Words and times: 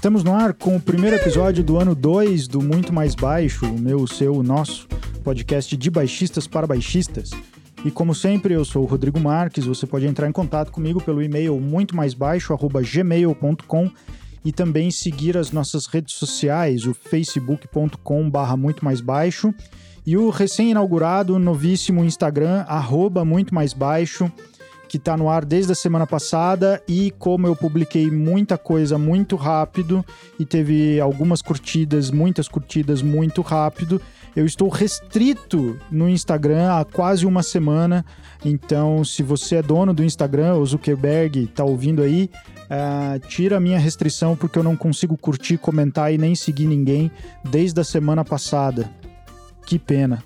Estamos 0.00 0.24
no 0.24 0.34
ar 0.34 0.54
com 0.54 0.76
o 0.76 0.80
primeiro 0.80 1.14
episódio 1.14 1.62
do 1.62 1.78
ano 1.78 1.94
2 1.94 2.48
do 2.48 2.62
Muito 2.62 2.90
Mais 2.90 3.14
Baixo, 3.14 3.66
o 3.66 3.78
meu, 3.78 3.98
o 3.98 4.08
seu, 4.08 4.34
o 4.34 4.42
nosso 4.42 4.88
podcast 5.22 5.76
de 5.76 5.90
baixistas 5.90 6.46
para 6.46 6.66
baixistas. 6.66 7.32
E 7.84 7.90
como 7.90 8.14
sempre, 8.14 8.54
eu 8.54 8.64
sou 8.64 8.82
o 8.82 8.86
Rodrigo 8.86 9.20
Marques. 9.20 9.66
Você 9.66 9.86
pode 9.86 10.06
entrar 10.06 10.26
em 10.26 10.32
contato 10.32 10.72
comigo 10.72 11.02
pelo 11.02 11.22
e-mail 11.22 11.60
muito 11.60 11.94
mais 11.94 12.14
baixo@gmail.com 12.14 13.90
e 14.42 14.50
também 14.50 14.90
seguir 14.90 15.36
as 15.36 15.52
nossas 15.52 15.84
redes 15.84 16.14
sociais, 16.14 16.86
o 16.86 16.94
facebook.com/barra 16.94 18.56
muito 18.56 18.82
mais 18.82 19.02
baixo 19.02 19.52
e 20.06 20.16
o 20.16 20.30
recém-inaugurado 20.30 21.38
novíssimo 21.38 22.02
Instagram 22.02 22.64
arroba 22.66 23.22
muito 23.22 23.54
mais 23.54 23.74
baixo 23.74 24.32
que 24.90 24.96
está 24.96 25.16
no 25.16 25.28
ar 25.28 25.44
desde 25.44 25.70
a 25.70 25.74
semana 25.76 26.04
passada 26.04 26.82
e 26.88 27.12
como 27.12 27.46
eu 27.46 27.54
publiquei 27.54 28.10
muita 28.10 28.58
coisa 28.58 28.98
muito 28.98 29.36
rápido 29.36 30.04
e 30.36 30.44
teve 30.44 30.98
algumas 30.98 31.40
curtidas, 31.40 32.10
muitas 32.10 32.48
curtidas 32.48 33.00
muito 33.00 33.40
rápido, 33.40 34.02
eu 34.34 34.44
estou 34.44 34.68
restrito 34.68 35.78
no 35.92 36.08
Instagram 36.08 36.72
há 36.72 36.84
quase 36.84 37.24
uma 37.24 37.40
semana. 37.40 38.04
Então, 38.44 39.04
se 39.04 39.22
você 39.22 39.56
é 39.56 39.62
dono 39.62 39.94
do 39.94 40.02
Instagram, 40.02 40.56
o 40.56 40.66
Zuckerberg 40.66 41.44
está 41.44 41.62
ouvindo 41.62 42.02
aí, 42.02 42.28
uh, 42.64 43.16
tira 43.28 43.58
a 43.58 43.60
minha 43.60 43.78
restrição 43.78 44.34
porque 44.34 44.58
eu 44.58 44.64
não 44.64 44.74
consigo 44.74 45.16
curtir, 45.16 45.56
comentar 45.56 46.12
e 46.12 46.18
nem 46.18 46.34
seguir 46.34 46.66
ninguém 46.66 47.12
desde 47.48 47.80
a 47.80 47.84
semana 47.84 48.24
passada. 48.24 48.90
Que 49.64 49.78
pena. 49.78 50.20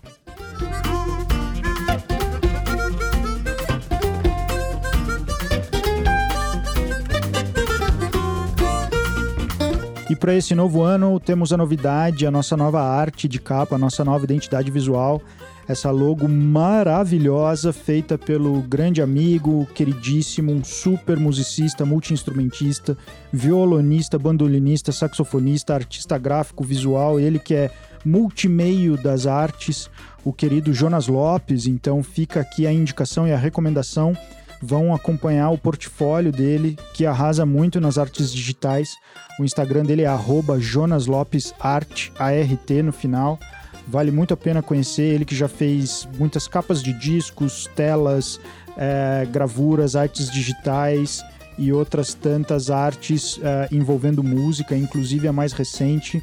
E 10.14 10.16
para 10.16 10.32
esse 10.32 10.54
novo 10.54 10.80
ano 10.80 11.18
temos 11.18 11.52
a 11.52 11.56
novidade, 11.56 12.24
a 12.24 12.30
nossa 12.30 12.56
nova 12.56 12.80
arte 12.80 13.26
de 13.26 13.40
capa, 13.40 13.74
a 13.74 13.78
nossa 13.78 14.04
nova 14.04 14.22
identidade 14.22 14.70
visual, 14.70 15.20
essa 15.66 15.90
logo 15.90 16.28
maravilhosa 16.28 17.72
feita 17.72 18.16
pelo 18.16 18.62
grande 18.62 19.02
amigo, 19.02 19.66
queridíssimo, 19.74 20.52
um 20.52 20.62
super 20.62 21.18
musicista, 21.18 21.84
multiinstrumentista, 21.84 22.96
violonista, 23.32 24.16
bandolinista, 24.16 24.92
saxofonista, 24.92 25.74
artista 25.74 26.16
gráfico, 26.16 26.62
visual, 26.62 27.18
ele 27.18 27.40
que 27.40 27.56
é 27.56 27.72
multimeio 28.04 28.96
das 28.96 29.26
artes, 29.26 29.90
o 30.24 30.32
querido 30.32 30.72
Jonas 30.72 31.08
Lopes. 31.08 31.66
Então 31.66 32.04
fica 32.04 32.38
aqui 32.38 32.68
a 32.68 32.72
indicação 32.72 33.26
e 33.26 33.32
a 33.32 33.36
recomendação 33.36 34.16
vão 34.64 34.94
acompanhar 34.94 35.50
o 35.50 35.58
portfólio 35.58 36.32
dele, 36.32 36.78
que 36.94 37.04
arrasa 37.04 37.44
muito 37.44 37.80
nas 37.80 37.98
artes 37.98 38.32
digitais. 38.32 38.96
O 39.38 39.44
Instagram 39.44 39.84
dele 39.84 40.02
é 40.02 40.18
jonaslopesart, 40.58 42.10
A-R-T 42.18 42.82
no 42.82 42.92
final. 42.92 43.38
Vale 43.86 44.10
muito 44.10 44.32
a 44.32 44.36
pena 44.36 44.62
conhecer 44.62 45.02
ele 45.02 45.26
que 45.26 45.36
já 45.36 45.48
fez 45.48 46.08
muitas 46.18 46.48
capas 46.48 46.82
de 46.82 46.94
discos, 46.94 47.68
telas, 47.76 48.40
é, 48.76 49.26
gravuras, 49.30 49.94
artes 49.94 50.30
digitais 50.30 51.22
e 51.58 51.70
outras 51.70 52.14
tantas 52.14 52.70
artes 52.70 53.38
é, 53.42 53.68
envolvendo 53.70 54.22
música, 54.22 54.74
inclusive 54.74 55.28
a 55.28 55.32
mais 55.32 55.52
recente 55.52 56.22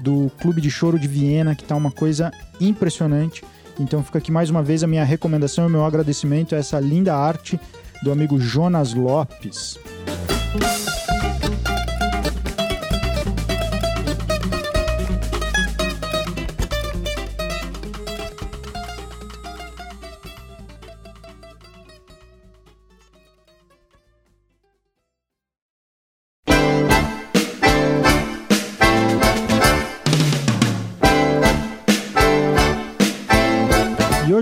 do 0.00 0.32
Clube 0.40 0.62
de 0.62 0.70
Choro 0.70 0.98
de 0.98 1.06
Viena, 1.06 1.54
que 1.54 1.62
está 1.62 1.76
uma 1.76 1.90
coisa 1.90 2.32
impressionante. 2.58 3.44
Então 3.78 4.02
fica 4.02 4.18
aqui 4.18 4.32
mais 4.32 4.48
uma 4.48 4.62
vez 4.62 4.82
a 4.82 4.86
minha 4.86 5.04
recomendação 5.04 5.64
e 5.64 5.66
o 5.66 5.70
meu 5.70 5.84
agradecimento 5.84 6.54
a 6.54 6.58
essa 6.58 6.80
linda 6.80 7.14
arte 7.14 7.60
do 8.02 8.10
amigo 8.10 8.38
Jonas 8.38 8.94
Lopes. 8.94 9.78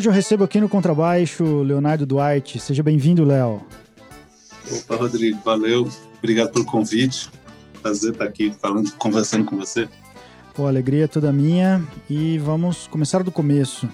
Hoje 0.01 0.09
eu 0.09 0.13
recebo 0.15 0.45
aqui 0.45 0.59
no 0.59 0.67
contrabaixo 0.67 1.61
Leonardo 1.61 2.07
Duarte. 2.07 2.59
Seja 2.59 2.83
bem-vindo, 2.83 3.23
Léo. 3.23 3.61
Opa, 4.73 4.97
Rodrigo, 4.97 5.39
valeu. 5.45 5.87
Obrigado 6.17 6.53
pelo 6.53 6.65
convite. 6.65 7.29
Prazer 7.83 8.13
estar 8.13 8.25
aqui 8.25 8.51
falando, 8.63 8.91
conversando 8.93 9.45
com 9.45 9.59
você. 9.59 9.87
Pô, 10.55 10.67
alegria 10.67 11.07
toda 11.07 11.31
minha. 11.31 11.87
E 12.09 12.39
vamos 12.39 12.87
começar 12.87 13.23
do 13.23 13.31
começo. 13.31 13.87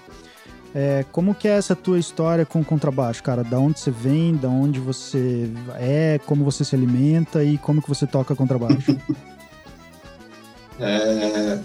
É, 0.73 1.05
como 1.11 1.35
que 1.35 1.49
é 1.49 1.57
essa 1.57 1.75
tua 1.75 1.99
história 1.99 2.47
com 2.47 2.61
o 2.61 2.65
contrabaixo, 2.65 3.21
cara? 3.21 3.43
Da 3.43 3.59
onde 3.59 3.81
você 3.81 3.91
vem, 3.91 4.37
da 4.37 4.49
onde 4.49 4.79
você 4.79 5.51
é, 5.75 6.21
como 6.25 6.45
você 6.45 6.65
se 6.65 6.77
alimenta 6.77 7.43
e 7.43 7.59
como 7.59 7.83
que 7.83 7.89
você 7.89 8.07
toca 8.07 8.37
contrabaixo? 8.37 8.97
é, 10.79 11.59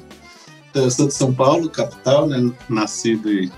eu 0.74 0.90
sou 0.90 1.06
de 1.06 1.14
São 1.14 1.32
Paulo, 1.32 1.70
capital, 1.70 2.26
né? 2.26 2.52
Nascido 2.68 3.32
e 3.32 3.52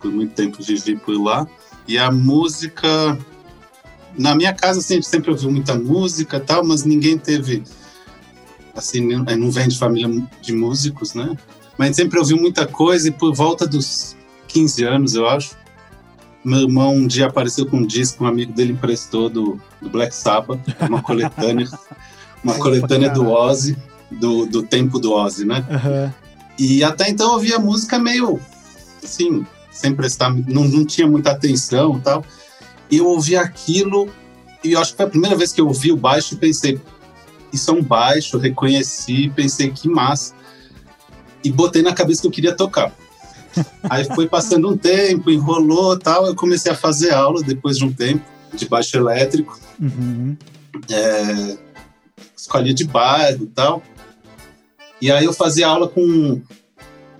por 0.00 0.10
muito 0.10 0.34
tempo 0.34 0.62
vivi 0.62 0.96
por 0.96 1.20
lá. 1.20 1.46
E 1.86 1.98
a 1.98 2.10
música, 2.10 3.18
na 4.16 4.34
minha 4.34 4.52
casa, 4.52 4.80
assim, 4.80 4.94
a 4.94 4.96
gente 4.96 5.08
sempre 5.08 5.30
ouviu 5.30 5.50
muita 5.50 5.74
música 5.74 6.38
tal, 6.38 6.64
mas 6.64 6.84
ninguém 6.84 7.16
teve, 7.18 7.62
assim, 8.74 9.00
não 9.00 9.50
vem 9.50 9.68
de 9.68 9.78
família 9.78 10.26
de 10.42 10.52
músicos, 10.52 11.14
né? 11.14 11.36
Mas 11.76 11.86
a 11.86 11.88
gente 11.88 11.96
sempre 11.96 12.18
ouviu 12.18 12.36
muita 12.36 12.66
coisa 12.66 13.08
e 13.08 13.10
por 13.10 13.34
volta 13.34 13.66
dos 13.66 14.16
15 14.48 14.84
anos, 14.84 15.14
eu 15.14 15.28
acho, 15.28 15.56
meu 16.44 16.60
irmão 16.60 16.94
um 16.94 17.06
dia 17.06 17.26
apareceu 17.26 17.66
com 17.66 17.78
um 17.78 17.86
disco, 17.86 18.24
um 18.24 18.26
amigo 18.26 18.52
dele 18.52 18.72
emprestou 18.72 19.28
do, 19.28 19.60
do 19.80 19.88
Black 19.88 20.14
Sabbath, 20.14 20.60
uma 20.88 21.02
coletânea, 21.02 21.68
uma 22.42 22.54
coletânea 22.54 23.10
do 23.10 23.28
Ozzy, 23.28 23.76
do, 24.10 24.46
do 24.46 24.62
tempo 24.62 24.98
do 24.98 25.12
Ozzy, 25.12 25.44
né? 25.44 25.64
Uhum. 25.70 26.12
E 26.58 26.82
até 26.82 27.08
então 27.08 27.28
eu 27.28 27.32
ouvia 27.34 27.58
música 27.58 27.98
meio, 27.98 28.40
assim, 29.02 29.46
sem 29.78 29.94
prestar, 29.94 30.30
não, 30.30 30.64
não 30.64 30.84
tinha 30.84 31.06
muita 31.06 31.30
atenção 31.30 32.00
tal. 32.00 32.24
E 32.90 32.96
eu 32.96 33.06
ouvi 33.06 33.36
aquilo, 33.36 34.08
e 34.64 34.72
eu 34.72 34.80
acho 34.80 34.90
que 34.90 34.96
foi 34.96 35.06
a 35.06 35.10
primeira 35.10 35.36
vez 35.36 35.52
que 35.52 35.60
eu 35.60 35.68
ouvi 35.68 35.92
o 35.92 35.96
baixo 35.96 36.34
e 36.34 36.36
pensei, 36.36 36.80
isso 37.52 37.70
é 37.70 37.74
um 37.74 37.82
baixo, 37.82 38.38
reconheci, 38.38 39.30
pensei 39.34 39.70
que 39.70 39.88
massa. 39.88 40.34
E 41.44 41.52
botei 41.52 41.82
na 41.82 41.94
cabeça 41.94 42.22
que 42.22 42.26
eu 42.26 42.32
queria 42.32 42.54
tocar. 42.54 42.92
Aí 43.88 44.04
foi 44.04 44.26
passando 44.26 44.68
um 44.68 44.76
tempo, 44.76 45.30
enrolou 45.30 45.96
tal, 45.96 46.26
eu 46.26 46.34
comecei 46.34 46.72
a 46.72 46.74
fazer 46.74 47.12
aula 47.12 47.42
depois 47.42 47.78
de 47.78 47.84
um 47.84 47.92
tempo 47.92 48.24
de 48.52 48.68
baixo 48.68 48.96
elétrico. 48.96 49.58
Uhum. 49.80 50.36
É, 50.90 51.56
escolinha 52.36 52.74
de 52.74 52.84
bairro 52.84 53.44
e 53.44 53.46
tal. 53.46 53.82
E 55.00 55.12
aí 55.12 55.24
eu 55.24 55.32
fazia 55.32 55.68
aula 55.68 55.88
com 55.88 56.40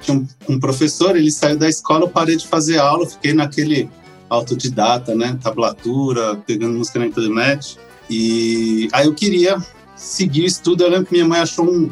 tinha 0.01 0.17
um, 0.17 0.27
um, 0.49 0.61
professor, 0.61 1.17
ele 1.17 1.31
saiu 1.31 1.57
da 1.57 1.69
escola, 1.69 2.05
eu 2.05 2.09
parei 2.09 2.37
de 2.37 2.47
fazer 2.47 2.79
aula, 2.79 3.07
fiquei 3.07 3.33
naquele 3.33 3.89
autodidata, 4.29 5.15
né, 5.15 5.39
tablatura, 5.43 6.37
pegando 6.47 6.79
música 6.79 6.99
na 6.99 7.07
internet. 7.07 7.79
E 8.11 8.89
aí 8.93 9.07
eu 9.07 9.15
queria 9.15 9.57
seguir 9.97 10.43
o 10.43 10.47
estudo. 10.47 10.83
Eu 10.83 10.91
lembro 10.91 11.07
que 11.07 11.13
minha 11.13 11.27
mãe 11.27 11.41
achou 11.41 11.71
um, 11.71 11.91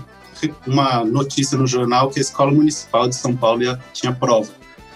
uma 0.67 1.05
notícia 1.05 1.57
no 1.59 1.67
jornal 1.67 2.11
que 2.11 2.19
a 2.19 2.23
Escola 2.23 2.53
Municipal 2.53 3.09
de 3.09 3.17
São 3.17 3.37
Paulo 3.37 3.63
ia, 3.63 3.79
tinha 3.93 4.13
prova. 4.13 4.51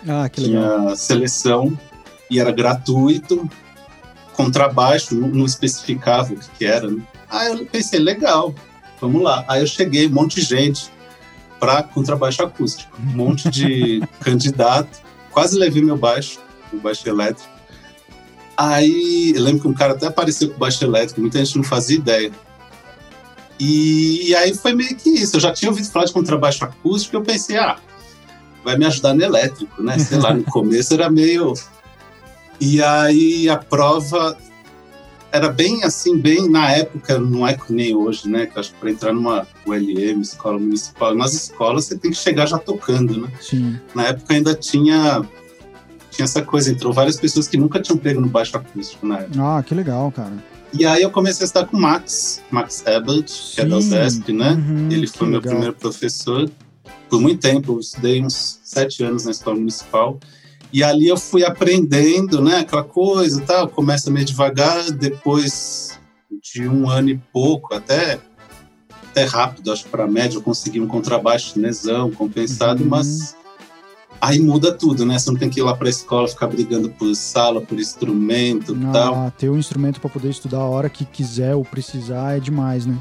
Ah, 0.08 0.29
que 0.29 0.40
legal. 0.40 0.81
Tinha 0.81 0.96
seleção 0.96 1.79
e 2.31 2.38
era 2.38 2.52
gratuito, 2.52 3.49
contrabaixo, 4.35 5.14
não, 5.14 5.29
não 5.29 5.44
especificava 5.44 6.32
o 6.32 6.37
que, 6.37 6.49
que 6.58 6.64
era. 6.64 6.88
Né? 6.88 7.02
Aí 7.29 7.50
eu 7.52 7.67
pensei, 7.67 7.99
legal, 7.99 8.55
vamos 9.00 9.23
lá. 9.23 9.44
Aí 9.49 9.61
eu 9.61 9.67
cheguei, 9.67 10.06
um 10.06 10.12
monte 10.12 10.37
de 10.37 10.43
gente 10.43 10.90
para 11.61 11.83
contrabaixo 11.83 12.43
acústico. 12.43 12.91
Um 12.99 13.17
monte 13.17 13.49
de 13.51 14.03
candidato. 14.21 15.01
Quase 15.31 15.57
levei 15.57 15.83
meu 15.83 15.97
baixo, 15.97 16.41
o 16.73 16.79
baixo 16.79 17.09
elétrico. 17.09 17.49
Aí, 18.57 19.33
eu 19.35 19.43
lembro 19.43 19.62
que 19.62 19.69
um 19.69 19.75
cara 19.75 19.93
até 19.93 20.07
apareceu 20.07 20.51
com 20.51 20.59
baixo 20.59 20.85
elétrico, 20.85 21.21
muita 21.21 21.39
gente 21.39 21.57
não 21.57 21.65
fazia 21.65 21.97
ideia. 21.97 22.33
E, 23.59 24.31
e 24.31 24.35
aí 24.35 24.55
foi 24.55 24.73
meio 24.73 24.97
que 24.97 25.11
isso. 25.11 25.37
Eu 25.37 25.41
já 25.41 25.53
tinha 25.53 25.71
ouvido 25.71 25.89
falar 25.91 26.07
de 26.07 26.12
contrabaixo 26.12 26.65
acústico 26.65 27.15
e 27.15 27.19
eu 27.19 27.23
pensei, 27.23 27.59
ah, 27.59 27.77
vai 28.65 28.77
me 28.77 28.87
ajudar 28.87 29.15
no 29.15 29.23
elétrico, 29.23 29.83
né? 29.83 29.99
Sei 29.99 30.19
lá, 30.19 30.33
no 30.33 30.45
começo 30.51 30.95
era 30.95 31.11
meio. 31.11 31.53
E 32.59 32.83
aí 32.83 33.49
a 33.49 33.57
prova 33.57 34.37
era 35.32 35.49
bem 35.49 35.85
assim, 35.85 36.19
bem 36.19 36.49
na 36.49 36.71
época, 36.73 37.19
não 37.19 37.47
é 37.47 37.55
que 37.55 37.73
nem 37.73 37.94
hoje, 37.94 38.29
né? 38.29 38.47
Que 38.47 38.59
acho 38.59 38.73
que 38.73 38.79
para 38.79 38.91
entrar 38.91 39.12
numa 39.12 39.47
ULM, 39.67 40.21
escola 40.21 40.59
municipal, 40.59 41.15
nas 41.15 41.32
escolas 41.35 41.85
você 41.87 41.97
tem 41.97 42.11
que 42.11 42.17
chegar 42.17 42.47
já 42.47 42.59
tocando, 42.59 43.21
né? 43.21 43.29
Sim. 43.41 43.79
Na 43.94 44.06
época 44.06 44.35
ainda 44.35 44.55
tinha 44.55 45.23
tinha 46.11 46.25
essa 46.25 46.43
coisa, 46.43 46.71
entrou 46.71 46.93
várias 46.93 47.17
pessoas 47.19 47.47
que 47.47 47.56
nunca 47.56 47.81
tinham 47.81 47.97
pego 47.97 48.21
no 48.21 48.29
baixo 48.29 48.56
acústico 48.56 49.06
na 49.06 49.19
época. 49.19 49.41
Ah, 49.41 49.62
que 49.62 49.75
legal, 49.75 50.11
cara. 50.11 50.32
E 50.73 50.85
aí 50.85 51.03
eu 51.03 51.11
comecei 51.11 51.44
a 51.44 51.47
estudar 51.47 51.67
com 51.67 51.76
o 51.76 51.81
Max, 51.81 52.43
Max 52.50 52.85
Ebert, 52.87 53.26
que 53.55 53.61
é 53.61 53.65
da 53.65 53.76
USESP, 53.76 54.33
né? 54.33 54.53
Uhum, 54.53 54.88
Ele 54.91 55.06
foi 55.06 55.26
meu 55.26 55.38
legal. 55.38 55.53
primeiro 55.53 55.75
professor. 55.75 56.50
Por 57.09 57.21
muito 57.21 57.41
tempo, 57.41 57.73
eu 57.75 57.81
estudei 57.81 58.23
uns 58.23 58.61
sete 58.62 59.03
anos 59.03 59.25
na 59.25 59.33
escola 59.33 59.56
municipal. 59.56 60.19
E 60.72 60.82
ali 60.84 61.08
eu 61.08 61.17
fui 61.17 61.44
aprendendo, 61.44 62.40
né? 62.40 62.58
Aquela 62.58 62.84
coisa 62.84 63.43
e 63.43 63.44
tal. 63.44 63.69
Começa 63.69 64.11
meio 64.11 64.25
devagar, 64.26 64.90
depois 64.93 65.99
de 66.43 66.67
um 66.69 66.88
ano 66.88 67.11
e 67.11 67.19
pouco, 67.32 67.75
até, 67.75 68.19
até 69.11 69.25
rápido, 69.25 69.72
acho 69.72 69.84
que 69.84 69.90
para 69.90 70.06
média, 70.06 70.37
eu 70.37 70.43
consegui 70.43 70.81
um 70.81 70.87
contrabaixo 70.87 71.52
chinesão, 71.55 72.11
compensado, 72.12 72.82
Uhum. 72.84 72.88
mas 72.88 73.37
aí 74.20 74.38
muda 74.38 74.72
tudo, 74.72 75.05
né? 75.05 75.19
Você 75.19 75.31
não 75.31 75.38
tem 75.38 75.50
que 75.50 75.58
ir 75.61 75.62
lá 75.64 75.75
para 75.76 75.88
a 75.88 75.90
escola 75.90 76.28
ficar 76.28 76.46
brigando 76.46 76.88
por 76.90 77.12
sala, 77.16 77.61
por 77.61 77.78
instrumento 77.78 78.75
e 78.76 78.93
tal. 78.93 79.14
Ah, 79.14 79.32
ter 79.37 79.49
o 79.49 79.58
instrumento 79.58 80.00
para 80.00 80.08
poder 80.08 80.31
estudar 80.31 80.58
a 80.58 80.69
hora 80.69 80.88
que 80.88 81.05
quiser 81.05 81.55
ou 81.55 81.64
precisar 81.64 82.37
é 82.37 82.40
demais, 82.40 82.87
né? 82.87 82.96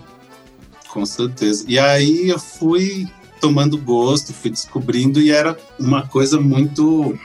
Com 0.90 1.06
certeza. 1.06 1.64
E 1.68 1.78
aí 1.78 2.30
eu 2.30 2.40
fui 2.40 3.08
tomando 3.40 3.78
gosto, 3.78 4.34
fui 4.34 4.50
descobrindo 4.50 5.22
e 5.22 5.30
era 5.32 5.56
uma 5.80 6.06
coisa 6.08 6.42
muito 6.42 7.18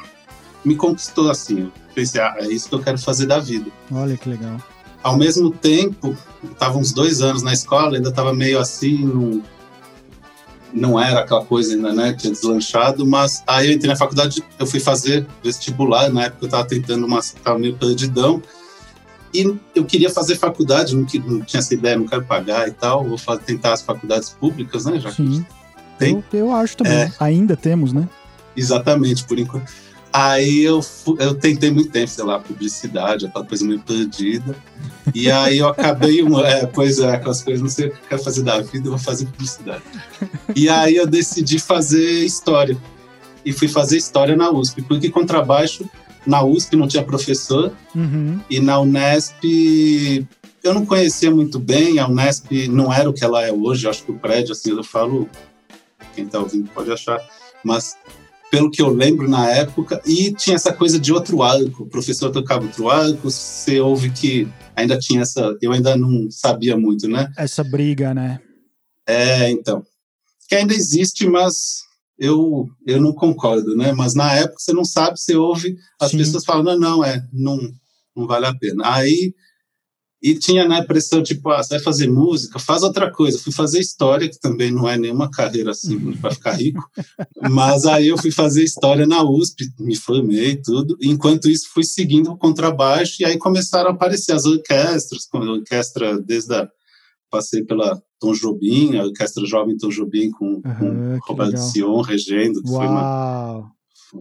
me 0.64 0.76
conquistou 0.76 1.30
assim. 1.30 1.60
Eu 1.60 1.72
pensei, 1.94 2.20
ah, 2.20 2.34
é 2.38 2.46
isso 2.48 2.68
que 2.68 2.74
eu 2.74 2.80
quero 2.82 2.98
fazer 2.98 3.26
da 3.26 3.38
vida. 3.38 3.70
Olha 3.92 4.16
que 4.16 4.28
legal. 4.28 4.56
Ao 5.02 5.16
mesmo 5.16 5.50
tempo, 5.50 6.16
estava 6.50 6.78
uns 6.78 6.92
dois 6.92 7.20
anos 7.20 7.42
na 7.42 7.52
escola, 7.52 7.96
ainda 7.96 8.08
estava 8.08 8.32
meio 8.32 8.58
assim, 8.58 9.04
não, 9.04 9.42
não 10.72 10.98
era 11.00 11.20
aquela 11.20 11.44
coisa 11.44 11.74
ainda, 11.74 11.92
né? 11.92 12.14
Tinha 12.14 12.32
deslanchado, 12.32 13.06
mas 13.06 13.42
aí 13.46 13.68
eu 13.68 13.74
entrei 13.74 13.90
na 13.90 13.96
faculdade, 13.96 14.42
eu 14.58 14.66
fui 14.66 14.80
fazer 14.80 15.26
vestibular, 15.42 16.10
na 16.10 16.24
época 16.24 16.44
eu 16.44 16.46
estava 16.46 16.64
tentando 16.66 17.06
uma, 17.06 17.18
estava 17.18 17.58
meio 17.58 17.76
perdidão, 17.76 18.42
e 19.32 19.54
eu 19.74 19.84
queria 19.84 20.08
fazer 20.10 20.36
faculdade, 20.36 20.94
não, 20.94 21.02
não 21.26 21.40
tinha 21.42 21.58
essa 21.60 21.74
ideia, 21.74 21.98
não 21.98 22.06
quero 22.06 22.24
pagar 22.24 22.66
e 22.68 22.70
tal, 22.72 23.04
vou 23.04 23.18
fa- 23.18 23.36
tentar 23.36 23.72
as 23.74 23.82
faculdades 23.82 24.30
públicas, 24.30 24.84
né? 24.86 24.98
Já 24.98 25.10
que 25.10 25.16
Sim. 25.16 25.46
tem. 25.98 26.24
Eu, 26.32 26.38
eu 26.38 26.52
acho 26.52 26.76
também. 26.76 26.92
É. 26.94 27.12
Ainda 27.20 27.56
temos, 27.56 27.92
né? 27.92 28.08
Exatamente, 28.56 29.24
por 29.24 29.38
enquanto. 29.38 29.70
Aí 30.16 30.62
eu, 30.62 30.80
eu 31.18 31.34
tentei 31.34 31.72
muito 31.72 31.90
tempo, 31.90 32.06
sei 32.06 32.22
lá, 32.22 32.38
publicidade, 32.38 33.26
aquela 33.26 33.44
coisa 33.44 33.64
meio 33.64 33.80
perdida. 33.80 34.54
E 35.12 35.28
aí 35.28 35.58
eu 35.58 35.66
acabei, 35.66 36.22
um, 36.22 36.38
é, 36.38 36.66
pois 36.66 37.00
é, 37.00 37.16
aquelas 37.16 37.42
coisas, 37.42 37.60
não 37.60 37.68
sei 37.68 37.88
o 37.88 37.90
que 37.90 37.96
eu 37.96 38.08
quero 38.10 38.22
fazer 38.22 38.44
da 38.44 38.60
vida, 38.60 38.86
eu 38.86 38.90
vou 38.92 38.98
fazer 38.98 39.26
publicidade. 39.26 39.82
E 40.54 40.68
aí 40.68 40.94
eu 40.94 41.04
decidi 41.08 41.58
fazer 41.58 42.24
história. 42.24 42.76
E 43.44 43.52
fui 43.52 43.66
fazer 43.66 43.96
história 43.96 44.36
na 44.36 44.52
USP, 44.52 44.82
porque 44.82 45.10
contrabaixo 45.10 45.84
na 46.24 46.44
USP 46.44 46.76
não 46.76 46.86
tinha 46.86 47.02
professor, 47.02 47.72
Uhum. 47.92 48.38
e 48.48 48.60
na 48.60 48.78
Unesp 48.80 49.42
eu 50.62 50.72
não 50.72 50.86
conhecia 50.86 51.30
muito 51.30 51.58
bem, 51.58 51.98
a 51.98 52.06
Unesp 52.06 52.68
não 52.68 52.92
era 52.92 53.10
o 53.10 53.12
que 53.12 53.24
ela 53.24 53.42
é 53.44 53.52
hoje, 53.52 53.88
acho 53.88 54.04
que 54.04 54.12
o 54.12 54.18
prédio, 54.18 54.52
assim, 54.52 54.70
eu 54.70 54.84
falo, 54.84 55.28
quem 56.14 56.24
está 56.24 56.38
ouvindo 56.38 56.70
pode 56.70 56.90
achar, 56.92 57.20
mas 57.64 57.96
pelo 58.54 58.70
que 58.70 58.80
eu 58.80 58.88
lembro 58.88 59.28
na 59.28 59.50
época, 59.50 60.00
e 60.06 60.32
tinha 60.32 60.54
essa 60.54 60.72
coisa 60.72 60.96
de 60.96 61.12
outro 61.12 61.42
arco, 61.42 61.82
o 61.82 61.88
professor 61.88 62.30
tocava 62.30 62.64
outro 62.64 62.88
arco, 62.88 63.28
você 63.28 63.80
ouve 63.80 64.10
que 64.10 64.46
ainda 64.76 64.96
tinha 64.96 65.22
essa, 65.22 65.58
eu 65.60 65.72
ainda 65.72 65.96
não 65.96 66.30
sabia 66.30 66.76
muito, 66.76 67.08
né? 67.08 67.32
Essa 67.36 67.64
briga, 67.64 68.14
né? 68.14 68.40
É, 69.08 69.50
então, 69.50 69.84
que 70.48 70.54
ainda 70.54 70.72
existe, 70.72 71.26
mas 71.26 71.82
eu, 72.16 72.68
eu 72.86 73.00
não 73.00 73.12
concordo, 73.12 73.76
né? 73.76 73.92
Mas 73.92 74.14
na 74.14 74.32
época 74.32 74.60
você 74.60 74.72
não 74.72 74.84
sabe, 74.84 75.18
você 75.18 75.34
ouve, 75.34 75.76
as 76.00 76.12
Sim. 76.12 76.18
pessoas 76.18 76.44
falam, 76.44 76.62
não, 76.62 76.78
não, 76.78 77.04
é, 77.04 77.26
não, 77.32 77.58
não 78.14 78.24
vale 78.24 78.46
a 78.46 78.54
pena. 78.54 78.84
Aí, 78.86 79.34
e 80.24 80.34
tinha 80.34 80.66
na 80.66 80.82
pressão, 80.82 81.22
tipo, 81.22 81.50
ah, 81.50 81.62
você 81.62 81.74
vai 81.74 81.80
fazer 81.80 82.08
música, 82.08 82.58
faz 82.58 82.82
outra 82.82 83.12
coisa. 83.12 83.38
Fui 83.38 83.52
fazer 83.52 83.78
história, 83.78 84.26
que 84.26 84.40
também 84.40 84.70
não 84.70 84.88
é 84.88 84.96
nenhuma 84.96 85.30
carreira 85.30 85.72
assim 85.72 86.12
para 86.16 86.30
ficar 86.30 86.52
rico, 86.52 86.82
mas 87.50 87.84
aí 87.84 88.08
eu 88.08 88.16
fui 88.16 88.30
fazer 88.30 88.64
história 88.64 89.06
na 89.06 89.22
USP, 89.22 89.66
me 89.78 89.94
formei 89.94 90.52
e 90.52 90.62
tudo. 90.62 90.96
Enquanto 91.02 91.50
isso, 91.50 91.68
fui 91.74 91.84
seguindo 91.84 92.30
o 92.30 92.38
contrabaixo, 92.38 93.16
e 93.20 93.26
aí 93.26 93.36
começaram 93.36 93.90
a 93.90 93.92
aparecer 93.92 94.32
as 94.32 94.46
orquestras, 94.46 95.26
com 95.26 95.36
a 95.36 95.52
orquestra 95.52 96.18
desde 96.18 96.54
a 96.54 96.70
passei 97.30 97.62
pela 97.62 98.00
Tom 98.18 98.32
Jobim, 98.32 98.96
a 98.96 99.04
Orquestra 99.04 99.44
Jovem 99.44 99.76
Tom 99.76 99.90
Jobim 99.90 100.30
com, 100.30 100.62
Aham, 100.64 101.18
com 101.20 101.32
Roberto 101.32 101.50
legal. 101.50 101.68
Sion 101.68 102.00
regendo, 102.00 102.62
que 102.62 102.68
foi 102.68 102.86
uma, 102.86 103.02
Uau! 103.02 103.66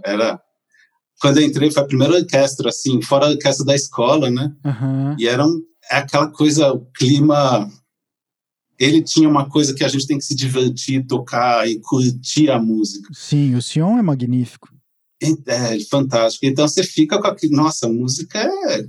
era 0.03 0.37
quando 1.21 1.37
eu 1.37 1.43
entrei 1.43 1.71
foi 1.71 1.81
a 1.81 1.85
primeira 1.85 2.15
orquestra 2.15 2.67
assim, 2.67 3.01
fora 3.01 3.27
a 3.27 3.29
orquestra 3.29 3.65
da 3.65 3.73
escola, 3.73 4.29
né? 4.29 4.51
Aham. 4.65 5.15
E 5.17 5.27
era 5.27 5.45
um, 5.45 5.61
é 5.93 5.97
aquela 5.97 6.27
coisa, 6.27 6.71
o 6.71 6.85
clima 6.85 7.71
ele 8.79 9.03
tinha 9.03 9.29
uma 9.29 9.47
coisa 9.47 9.73
que 9.73 9.83
a 9.83 9.87
gente 9.87 10.07
tem 10.07 10.17
que 10.17 10.25
se 10.25 10.35
divertir, 10.35 11.05
tocar 11.05 11.67
e 11.69 11.79
curtir 11.79 12.49
a 12.49 12.59
música. 12.59 13.09
Sim, 13.13 13.55
o 13.55 13.61
Sion 13.61 13.97
é 13.99 14.01
magnífico. 14.01 14.69
É, 15.21 15.79
fantástico. 15.89 16.45
Então 16.45 16.67
você 16.67 16.83
fica 16.83 17.21
com 17.21 17.27
aquilo, 17.27 17.55
nossa, 17.55 17.85
a 17.85 17.89
música 17.89 18.39
é, 18.39 18.85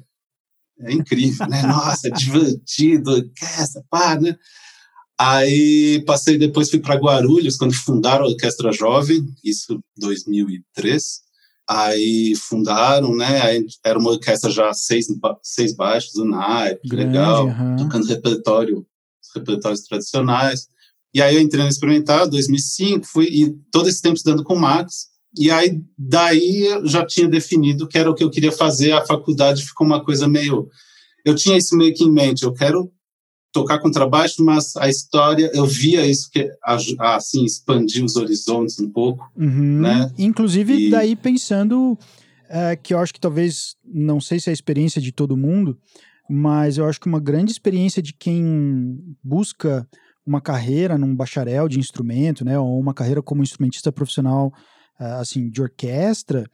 é 0.80 0.92
incrível, 0.92 1.46
né? 1.46 1.62
Nossa, 1.68 2.08
é 2.08 2.10
divertido, 2.10 3.10
orquestra, 3.10 3.84
pá, 3.88 4.18
né? 4.18 4.36
Aí 5.16 6.02
passei 6.04 6.36
depois 6.36 6.70
fui 6.70 6.80
para 6.80 6.96
Guarulhos 6.96 7.56
quando 7.56 7.72
fundaram 7.72 8.24
a 8.24 8.28
Orquestra 8.28 8.72
Jovem, 8.72 9.24
isso 9.44 9.78
2003. 9.96 11.23
Aí 11.68 12.34
fundaram, 12.36 13.16
né? 13.16 13.40
Aí 13.40 13.66
era 13.82 13.98
uma 13.98 14.10
orquestra 14.10 14.50
já 14.50 14.72
seis, 14.72 15.06
seis 15.42 15.74
baixos, 15.74 16.16
um 16.16 16.26
naipe, 16.26 16.94
legal, 16.94 17.48
aham. 17.48 17.76
tocando 17.76 18.06
repertório, 18.06 18.86
repertórios 19.34 19.82
tradicionais. 19.82 20.68
E 21.14 21.22
aí 21.22 21.36
eu 21.36 21.40
entrei 21.40 21.62
no 21.62 21.68
experimental, 21.68 22.28
2005, 22.28 23.06
fui 23.06 23.26
e 23.26 23.50
todo 23.70 23.88
esse 23.88 24.02
tempo 24.02 24.16
estudando 24.16 24.44
com 24.44 24.54
o 24.54 24.60
Max. 24.60 25.08
E 25.38 25.50
aí 25.50 25.80
daí 25.96 26.66
eu 26.66 26.86
já 26.86 27.04
tinha 27.06 27.28
definido 27.28 27.88
que 27.88 27.98
era 27.98 28.10
o 28.10 28.14
que 28.14 28.22
eu 28.22 28.30
queria 28.30 28.52
fazer. 28.52 28.92
A 28.92 29.06
faculdade 29.06 29.64
ficou 29.64 29.86
uma 29.86 30.04
coisa 30.04 30.28
meio, 30.28 30.68
eu 31.24 31.34
tinha 31.34 31.56
isso 31.56 31.76
meio 31.76 31.94
que 31.94 32.04
em 32.04 32.12
mente. 32.12 32.42
Eu 32.42 32.52
quero 32.52 32.92
tocar 33.54 33.78
contrabaixo, 33.78 34.44
mas 34.44 34.76
a 34.76 34.88
história 34.88 35.48
eu 35.54 35.64
via 35.64 36.04
isso 36.04 36.28
que 36.28 36.50
assim 36.98 37.44
expandir 37.44 38.04
os 38.04 38.16
horizontes 38.16 38.80
um 38.80 38.90
pouco. 38.90 39.30
Uhum. 39.36 39.80
né? 39.80 40.10
Inclusive, 40.18 40.88
E- 40.88 40.90
daí 40.90 41.14
pensando 41.14 41.96
é, 42.50 42.74
que 42.74 42.92
eu 42.92 42.98
acho 42.98 43.14
que 43.14 43.20
talvez, 43.20 43.76
não 43.84 44.20
sei 44.20 44.40
se 44.40 44.50
é 44.50 44.52
a 44.52 44.52
experiência 44.52 45.00
de 45.00 45.12
todo 45.12 45.36
mundo, 45.36 45.78
mas 46.28 46.78
eu 46.78 46.84
acho 46.84 47.00
que 47.00 47.06
uma 47.06 47.20
grande 47.20 47.52
experiência 47.52 48.02
de 48.02 48.12
quem 48.12 48.98
busca 49.22 49.86
uma 50.26 50.40
carreira 50.40 50.98
num 50.98 51.14
bacharel 51.14 51.68
de 51.68 51.78
instrumento, 51.78 52.44
né, 52.44 52.58
ou 52.58 52.78
uma 52.80 52.92
carreira 52.92 53.22
como 53.22 53.42
instrumentista 53.42 53.92
profissional, 53.92 54.52
ah, 54.98 55.20
assim, 55.20 55.48
de 55.48 55.62
orquestra, 55.62 56.44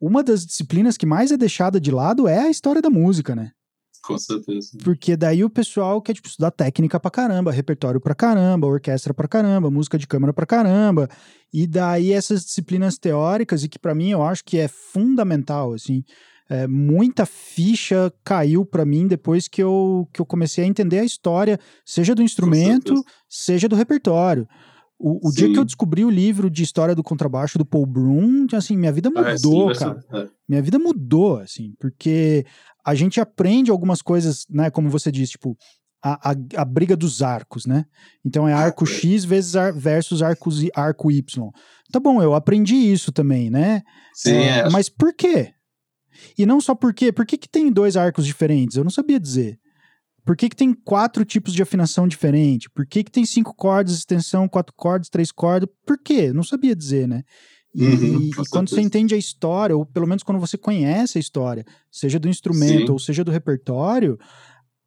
uma 0.00 0.24
das 0.24 0.44
disciplinas 0.44 0.96
que 0.96 1.06
mais 1.06 1.30
é 1.30 1.36
deixada 1.36 1.80
de 1.80 1.90
lado 1.92 2.26
é 2.26 2.40
a 2.40 2.50
história 2.50 2.82
da 2.82 2.90
música, 2.90 3.34
né? 3.36 3.50
Com 4.06 4.18
certeza. 4.18 4.70
Porque 4.84 5.16
daí 5.16 5.42
o 5.44 5.50
pessoal 5.50 6.00
quer, 6.00 6.14
tipo, 6.14 6.28
estudar 6.28 6.50
técnica 6.50 6.98
pra 7.00 7.10
caramba, 7.10 7.50
repertório 7.50 8.00
pra 8.00 8.14
caramba, 8.14 8.66
orquestra 8.66 9.12
pra 9.12 9.28
caramba, 9.28 9.70
música 9.70 9.98
de 9.98 10.06
câmara 10.06 10.32
pra 10.32 10.46
caramba. 10.46 11.08
E 11.52 11.66
daí 11.66 12.12
essas 12.12 12.44
disciplinas 12.44 12.98
teóricas, 12.98 13.64
e 13.64 13.68
que 13.68 13.78
pra 13.78 13.94
mim 13.94 14.10
eu 14.10 14.22
acho 14.22 14.44
que 14.44 14.58
é 14.58 14.68
fundamental, 14.68 15.72
assim, 15.72 16.02
é, 16.48 16.66
muita 16.66 17.26
ficha 17.26 18.12
caiu 18.22 18.64
pra 18.64 18.84
mim 18.84 19.06
depois 19.06 19.48
que 19.48 19.62
eu, 19.62 20.08
que 20.12 20.20
eu 20.20 20.26
comecei 20.26 20.64
a 20.64 20.66
entender 20.66 21.00
a 21.00 21.04
história, 21.04 21.58
seja 21.84 22.14
do 22.14 22.22
instrumento, 22.22 22.94
seja 23.28 23.68
do 23.68 23.74
repertório. 23.76 24.46
O, 24.98 25.28
o 25.28 25.32
dia 25.32 25.46
Sim. 25.46 25.52
que 25.52 25.58
eu 25.58 25.64
descobri 25.64 26.04
o 26.04 26.10
livro 26.10 26.48
de 26.50 26.62
história 26.62 26.94
do 26.94 27.02
contrabaixo 27.02 27.58
do 27.58 27.66
Paul 27.66 27.84
Broom, 27.86 28.46
assim, 28.54 28.76
minha 28.76 28.92
vida 28.92 29.10
Ah, 29.14 29.36
sim, 29.36 29.48
mudou, 29.48 29.66
vai 29.66 29.74
ser- 29.74 29.84
cara 29.84 30.04
é. 30.24 30.28
minha 30.48 30.62
vida 30.62 30.78
mudou, 30.78 31.38
assim, 31.38 31.74
porque 31.78 32.46
a 32.84 32.94
gente 32.94 33.20
aprende 33.20 33.70
algumas 33.70 34.00
coisas, 34.00 34.46
né, 34.48 34.70
como 34.70 34.88
você 34.88 35.10
disse, 35.12 35.32
tipo, 35.32 35.56
a, 36.02 36.30
a, 36.30 36.34
a 36.56 36.64
briga 36.64 36.96
dos 36.96 37.20
arcos, 37.20 37.66
né? 37.66 37.84
Então 38.24 38.46
é 38.48 38.52
arco 38.52 38.84
é. 38.84 38.86
X 38.86 39.24
vezes 39.24 39.56
ar, 39.56 39.72
versus 39.72 40.22
arcos, 40.22 40.62
y- 40.62 40.70
arco 40.74 41.10
Y. 41.10 41.50
Tá 41.92 41.98
bom, 42.00 42.22
eu 42.22 42.34
aprendi 42.34 42.74
isso 42.76 43.10
também, 43.12 43.50
né? 43.50 43.82
Sim, 44.14 44.32
É, 44.32 44.58
é, 44.60 44.70
Mas 44.70 44.88
por 44.88 45.12
quê? 45.14 45.52
E 46.38 46.46
não 46.46 46.60
só 46.60 46.74
por 46.74 46.94
quê, 46.94 47.12
por 47.12 47.26
que, 47.26 47.36
que 47.36 47.48
tem 47.48 47.70
dois 47.72 47.96
arcos 47.96 48.24
diferentes? 48.24 48.76
Eu 48.76 48.84
não 48.84 48.90
sabia 48.90 49.18
dizer. 49.20 49.58
Por 50.26 50.36
que, 50.36 50.48
que 50.48 50.56
tem 50.56 50.74
quatro 50.74 51.24
tipos 51.24 51.54
de 51.54 51.62
afinação 51.62 52.08
diferente? 52.08 52.68
Por 52.68 52.84
que, 52.84 53.04
que 53.04 53.12
tem 53.12 53.24
cinco 53.24 53.54
cordas, 53.54 53.94
extensão, 53.94 54.48
quatro 54.48 54.74
cordas, 54.76 55.08
três 55.08 55.30
cordas? 55.30 55.68
Por 55.86 55.96
quê? 55.96 56.32
Não 56.32 56.42
sabia 56.42 56.74
dizer, 56.74 57.06
né? 57.06 57.22
E, 57.72 57.84
Uhum, 57.84 58.22
e 58.22 58.30
quando 58.50 58.68
você 58.68 58.80
entende 58.80 59.14
a 59.14 59.18
história, 59.18 59.76
ou 59.76 59.86
pelo 59.86 60.06
menos 60.06 60.24
quando 60.24 60.40
você 60.40 60.58
conhece 60.58 61.16
a 61.16 61.20
história, 61.20 61.64
seja 61.92 62.18
do 62.18 62.28
instrumento 62.28 62.86
Sim. 62.86 62.92
ou 62.92 62.98
seja 62.98 63.22
do 63.22 63.30
repertório, 63.30 64.18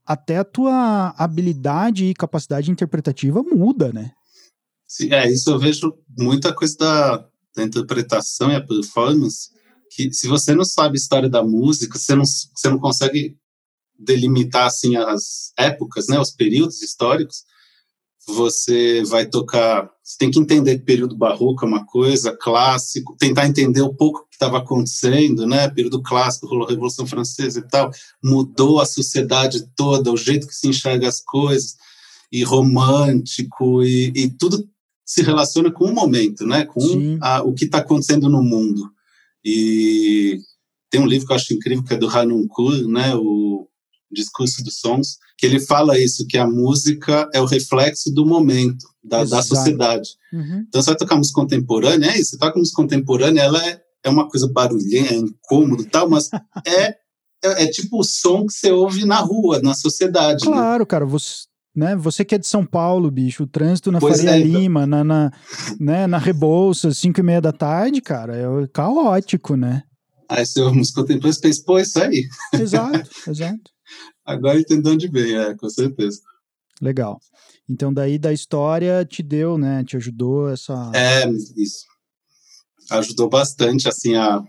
até 0.05 0.39
a 0.39 0.43
tua 0.43 1.13
habilidade 1.17 2.05
e 2.05 2.13
capacidade 2.13 2.69
interpretativa 2.69 3.41
muda, 3.41 3.93
né? 3.93 4.12
Sim, 4.86 5.13
é, 5.13 5.31
isso 5.31 5.50
eu 5.51 5.60
vejo 5.60 5.93
muita 6.17 6.53
coisa 6.53 6.75
da, 6.77 7.17
da 7.55 7.63
interpretação 7.63 8.51
e 8.51 8.55
a 8.55 8.65
performance, 8.65 9.51
que 9.91 10.12
se 10.12 10.27
você 10.27 10.53
não 10.53 10.65
sabe 10.65 10.98
a 10.98 11.01
história 11.01 11.29
da 11.29 11.43
música, 11.43 11.98
você 11.98 12.13
não, 12.13 12.25
você 12.25 12.69
não 12.69 12.79
consegue 12.79 13.38
delimitar 14.00 14.68
assim 14.68 14.96
as 14.96 15.51
épocas, 15.58 16.08
né, 16.08 16.20
os 16.20 16.32
períodos 16.32 16.82
históricos, 16.82 17.44
você 18.34 19.03
vai 19.06 19.25
tocar, 19.25 19.89
você 20.03 20.18
tem 20.18 20.32
que 20.32 20.39
entender 20.39 20.77
que 20.77 20.86
período 20.86 21.18
barroco 21.18 21.65
é 21.65 21.68
uma 21.68 21.86
coisa, 21.86 22.36
clássico, 22.36 23.15
tentar 23.18 23.48
entender 23.48 23.82
um 23.82 23.94
pouco 23.94 24.20
o 24.20 24.25
que 24.27 24.36
estava 24.36 24.60
acontecendo, 24.60 25.48
né? 25.48 25.68
Período 25.70 26.01
clássico, 26.01 26.48
rolou 26.48 26.68
a 26.68 26.70
Revolução 26.70 27.08
Francesa 27.08 27.60
e 27.60 27.68
tal, 27.68 27.91
mudou 28.24 28.79
a 28.79 28.86
sociedade 28.86 29.65
toda, 29.75 30.12
o 30.12 30.18
jeito 30.18 30.48
que 30.48 30.53
se 30.53 30.68
enxerga 30.68 31.08
as 31.08 31.22
coisas, 31.22 31.75
e 32.32 32.44
romântico, 32.44 33.84
e, 33.84 34.12
e 34.15 34.29
tudo 34.29 34.70
se 35.03 35.24
relaciona 35.24 35.72
com 35.72 35.86
o 35.86 35.94
momento, 35.94 36.46
né? 36.46 36.65
Com 36.65 37.18
a, 37.22 37.41
o 37.41 37.53
que 37.53 37.65
está 37.65 37.79
acontecendo 37.79 38.29
no 38.29 38.44
mundo. 38.44 38.91
E 39.44 40.39
tem 40.89 41.01
um 41.01 41.08
livro 41.08 41.25
que 41.25 41.34
eu 41.34 41.36
acho 41.36 41.53
incrível, 41.53 41.84
que 41.84 41.94
é 41.94 41.98
do 41.98 42.08
Hanunkur, 42.08 42.88
né? 42.88 43.15
O 43.15 43.68
Discurso 44.12 44.63
dos 44.63 44.80
Sons, 44.80 45.18
que 45.38 45.46
ele 45.46 45.60
fala 45.60 45.98
isso, 45.98 46.28
que 46.28 46.38
a 46.38 46.48
música 46.48 47.30
é 47.34 47.42
o 47.42 47.46
reflexo 47.46 48.12
do 48.12 48.25
momento, 48.25 48.86
da, 49.04 49.24
da 49.24 49.42
sociedade. 49.42 50.10
Uhum. 50.34 50.66
Então, 50.68 50.82
você 50.82 50.89
vai 50.92 50.98
tocar 50.98 51.16
música 51.16 51.39
contemporânea, 51.39 52.12
é 52.12 52.20
isso, 52.20 52.32
você 52.32 52.38
toca 52.38 52.60
música 52.60 52.82
contemporânea, 52.82 53.42
ela 53.42 53.66
é, 53.66 53.82
é 54.04 54.10
uma 54.10 54.28
coisa 54.28 54.51
barulhenta, 54.51 55.13
é 55.13 55.18
incômodo 55.18 55.84
e 55.84 55.86
tal, 55.86 56.10
mas 56.10 56.30
é, 56.66 56.96
é, 57.44 57.63
é, 57.63 57.68
tipo 57.68 58.00
o 58.00 58.04
som 58.04 58.46
que 58.46 58.54
você 58.54 58.72
ouve 58.72 59.06
na 59.06 59.20
rua, 59.20 59.62
na 59.62 59.74
sociedade. 59.74 60.46
Né? 60.46 60.51
Claro, 60.51 60.84
né? 60.84 60.86
cara, 60.86 61.06
você, 61.06 61.46
né, 61.75 61.96
você 61.96 62.25
que 62.25 62.36
é 62.36 62.38
de 62.38 62.48
São 62.48 62.66
Paulo, 62.66 63.10
bicho, 63.10 63.44
o 63.44 63.48
trânsito 63.48 63.92
na 63.92 64.00
pois 64.00 64.18
Faria 64.18 64.36
é, 64.36 64.39
então. 64.39 64.60
Lima, 64.60 64.86
na, 64.86 65.04
na, 65.04 65.32
né, 65.80 66.08
na 66.08 66.18
Rebouças, 66.18 66.98
5 66.98 67.20
e 67.20 67.24
meia 67.24 67.42
da 67.42 67.51
tarde, 67.51 68.01
cara, 68.01 68.36
é 68.36 68.68
caótico, 68.74 69.56
né? 69.56 69.84
Aí 70.28 70.46
você 70.46 70.62
ouve 70.62 70.78
música 70.78 71.01
contemporânea 71.01 71.38
e 71.38 71.42
pensa, 71.42 71.63
pô, 71.66 71.80
isso 71.80 72.00
aí. 72.00 72.25
Exato, 72.54 73.10
exato. 73.28 73.72
Agora 74.29 74.59
entendo 74.59 74.83
de 74.83 74.89
onde 74.89 75.07
vem, 75.07 75.36
é, 75.36 75.55
com 75.55 75.67
certeza. 75.67 76.21
Legal. 76.79 77.19
Então, 77.67 77.91
daí 77.91 78.19
da 78.19 78.31
história 78.31 79.03
te 79.03 79.24
deu, 79.24 79.57
né? 79.57 79.83
Te 79.83 79.98
ajudou 79.98 80.50
essa. 80.50 80.91
É, 80.93 81.27
isso. 81.57 81.86
Ajudou 82.91 83.27
bastante, 83.27 83.88
assim, 83.88 84.15
a 84.15 84.43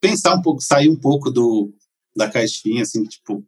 pensar 0.00 0.34
um 0.34 0.42
pouco, 0.42 0.60
sair 0.60 0.88
um 0.88 0.96
pouco 0.96 1.30
do, 1.30 1.72
da 2.16 2.28
caixinha, 2.28 2.82
assim, 2.82 3.04
tipo, 3.04 3.46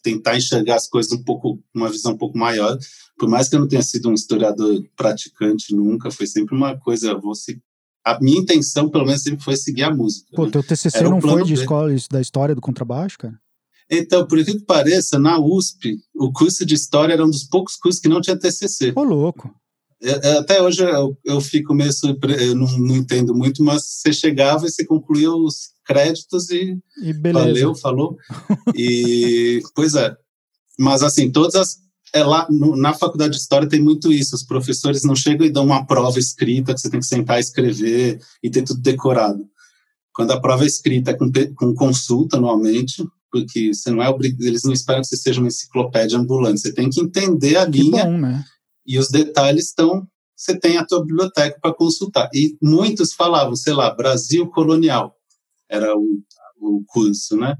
tentar 0.00 0.36
enxergar 0.36 0.76
as 0.76 0.88
coisas 0.88 1.10
um 1.12 1.24
pouco, 1.24 1.60
uma 1.74 1.90
visão 1.90 2.12
um 2.12 2.18
pouco 2.18 2.38
maior. 2.38 2.78
Por 3.18 3.28
mais 3.28 3.48
que 3.48 3.56
eu 3.56 3.60
não 3.60 3.68
tenha 3.68 3.82
sido 3.82 4.08
um 4.08 4.14
historiador 4.14 4.80
praticante 4.96 5.74
nunca, 5.74 6.08
foi 6.08 6.26
sempre 6.26 6.54
uma 6.54 6.78
coisa, 6.78 7.18
você 7.18 7.58
a 8.04 8.20
minha 8.20 8.38
intenção, 8.38 8.90
pelo 8.90 9.06
menos, 9.06 9.22
sempre 9.22 9.42
foi 9.42 9.56
seguir 9.56 9.82
a 9.82 9.94
música. 9.94 10.28
Pô, 10.36 10.44
né? 10.44 10.52
teu 10.52 10.62
TCC 10.62 10.98
Era 10.98 11.08
não 11.08 11.20
foi 11.20 11.42
de 11.42 11.54
escola 11.54 11.88
da 12.10 12.20
história 12.20 12.54
do 12.54 12.60
contrabaixo, 12.60 13.16
cara? 13.16 13.40
Então, 13.90 14.26
por 14.26 14.42
que 14.44 14.58
pareça, 14.60 15.18
na 15.18 15.38
USP, 15.38 15.98
o 16.14 16.32
curso 16.32 16.64
de 16.64 16.74
História 16.74 17.12
era 17.12 17.24
um 17.24 17.30
dos 17.30 17.44
poucos 17.44 17.76
cursos 17.76 18.00
que 18.00 18.08
não 18.08 18.20
tinha 18.20 18.38
TCC. 18.38 18.92
Ô, 18.96 19.02
louco. 19.02 19.54
Até 20.38 20.60
hoje 20.60 20.82
eu, 20.82 21.16
eu 21.24 21.40
fico 21.40 21.72
meio 21.74 21.92
surpreso, 21.92 22.42
eu 22.42 22.54
não, 22.54 22.66
não, 22.78 22.96
entendo 22.96 23.34
muito, 23.34 23.62
mas 23.62 23.84
você 23.84 24.12
chegava 24.12 24.66
e 24.66 24.70
você 24.70 24.84
concluía 24.84 25.32
os 25.32 25.70
créditos 25.84 26.50
e, 26.50 26.78
e 27.02 27.12
valeu, 27.32 27.74
falou. 27.74 28.16
E, 28.74 29.62
pois 29.74 29.94
é. 29.94 30.14
Mas, 30.78 31.02
assim, 31.02 31.30
todas 31.30 31.54
as. 31.54 31.84
É 32.12 32.22
lá, 32.22 32.46
no, 32.48 32.76
na 32.76 32.94
faculdade 32.94 33.32
de 33.32 33.40
História 33.40 33.68
tem 33.68 33.82
muito 33.82 34.12
isso, 34.12 34.36
os 34.36 34.44
professores 34.44 35.02
não 35.02 35.16
chegam 35.16 35.44
e 35.44 35.50
dão 35.50 35.64
uma 35.64 35.84
prova 35.84 36.16
escrita 36.18 36.72
que 36.72 36.80
você 36.80 36.88
tem 36.88 37.00
que 37.00 37.06
sentar 37.06 37.38
e 37.38 37.40
escrever 37.40 38.20
e 38.40 38.48
ter 38.48 38.62
tudo 38.62 38.80
decorado. 38.80 39.44
Quando 40.14 40.30
a 40.30 40.40
prova 40.40 40.62
é 40.62 40.66
escrita 40.66 41.10
é 41.10 41.14
com, 41.14 41.28
com 41.56 41.74
consulta, 41.74 42.38
normalmente, 42.38 43.04
porque 43.34 43.74
você 43.74 43.90
não 43.90 44.00
é 44.00 44.08
obrigado, 44.08 44.42
eles 44.42 44.62
não 44.62 44.72
esperam 44.72 45.00
que 45.00 45.08
você 45.08 45.16
seja 45.16 45.40
uma 45.40 45.48
enciclopédia 45.48 46.16
ambulante, 46.16 46.60
você 46.60 46.72
tem 46.72 46.88
que 46.88 47.00
entender 47.00 47.56
a 47.56 47.68
que 47.68 47.78
linha 47.78 48.04
bom, 48.04 48.16
né? 48.16 48.44
e 48.86 48.96
os 48.96 49.08
detalhes 49.08 49.66
estão, 49.66 50.06
você 50.36 50.56
tem 50.56 50.76
a 50.76 50.86
tua 50.86 51.00
biblioteca 51.04 51.58
para 51.60 51.74
consultar. 51.74 52.28
E 52.32 52.56
muitos 52.62 53.12
falavam, 53.12 53.56
sei 53.56 53.72
lá, 53.72 53.92
Brasil 53.92 54.46
colonial, 54.50 55.16
era 55.68 55.96
o, 55.96 56.20
o 56.60 56.84
curso, 56.86 57.36
né? 57.36 57.56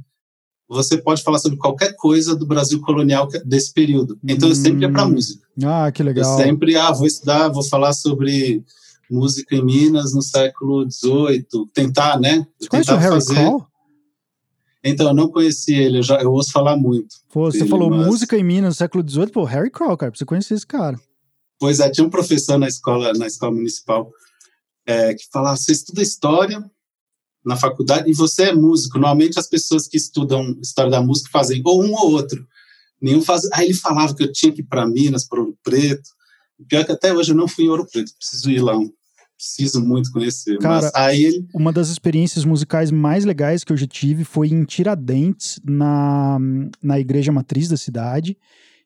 Você 0.69 0.97
pode 0.97 1.25
falar 1.25 1.39
sobre 1.39 1.59
qualquer 1.59 1.95
coisa 1.97 2.37
do 2.37 2.47
Brasil 2.47 2.81
colonial 2.81 3.29
desse 3.45 3.73
período. 3.73 4.17
Então 4.23 4.49
eu 4.49 4.55
sempre 4.55 4.83
ia 4.83 4.93
para 4.93 5.07
hum. 5.07 5.11
música. 5.11 5.45
Ah, 5.65 5.91
que 5.91 6.05
legal. 6.05 6.39
Eu 6.39 6.45
sempre, 6.45 6.77
ah, 6.77 6.93
vou 6.93 7.07
estudar, 7.07 7.49
vou 7.49 7.65
falar 7.65 7.93
sobre 7.93 8.65
música 9.11 9.57
em 9.57 9.65
Minas 9.65 10.15
no 10.15 10.23
século 10.23 10.89
XVIII, 10.89 11.45
tentar, 11.73 12.19
né? 12.19 12.47
Você 12.61 12.69
conhece 12.69 12.93
o 12.93 12.97
Harry 12.97 13.15
fazer... 13.15 13.74
Então, 14.85 15.09
eu 15.09 15.15
não 15.15 15.29
conheci 15.29 15.75
ele, 15.75 15.99
eu, 15.99 16.03
já, 16.03 16.21
eu 16.21 16.31
ouço 16.31 16.53
falar 16.53 16.77
muito. 16.77 17.17
Pô, 17.33 17.51
você 17.51 17.59
dele, 17.59 17.71
falou 17.71 17.89
mas... 17.89 18.07
música 18.07 18.37
em 18.37 18.45
Minas 18.45 18.69
no 18.69 18.75
século 18.75 19.09
XVIII, 19.09 19.31
pô, 19.31 19.45
Harry 19.45 19.71
Crow, 19.71 19.97
cara, 19.97 20.13
pra 20.13 20.19
você 20.19 20.27
conhecer 20.27 20.55
esse 20.55 20.67
cara. 20.67 21.01
Pois 21.59 21.81
é, 21.81 21.89
tinha 21.89 22.07
um 22.07 22.11
professor 22.11 22.59
na 22.59 22.69
escola, 22.69 23.13
na 23.15 23.27
escola 23.27 23.53
municipal 23.53 24.13
é, 24.87 25.15
que 25.15 25.25
falava, 25.33 25.57
você 25.57 25.73
estuda 25.73 26.03
história 26.03 26.63
na 27.45 27.57
faculdade 27.57 28.11
e 28.11 28.15
você 28.15 28.45
é 28.45 28.55
músico. 28.55 28.99
Normalmente 28.99 29.39
as 29.39 29.49
pessoas 29.49 29.87
que 29.87 29.97
estudam 29.97 30.57
história 30.63 30.91
da 30.91 31.03
música 31.03 31.31
fazem 31.31 31.63
ou 31.65 31.83
um 31.83 31.93
ou 31.93 32.13
outro. 32.13 32.47
Nenhum 33.01 33.23
faz. 33.23 33.43
Aí 33.53 33.67
ele 33.67 33.75
falava 33.75 34.15
que 34.15 34.23
eu 34.23 34.33
tinha 34.33 34.53
que 34.53 34.61
ir 34.61 34.65
para 34.65 34.87
Minas, 34.87 35.27
para 35.27 35.41
Ouro 35.41 35.57
Preto. 35.63 36.11
Pior 36.69 36.85
que 36.85 36.93
até 36.93 37.13
hoje 37.13 37.33
eu 37.33 37.37
não 37.37 37.49
fui 37.49 37.65
em 37.65 37.69
Ouro 37.69 37.87
Preto, 37.91 38.13
preciso 38.17 38.51
ir 38.51 38.63
lá 38.63 38.77
um 38.77 38.91
preciso 39.37 39.85
muito 39.85 40.11
conhecer. 40.11 40.59
Cara, 40.59 40.91
ele... 41.15 41.47
uma 41.55 41.73
das 41.73 41.89
experiências 41.89 42.45
musicais 42.45 42.91
mais 42.91 43.25
legais 43.25 43.65
que 43.65 43.73
eu 43.73 43.77
já 43.77 43.87
tive 43.87 44.25
foi 44.25 44.49
em 44.49 44.65
Tiradentes, 44.65 45.61
na, 45.65 46.39
na 46.83 46.99
igreja 46.99 47.33
matriz 47.33 47.69
da 47.69 47.77
cidade, 47.77 48.37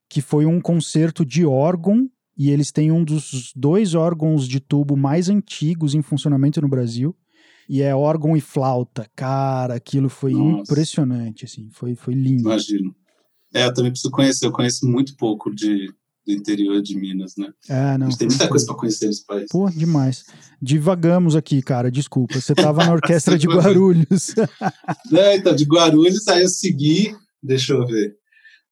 que 0.09 0.21
foi 0.21 0.47
um 0.47 0.61
concerto 0.61 1.25
de 1.25 1.45
órgão, 1.45 2.09
e 2.37 2.51
eles 2.51 2.73
têm 2.73 2.91
um 2.91 3.05
dos 3.05 3.53
dois 3.55 3.95
órgãos 3.95 4.47
de 4.47 4.61
tubo 4.61 4.97
mais 4.97 5.29
antigos 5.29 5.95
em 5.95 6.03
funcionamento 6.03 6.61
no 6.61 6.69
Brasil, 6.69 7.15
e 7.69 7.83
é 7.83 7.95
órgão 7.95 8.37
e 8.37 8.41
flauta. 8.41 9.07
Cara, 9.15 9.75
aquilo 9.75 10.09
foi 10.09 10.33
Nossa. 10.33 10.63
impressionante, 10.63 11.45
assim, 11.45 11.69
foi, 11.71 11.95
foi 11.95 12.15
lindo. 12.15 12.43
Imagino. 12.43 12.95
É, 13.53 13.67
eu 13.67 13.75
também 13.75 13.91
preciso 13.91 14.11
conhecer, 14.11 14.47
eu 14.47 14.53
conheço 14.53 14.87
muito 14.87 15.17
pouco 15.17 15.55
de, 15.55 15.93
do 16.29 16.35
interior 16.35 16.83
de 16.83 16.95
Minas, 16.95 17.35
né? 17.39 17.51
É, 17.69 17.97
não. 17.97 18.11
tem 18.11 18.29
muita 18.29 18.47
coisa 18.47 18.67
para 18.67 18.75
conhecer 18.75 19.07
nesse 19.07 19.25
país. 19.25 19.47
Pô, 19.51 19.71
demais. 19.71 20.27
Divagamos 20.61 21.35
aqui, 21.35 21.63
cara, 21.63 21.91
desculpa. 21.91 22.39
Você 22.39 22.55
tava 22.55 22.85
na 22.85 22.93
orquestra 22.93 23.39
de 23.39 23.47
Guarulhos. 23.47 24.35
não, 25.11 25.33
então, 25.33 25.55
de 25.55 25.65
Guarulhos, 25.65 26.29
aí 26.29 26.43
eu 26.43 26.49
segui, 26.49 27.17
deixa 27.43 27.73
eu 27.73 27.87
ver. 27.87 28.15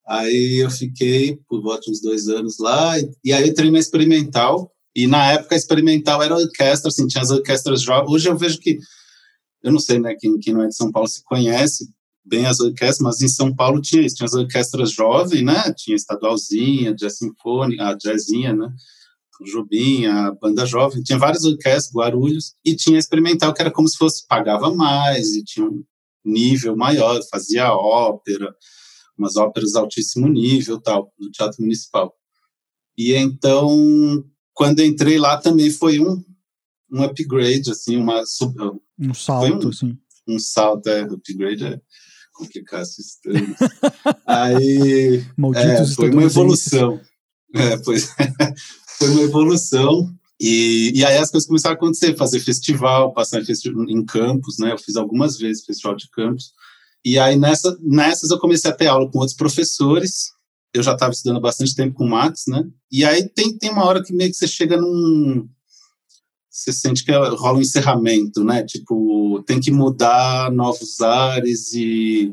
Aí 0.07 0.63
eu 0.63 0.71
fiquei 0.71 1.39
por 1.49 1.63
volta 1.63 1.81
de 1.87 1.93
uns 1.93 2.03
dois 2.03 2.29
anos 2.29 2.59
lá, 2.61 2.93
e 3.25 3.33
aí 3.33 3.43
eu 3.43 3.49
entrei 3.49 3.71
na 3.71 3.79
experimental, 3.79 4.71
e 4.95 5.07
na 5.07 5.33
época 5.33 5.55
a 5.55 5.59
experimental 5.59 6.23
era 6.23 6.37
orquestra, 6.37 6.89
assim, 6.89 7.07
tinha 7.07 7.23
as 7.23 7.31
orquestras 7.31 7.81
jovens. 7.81 8.13
Hoje 8.13 8.29
eu 8.29 8.37
vejo 8.37 8.59
que, 8.59 8.79
eu 9.65 9.73
não 9.73 9.81
sei, 9.81 9.99
né, 9.99 10.15
quem, 10.19 10.39
quem 10.39 10.53
não 10.53 10.63
é 10.63 10.69
de 10.69 10.77
São 10.77 10.93
Paulo 10.93 11.09
se 11.09 11.25
conhece, 11.25 11.89
bem 12.26 12.47
as 12.47 12.61
orquestras, 12.61 13.00
mas 13.00 13.23
em 13.23 13.28
São 13.28 13.54
Paulo 13.54 13.80
tinha 13.80 14.04
isso, 14.04 14.16
tinha 14.16 14.26
as 14.26 14.35
orquestras 14.35 14.90
jovens, 14.90 15.42
né? 15.42 15.73
Tinha 15.76 15.95
estadualzinha, 15.95 16.95
jazz 16.95 17.18
sinfônica, 17.18 17.83
a 17.83 17.95
jazzinha, 17.97 18.52
né? 18.52 18.68
Jubim, 19.45 20.06
a 20.06 20.33
banda 20.33 20.64
jovem, 20.64 21.02
tinha 21.02 21.18
várias 21.18 21.45
orquestras, 21.45 21.95
Guarulhos, 21.95 22.54
e 22.64 22.75
tinha 22.75 22.99
experimental 22.99 23.52
que 23.52 23.61
era 23.61 23.71
como 23.71 23.87
se 23.87 23.97
fosse 23.97 24.26
pagava 24.26 24.75
mais 24.75 25.35
e 25.35 25.45
tinha 25.45 25.66
um 25.66 25.85
nível 26.25 26.75
maior, 26.75 27.21
fazia 27.30 27.71
ópera, 27.73 28.54
umas 29.16 29.37
óperas 29.37 29.73
de 29.73 29.78
altíssimo 29.78 30.26
nível, 30.26 30.80
tal, 30.80 31.12
no 31.18 31.30
Teatro 31.30 31.61
Municipal. 31.61 32.14
E 32.97 33.12
então, 33.14 34.25
quando 34.54 34.80
entrei 34.80 35.18
lá 35.18 35.37
também 35.37 35.71
foi 35.71 36.00
um 36.00 36.25
um 36.90 37.02
upgrade 37.02 37.71
assim, 37.71 37.97
uma 37.97 38.21
um 38.99 39.14
salto 39.14 39.66
um, 39.66 39.68
assim. 39.68 39.99
Um 40.26 40.38
salto, 40.38 40.88
é, 40.88 41.02
upgrade 41.02 41.64
é 41.64 41.80
complicar 42.37 42.83
esses 42.83 43.16
termos. 43.16 43.57
Aí 44.26 45.25
é, 45.57 45.87
foi 45.87 46.11
uma 46.11 46.25
evolução. 46.25 47.00
É, 47.55 47.76
pois, 47.78 48.11
foi 48.99 49.09
uma 49.09 49.23
evolução. 49.23 50.12
E, 50.40 50.93
e 50.95 51.05
aí 51.05 51.16
as 51.16 51.31
coisas 51.31 51.47
começaram 51.47 51.75
a 51.75 51.76
acontecer, 51.76 52.16
fazer 52.16 52.40
festival, 52.40 53.12
passar 53.12 53.40
em, 53.40 53.45
festival, 53.45 53.85
em 53.88 54.05
campos, 54.05 54.59
né? 54.59 54.73
Eu 54.73 54.78
fiz 54.78 54.97
algumas 54.97 55.38
vezes 55.38 55.64
festival 55.64 55.97
de 55.97 56.11
campos. 56.11 56.52
E 57.05 57.19
aí 57.19 57.37
nessa, 57.37 57.76
nessas 57.81 58.31
eu 58.31 58.38
comecei 58.38 58.71
a 58.71 58.75
ter 58.75 58.87
aula 58.87 59.11
com 59.11 59.19
outros 59.19 59.37
professores. 59.37 60.31
Eu 60.75 60.83
já 60.83 60.93
estava 60.93 61.12
estudando 61.12 61.40
bastante 61.40 61.75
tempo 61.75 61.95
com 61.95 62.05
o 62.05 62.11
Max, 62.11 62.45
né? 62.49 62.62
E 62.93 63.05
aí 63.05 63.26
tem, 63.31 63.57
tem 63.57 63.71
uma 63.71 63.85
hora 63.87 64.02
que 64.02 64.12
meio 64.12 64.31
que 64.31 64.37
você 64.37 64.47
chega 64.47 64.76
num, 64.76 65.49
você 66.57 66.73
sente 66.73 67.05
que 67.05 67.13
rola 67.13 67.59
um 67.59 67.61
encerramento, 67.61 68.43
né? 68.43 68.65
Tipo, 68.65 69.43
tem 69.47 69.61
que 69.61 69.71
mudar 69.71 70.51
novos 70.51 71.03
ares 71.03 71.75
e 71.75 72.33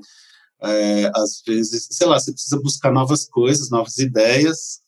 é, 0.62 1.12
às 1.14 1.42
vezes, 1.46 1.88
sei 1.92 2.08
lá, 2.08 2.18
você 2.18 2.32
precisa 2.32 2.58
buscar 2.62 2.92
novas 2.94 3.26
coisas, 3.26 3.70
novas 3.70 3.98
ideias. 3.98 4.82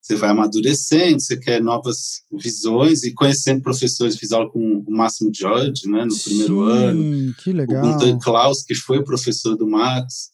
Você 0.00 0.14
vai 0.14 0.30
amadurecendo, 0.30 1.18
você 1.20 1.36
quer 1.36 1.60
novas 1.60 2.22
visões 2.30 3.02
e 3.02 3.12
conhecendo 3.12 3.60
professores, 3.60 4.16
fiz 4.16 4.30
aula 4.30 4.48
com 4.48 4.84
o 4.86 4.96
Máximo 4.96 5.32
George, 5.34 5.88
né, 5.88 6.04
no 6.04 6.12
Sim, 6.12 6.30
primeiro 6.30 6.60
ano. 6.60 7.34
Que 7.34 7.52
legal. 7.52 7.84
O 7.84 7.92
Gunter 7.92 8.18
Klaus, 8.20 8.62
que 8.62 8.76
foi 8.76 9.02
professor 9.02 9.56
do 9.56 9.66
Max. 9.66 10.30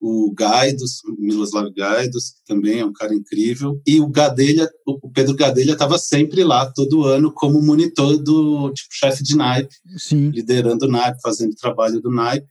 O 0.00 0.32
Gaidos, 0.34 1.02
o 1.04 1.14
Miloslav 1.20 1.70
Gaidos, 1.76 2.30
que 2.30 2.44
também 2.54 2.80
é 2.80 2.84
um 2.86 2.92
cara 2.92 3.14
incrível, 3.14 3.80
e 3.86 4.00
o 4.00 4.08
Gadelha, 4.08 4.68
o 4.86 5.10
Pedro 5.10 5.34
Gadelha 5.36 5.72
estava 5.72 5.98
sempre 5.98 6.42
lá, 6.42 6.64
todo 6.72 7.04
ano, 7.04 7.30
como 7.32 7.60
monitor 7.60 8.16
do 8.16 8.72
tipo 8.72 8.88
chefe 8.92 9.22
de 9.22 9.36
naipe, 9.36 9.74
Sim. 9.98 10.30
liderando 10.30 10.86
o 10.86 10.90
naipe, 10.90 11.20
fazendo 11.22 11.54
trabalho 11.54 12.00
do 12.00 12.10
naipe. 12.10 12.46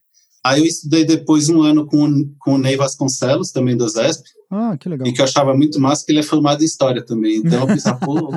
Aí 0.45 0.59
eu 0.61 0.65
estudei 0.65 1.03
depois 1.03 1.49
um 1.49 1.61
ano 1.61 1.85
com, 1.85 2.07
com 2.39 2.53
o 2.53 2.57
Ney 2.57 2.77
Vasconcelos, 2.77 3.51
também 3.51 3.75
do 3.75 3.89
ZESP, 3.89 4.23
Ah, 4.51 4.77
que 4.77 4.87
legal. 4.87 5.07
e 5.07 5.11
que 5.11 5.19
eu 5.19 5.25
achava 5.25 5.53
muito 5.55 5.79
massa, 5.81 6.05
que 6.05 6.11
ele 6.11 6.19
é 6.19 6.23
formado 6.23 6.61
em 6.61 6.65
História 6.65 7.03
também. 7.03 7.37
Então 7.37 7.61
eu 7.61 7.67
pensava, 7.67 7.99
pô, 7.99 8.29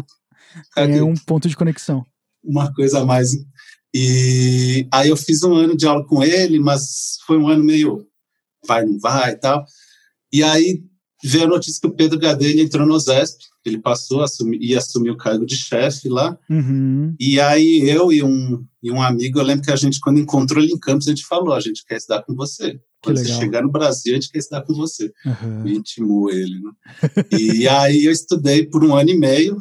cara, 0.74 0.90
É 0.96 1.02
um 1.02 1.14
ponto 1.14 1.48
de 1.48 1.56
conexão. 1.56 2.04
uma 2.42 2.72
coisa 2.74 3.00
a 3.00 3.04
mais. 3.04 3.30
E 3.94 4.86
aí 4.90 5.10
eu 5.10 5.16
fiz 5.16 5.42
um 5.42 5.54
ano 5.54 5.76
de 5.76 5.86
aula 5.86 6.04
com 6.06 6.22
ele, 6.24 6.58
mas 6.58 7.18
foi 7.26 7.36
um 7.36 7.46
ano 7.48 7.62
meio 7.62 8.06
vai, 8.66 8.84
não 8.84 8.98
vai 8.98 9.32
e 9.32 9.36
tal. 9.36 9.64
E 10.32 10.42
aí 10.42 10.82
veio 11.22 11.44
a 11.44 11.48
notícia 11.48 11.80
que 11.80 11.86
o 11.86 11.94
Pedro 11.94 12.18
Gadelha 12.18 12.62
entrou 12.62 12.86
no 12.86 12.98
ZESP, 12.98 13.44
ele 13.64 13.78
passou 13.78 14.22
a 14.22 14.24
assumir, 14.24 14.58
ia 14.60 14.78
assumir 14.78 15.10
o 15.10 15.16
cargo 15.16 15.46
de 15.46 15.56
chefe 15.56 16.08
lá. 16.08 16.36
Uhum. 16.50 17.14
E 17.18 17.38
aí 17.38 17.88
eu 17.88 18.12
e 18.12 18.22
um, 18.22 18.64
e 18.82 18.90
um 18.90 19.00
amigo, 19.00 19.38
eu 19.38 19.44
lembro 19.44 19.64
que 19.64 19.70
a 19.70 19.76
gente, 19.76 20.00
quando 20.00 20.18
encontrou 20.18 20.62
ele 20.62 20.72
em 20.72 20.78
Campos, 20.78 21.06
a 21.06 21.10
gente 21.10 21.24
falou, 21.24 21.54
a 21.54 21.60
gente 21.60 21.84
quer 21.86 21.96
estudar 21.96 22.22
com 22.22 22.34
você. 22.34 22.80
Quando 23.02 23.18
você 23.18 23.32
chegar 23.34 23.62
no 23.62 23.70
Brasil, 23.70 24.12
a 24.12 24.14
gente 24.14 24.30
quer 24.30 24.38
estudar 24.38 24.62
com 24.62 24.74
você. 24.74 25.12
Uhum. 25.24 25.66
E 25.66 25.74
intimou 25.74 26.30
ele, 26.30 26.60
né? 26.60 26.70
e 27.38 27.68
aí 27.68 28.04
eu 28.04 28.12
estudei 28.12 28.66
por 28.66 28.84
um 28.84 28.94
ano 28.94 29.10
e 29.10 29.18
meio 29.18 29.56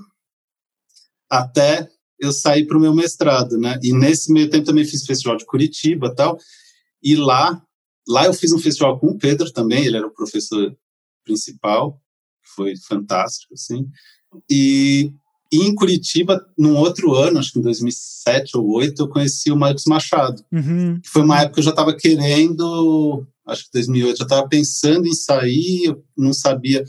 até 1.30 1.88
eu 2.20 2.32
sair 2.32 2.66
para 2.68 2.78
o 2.78 2.82
meu 2.82 2.94
mestrado, 2.94 3.58
né? 3.58 3.80
E 3.82 3.94
nesse 3.94 4.32
meio 4.32 4.50
tempo 4.50 4.66
também 4.66 4.86
fiz 4.86 5.06
festival 5.06 5.38
de 5.38 5.46
Curitiba 5.46 6.08
e 6.08 6.16
tal. 6.16 6.38
E 7.02 7.16
lá, 7.16 7.60
lá 8.08 8.26
eu 8.26 8.34
fiz 8.34 8.52
um 8.52 8.60
festival 8.60 9.00
com 9.00 9.08
o 9.08 9.18
Pedro 9.18 9.52
também, 9.52 9.86
ele 9.86 9.98
era 9.98 10.08
o 10.08 10.14
professor 10.14 10.76
principal, 11.24 12.00
foi 12.56 12.74
fantástico, 12.78 13.54
assim. 13.54 13.88
E, 14.50 15.12
e 15.52 15.58
em 15.60 15.76
Curitiba, 15.76 16.44
num 16.58 16.76
outro 16.78 17.14
ano, 17.16 17.40
acho 17.40 17.52
que 17.54 17.60
em 17.60 17.62
2007 17.62 18.58
ou 18.58 18.64
2008, 18.64 19.02
eu 19.02 19.08
conheci 19.10 19.52
o 19.52 19.56
Marcos 19.58 19.86
Machado 19.86 20.44
Uhum. 20.52 21.00
que 21.02 21.10
foi 21.10 21.22
uma 21.22 21.40
época 21.40 21.56
que 21.56 21.60
eu 21.60 21.64
já 21.66 21.70
estava 21.72 21.96
querendo, 21.96 23.26
acho 23.48 23.66
que 23.66 23.70
2008, 23.74 24.18
já 24.18 24.24
estava 24.24 24.48
pensando 24.48 25.08
em 25.08 25.14
sair, 25.14 25.86
eu 25.86 26.04
não 26.18 26.34
sabia. 26.34 26.84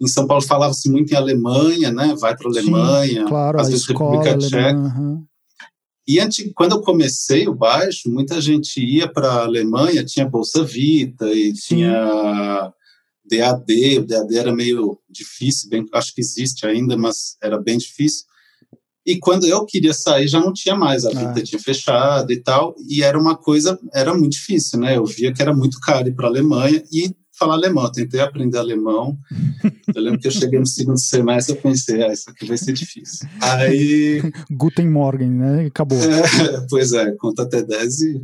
Em 0.00 0.06
São 0.06 0.26
Paulo 0.28 0.42
falava-se 0.44 0.88
muito 0.88 1.12
em 1.12 1.16
Alemanha, 1.16 1.90
né? 1.90 2.14
Vai 2.20 2.36
para 2.36 2.48
a 2.48 2.52
Sim, 2.52 2.58
Alemanha, 2.60 3.24
Claro, 3.26 3.60
às 3.60 3.68
vezes 3.68 3.82
escola 3.88 4.22
República 4.22 4.38
Tcheca. 4.38 4.78
uhum. 4.78 5.24
E 6.08 6.18
antes, 6.18 6.50
quando 6.54 6.72
eu 6.72 6.80
comecei 6.80 7.46
o 7.46 7.54
baixo, 7.54 8.10
muita 8.10 8.40
gente 8.40 8.80
ia 8.82 9.06
para 9.06 9.28
a 9.30 9.44
Alemanha, 9.44 10.02
tinha 10.02 10.26
Bolsa 10.26 10.64
Vita 10.64 11.26
e 11.30 11.54
Sim. 11.54 11.76
tinha 11.76 12.72
DAD, 13.30 13.98
o 13.98 14.06
DAD 14.06 14.36
era 14.38 14.54
meio 14.54 14.98
difícil, 15.08 15.68
bem, 15.68 15.84
acho 15.92 16.14
que 16.14 16.22
existe 16.22 16.66
ainda, 16.66 16.96
mas 16.96 17.36
era 17.42 17.58
bem 17.60 17.76
difícil. 17.76 18.24
E 19.04 19.18
quando 19.18 19.46
eu 19.46 19.66
queria 19.66 19.92
sair, 19.92 20.28
já 20.28 20.40
não 20.40 20.52
tinha 20.52 20.74
mais, 20.74 21.04
a 21.04 21.10
Vita 21.10 21.34
Ah. 21.40 21.42
tinha 21.42 21.60
fechado 21.60 22.32
e 22.32 22.42
tal, 22.42 22.74
e 22.88 23.02
era 23.02 23.18
uma 23.18 23.36
coisa, 23.36 23.78
era 23.94 24.14
muito 24.14 24.32
difícil, 24.32 24.80
né? 24.80 24.96
Eu 24.96 25.04
via 25.04 25.32
que 25.32 25.42
era 25.42 25.54
muito 25.54 25.78
caro 25.78 26.08
ir 26.08 26.14
para 26.14 26.26
a 26.26 26.30
Alemanha 26.30 26.82
e 26.90 27.14
falar 27.38 27.54
alemão. 27.54 27.84
Eu 27.84 27.92
tentei 27.92 28.20
aprender 28.20 28.58
alemão. 28.58 29.16
Eu 29.94 30.02
lembro 30.02 30.18
que 30.18 30.26
eu 30.26 30.32
cheguei 30.32 30.58
no 30.58 30.66
segundo 30.66 30.98
semestre 30.98 31.54
e 31.54 31.60
pensei, 31.60 32.02
ah, 32.02 32.12
isso 32.12 32.28
aqui 32.30 32.46
vai 32.46 32.56
ser 32.56 32.72
difícil. 32.72 33.28
Aí 33.40 34.22
Guten 34.50 34.88
Morgen, 34.88 35.30
né? 35.30 35.66
Acabou. 35.66 35.98
é, 35.98 36.66
pois 36.68 36.92
é, 36.92 37.12
conta 37.12 37.42
até 37.42 37.62
10 37.62 38.00
e... 38.00 38.22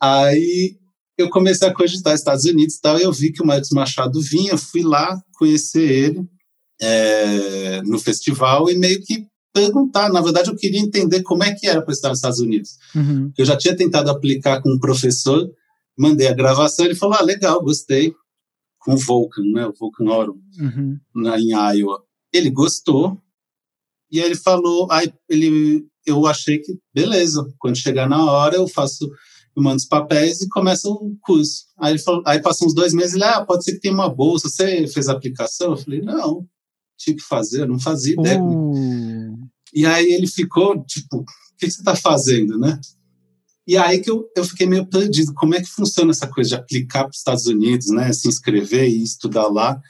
Aí 0.00 0.76
eu 1.16 1.30
comecei 1.30 1.66
a 1.66 1.72
cogitar 1.72 2.14
Estados 2.14 2.44
Unidos 2.44 2.74
e 2.74 2.80
tal, 2.80 2.98
e 2.98 3.02
eu 3.02 3.12
vi 3.12 3.32
que 3.32 3.42
o 3.42 3.46
Marcos 3.46 3.70
Machado 3.70 4.20
vinha, 4.20 4.56
fui 4.58 4.82
lá 4.82 5.18
conhecer 5.32 5.88
ele 5.88 6.26
é, 6.80 7.80
no 7.82 7.98
festival 7.98 8.68
e 8.68 8.76
meio 8.76 9.00
que 9.02 9.26
perguntar. 9.52 10.12
Na 10.12 10.20
verdade, 10.20 10.50
eu 10.50 10.56
queria 10.56 10.80
entender 10.80 11.22
como 11.22 11.44
é 11.44 11.54
que 11.54 11.66
era 11.68 11.80
para 11.80 11.92
estar 11.92 12.08
nos 12.08 12.18
Estados 12.18 12.40
Unidos. 12.40 12.70
Uhum. 12.94 13.32
Eu 13.38 13.44
já 13.44 13.56
tinha 13.56 13.76
tentado 13.76 14.10
aplicar 14.10 14.60
com 14.60 14.72
um 14.72 14.78
professor, 14.78 15.48
mandei 15.98 16.26
a 16.28 16.34
gravação, 16.34 16.84
ele 16.84 16.94
falou, 16.94 17.16
ah, 17.18 17.22
legal, 17.22 17.62
gostei. 17.62 18.14
Com 18.78 18.94
o 18.94 18.98
Vulcan, 18.98 19.42
né, 19.52 19.66
o 19.66 19.72
Vulcan 19.72 20.04
Orum 20.10 20.38
Uhum. 20.60 20.98
na, 21.14 21.40
em 21.40 21.52
Iowa. 21.52 22.02
Ele 22.32 22.50
gostou 22.50 23.18
e 24.10 24.20
aí 24.20 24.26
ele 24.26 24.34
falou, 24.36 24.86
aí 24.92 25.10
ele, 25.28 25.86
eu 26.06 26.26
achei 26.26 26.58
que 26.58 26.76
beleza, 26.94 27.46
quando 27.58 27.76
chegar 27.78 28.06
na 28.08 28.22
hora 28.30 28.56
eu 28.56 28.68
faço, 28.68 29.10
eu 29.56 29.62
mando 29.62 29.76
os 29.76 29.86
papéis 29.86 30.42
e 30.42 30.48
começa 30.50 30.86
o 30.88 31.16
curso. 31.22 31.64
Aí 31.78 31.92
ele 31.92 31.98
falou, 31.98 32.22
aí 32.26 32.42
passam 32.42 32.66
uns 32.66 32.74
dois 32.74 32.92
meses, 32.92 33.14
ele, 33.14 33.24
ah, 33.24 33.44
pode 33.44 33.64
ser 33.64 33.72
que 33.72 33.80
tenha 33.80 33.94
uma 33.94 34.08
bolsa, 34.12 34.48
você 34.50 34.86
fez 34.86 35.08
a 35.08 35.12
aplicação? 35.12 35.70
Eu 35.70 35.76
falei, 35.78 36.02
não, 36.02 36.46
tinha 36.98 37.16
que 37.16 37.22
fazer, 37.22 37.62
eu 37.62 37.68
não 37.68 37.78
fazia 37.80 38.12
ideia. 38.14 38.42
Uh, 38.42 39.48
E 39.72 39.86
aí 39.86 40.12
ele 40.12 40.26
ficou, 40.26 40.84
tipo, 40.84 41.20
o 41.20 41.24
que 41.58 41.70
você 41.70 41.80
está 41.80 41.96
fazendo, 41.96 42.58
né? 42.58 42.78
E 43.66 43.76
aí 43.78 44.00
que 44.00 44.10
eu, 44.10 44.26
eu 44.36 44.44
fiquei 44.44 44.66
meio 44.66 44.86
perdido, 44.86 45.32
como 45.34 45.54
é 45.54 45.60
que 45.60 45.68
funciona 45.68 46.10
essa 46.10 46.26
coisa 46.26 46.50
de 46.50 46.54
aplicar 46.56 47.04
para 47.04 47.10
os 47.10 47.16
Estados 47.18 47.46
Unidos, 47.46 47.88
né? 47.88 48.12
Se 48.12 48.28
inscrever 48.28 48.88
e 48.88 49.02
estudar 49.02 49.46
lá. 49.48 49.80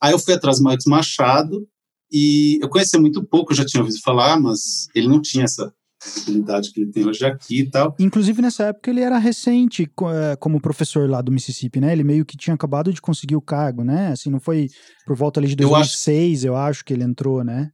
Aí 0.00 0.12
eu 0.12 0.18
fui 0.18 0.34
atrás 0.34 0.58
do 0.58 0.64
Marcos 0.64 0.84
Machado 0.86 1.66
e 2.12 2.58
eu 2.62 2.68
conhecia 2.68 3.00
muito 3.00 3.24
pouco, 3.24 3.54
já 3.54 3.64
tinha 3.64 3.82
ouvido 3.82 4.00
falar, 4.02 4.38
mas 4.38 4.86
ele 4.94 5.08
não 5.08 5.20
tinha 5.22 5.44
essa 5.44 5.72
visibilidade 6.04 6.70
que 6.70 6.82
ele 6.82 6.92
tem 6.92 7.06
hoje 7.06 7.24
aqui 7.24 7.60
e 7.60 7.70
tal. 7.70 7.96
Inclusive, 7.98 8.42
nessa 8.42 8.64
época, 8.64 8.90
ele 8.90 9.00
era 9.00 9.16
recente 9.16 9.84
eh, 9.84 10.36
como 10.36 10.60
professor 10.60 11.08
lá 11.08 11.22
do 11.22 11.32
Mississippi, 11.32 11.80
né? 11.80 11.92
Ele 11.92 12.04
meio 12.04 12.26
que 12.26 12.36
tinha 12.36 12.52
acabado 12.52 12.92
de 12.92 13.00
conseguir 13.00 13.36
o 13.36 13.40
cargo, 13.40 13.82
né? 13.82 14.08
Assim, 14.08 14.28
não 14.28 14.38
foi 14.38 14.68
por 15.06 15.16
volta 15.16 15.40
ali 15.40 15.48
de 15.54 15.62
Eu 15.62 15.74
acho- 15.74 15.92
2006, 15.94 16.44
eu 16.44 16.54
acho 16.56 16.84
que 16.84 16.92
ele 16.92 17.04
entrou, 17.04 17.42
né? 17.42 17.70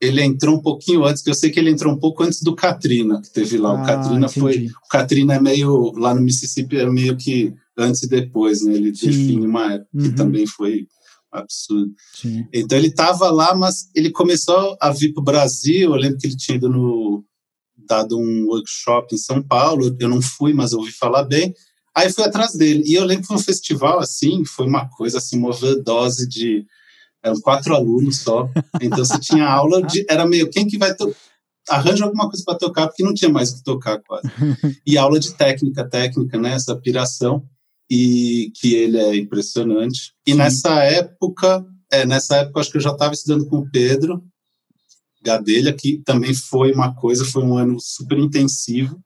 Ele 0.00 0.22
entrou 0.22 0.56
um 0.56 0.60
pouquinho 0.60 1.04
antes, 1.04 1.22
que 1.22 1.30
eu 1.30 1.34
sei 1.34 1.50
que 1.50 1.58
ele 1.58 1.70
entrou 1.70 1.92
um 1.92 1.98
pouco 1.98 2.22
antes 2.22 2.42
do 2.42 2.54
Katrina, 2.54 3.20
que 3.22 3.30
teve 3.32 3.56
lá. 3.56 3.72
o 3.72 3.76
Ah, 3.78 3.86
Katrina 3.86 4.28
foi. 4.28 4.66
O 4.84 4.88
Katrina 4.90 5.34
é 5.34 5.40
meio, 5.40 5.92
lá 5.96 6.14
no 6.14 6.20
Mississippi, 6.20 6.76
é 6.78 6.86
meio 6.90 7.16
que 7.16 7.54
antes 7.78 8.02
e 8.02 8.08
depois, 8.08 8.62
né? 8.62 8.74
Ele 8.74 8.92
define 8.92 9.46
uma 9.46 9.72
época 9.74 9.88
que 9.98 10.08
Uhum. 10.08 10.14
também 10.14 10.46
foi 10.46 10.86
absurdo. 11.32 11.92
Sim. 12.14 12.44
Então 12.52 12.76
ele 12.78 12.88
estava 12.88 13.30
lá, 13.30 13.54
mas 13.54 13.88
ele 13.94 14.10
começou 14.10 14.76
a 14.80 14.90
vir 14.90 15.12
para 15.12 15.20
o 15.20 15.24
Brasil. 15.24 15.90
Eu 15.92 15.96
lembro 15.96 16.18
que 16.18 16.26
ele 16.26 16.36
tinha 16.36 16.56
ido 16.56 16.68
no, 16.68 17.24
dado 17.88 18.18
um 18.18 18.46
workshop 18.48 19.14
em 19.14 19.18
São 19.18 19.42
Paulo. 19.42 19.94
Eu 19.98 20.08
não 20.08 20.20
fui, 20.22 20.52
mas 20.52 20.72
ouvi 20.72 20.92
falar 20.92 21.24
bem. 21.24 21.54
Aí 21.94 22.10
fui 22.12 22.24
atrás 22.24 22.52
dele. 22.52 22.82
E 22.86 22.94
eu 22.94 23.04
lembro 23.04 23.22
que 23.22 23.28
foi 23.28 23.36
um 23.36 23.40
festival 23.40 23.98
assim, 23.98 24.44
foi 24.44 24.66
uma 24.66 24.88
coisa 24.90 25.18
assim, 25.18 25.38
uma 25.38 25.48
overdose 25.48 26.28
de. 26.28 26.66
Eram 27.26 27.40
quatro 27.40 27.74
alunos 27.74 28.18
só. 28.18 28.48
Então 28.80 28.98
você 28.98 29.18
tinha 29.18 29.44
aula 29.44 29.82
de. 29.82 30.06
Era 30.08 30.24
meio 30.24 30.48
quem 30.48 30.66
que 30.66 30.78
vai. 30.78 30.94
To 30.94 31.12
arranja 31.68 32.04
alguma 32.04 32.28
coisa 32.28 32.44
para 32.44 32.56
tocar, 32.56 32.86
porque 32.86 33.02
não 33.02 33.12
tinha 33.12 33.28
mais 33.28 33.50
o 33.50 33.56
que 33.56 33.64
tocar 33.64 34.00
quase. 34.06 34.28
E 34.86 34.96
aula 34.96 35.18
de 35.18 35.34
técnica, 35.34 35.88
técnica, 35.88 36.38
né? 36.38 36.52
Essa 36.52 36.76
piração. 36.76 37.44
E 37.90 38.52
que 38.54 38.74
ele 38.74 38.98
é 38.98 39.16
impressionante. 39.16 40.12
E 40.26 40.32
Sim. 40.32 40.38
nessa 40.38 40.82
época, 40.84 41.64
é, 41.90 42.06
nessa 42.06 42.36
época 42.36 42.60
acho 42.60 42.70
que 42.70 42.76
eu 42.76 42.82
já 42.82 42.92
estava 42.92 43.14
estudando 43.14 43.46
com 43.46 43.58
o 43.58 43.70
Pedro 43.70 44.22
Gadelha, 45.22 45.72
que 45.72 46.00
também 46.04 46.32
foi 46.32 46.72
uma 46.72 46.94
coisa, 46.94 47.24
foi 47.24 47.42
um 47.42 47.58
ano 47.58 47.78
super 47.80 48.18
intensivo 48.18 49.00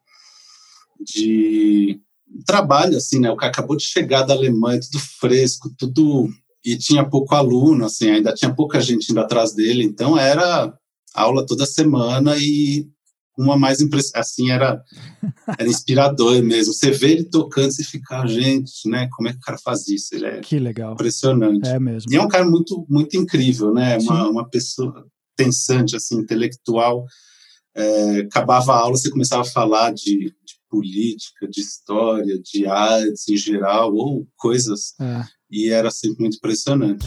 de 1.01 1.99
trabalho, 2.47 2.97
assim, 2.97 3.19
né? 3.19 3.31
O 3.31 3.37
cara 3.37 3.51
acabou 3.51 3.77
de 3.77 3.85
chegar 3.85 4.23
da 4.23 4.35
Alemanha, 4.35 4.81
tudo 4.81 4.99
fresco, 5.19 5.71
tudo 5.79 6.29
e 6.65 6.77
tinha 6.77 7.09
pouco 7.09 7.35
aluno, 7.35 7.85
assim, 7.85 8.11
ainda 8.11 8.35
tinha 8.35 8.55
pouca 8.55 8.81
gente 8.81 9.11
indo 9.11 9.21
atrás 9.21 9.55
dele, 9.55 9.85
então 9.85 10.17
era 10.19 10.73
aula 11.15 11.45
toda 11.47 11.67
semana 11.67 12.37
e 12.39 12.87
uma 13.39 13.57
mais 13.57 13.81
impress... 13.81 14.11
assim 14.15 14.51
era 14.51 14.83
era 15.59 15.69
inspirador 15.69 16.43
mesmo. 16.43 16.75
Você 16.75 16.91
vê 16.91 17.13
ele 17.13 17.25
tocando 17.25 17.73
e 17.79 17.85
ficar, 17.85 18.27
gente, 18.27 18.89
né? 18.89 19.09
Como 19.13 19.29
é 19.29 19.33
que 19.33 19.39
o 19.39 19.43
cara 19.43 19.59
faz 19.59 19.89
isso? 19.89 20.15
Ele 20.15 20.27
é 20.27 20.41
Que 20.41 20.59
legal. 20.59 20.93
impressionante. 20.93 21.67
É 21.67 21.79
mesmo. 21.79 22.13
E 22.13 22.17
é 22.17 22.23
um 22.23 22.29
cara 22.29 22.45
muito, 22.45 22.85
muito 22.89 23.17
incrível, 23.17 23.73
né? 23.73 23.97
Uma, 23.99 24.29
uma 24.29 24.49
pessoa 24.49 25.07
pensante, 25.37 25.97
assim, 25.97 26.19
intelectual. 26.19 27.05
É, 27.75 28.19
acabava 28.21 28.73
a 28.73 28.79
aula, 28.81 28.97
você 28.97 29.09
começava 29.11 29.43
a 29.43 29.53
falar 29.53 29.93
de, 29.93 30.35
de 30.45 30.55
política, 30.69 31.49
de 31.49 31.61
história, 31.61 32.39
de 32.39 32.67
artes 32.67 33.29
em 33.29 33.37
geral, 33.37 33.95
ou 33.95 34.27
coisas, 34.37 34.95
É. 35.01 35.25
e 35.51 35.71
era 35.71 35.91
sempre 35.91 36.23
muito 36.23 36.37
impressionante. 36.37 37.07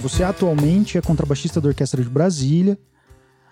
Você 0.00 0.24
atualmente 0.24 0.96
é 0.96 1.02
contrabaixista 1.02 1.60
da 1.60 1.68
Orquestra 1.68 2.02
de 2.02 2.08
Brasília. 2.08 2.78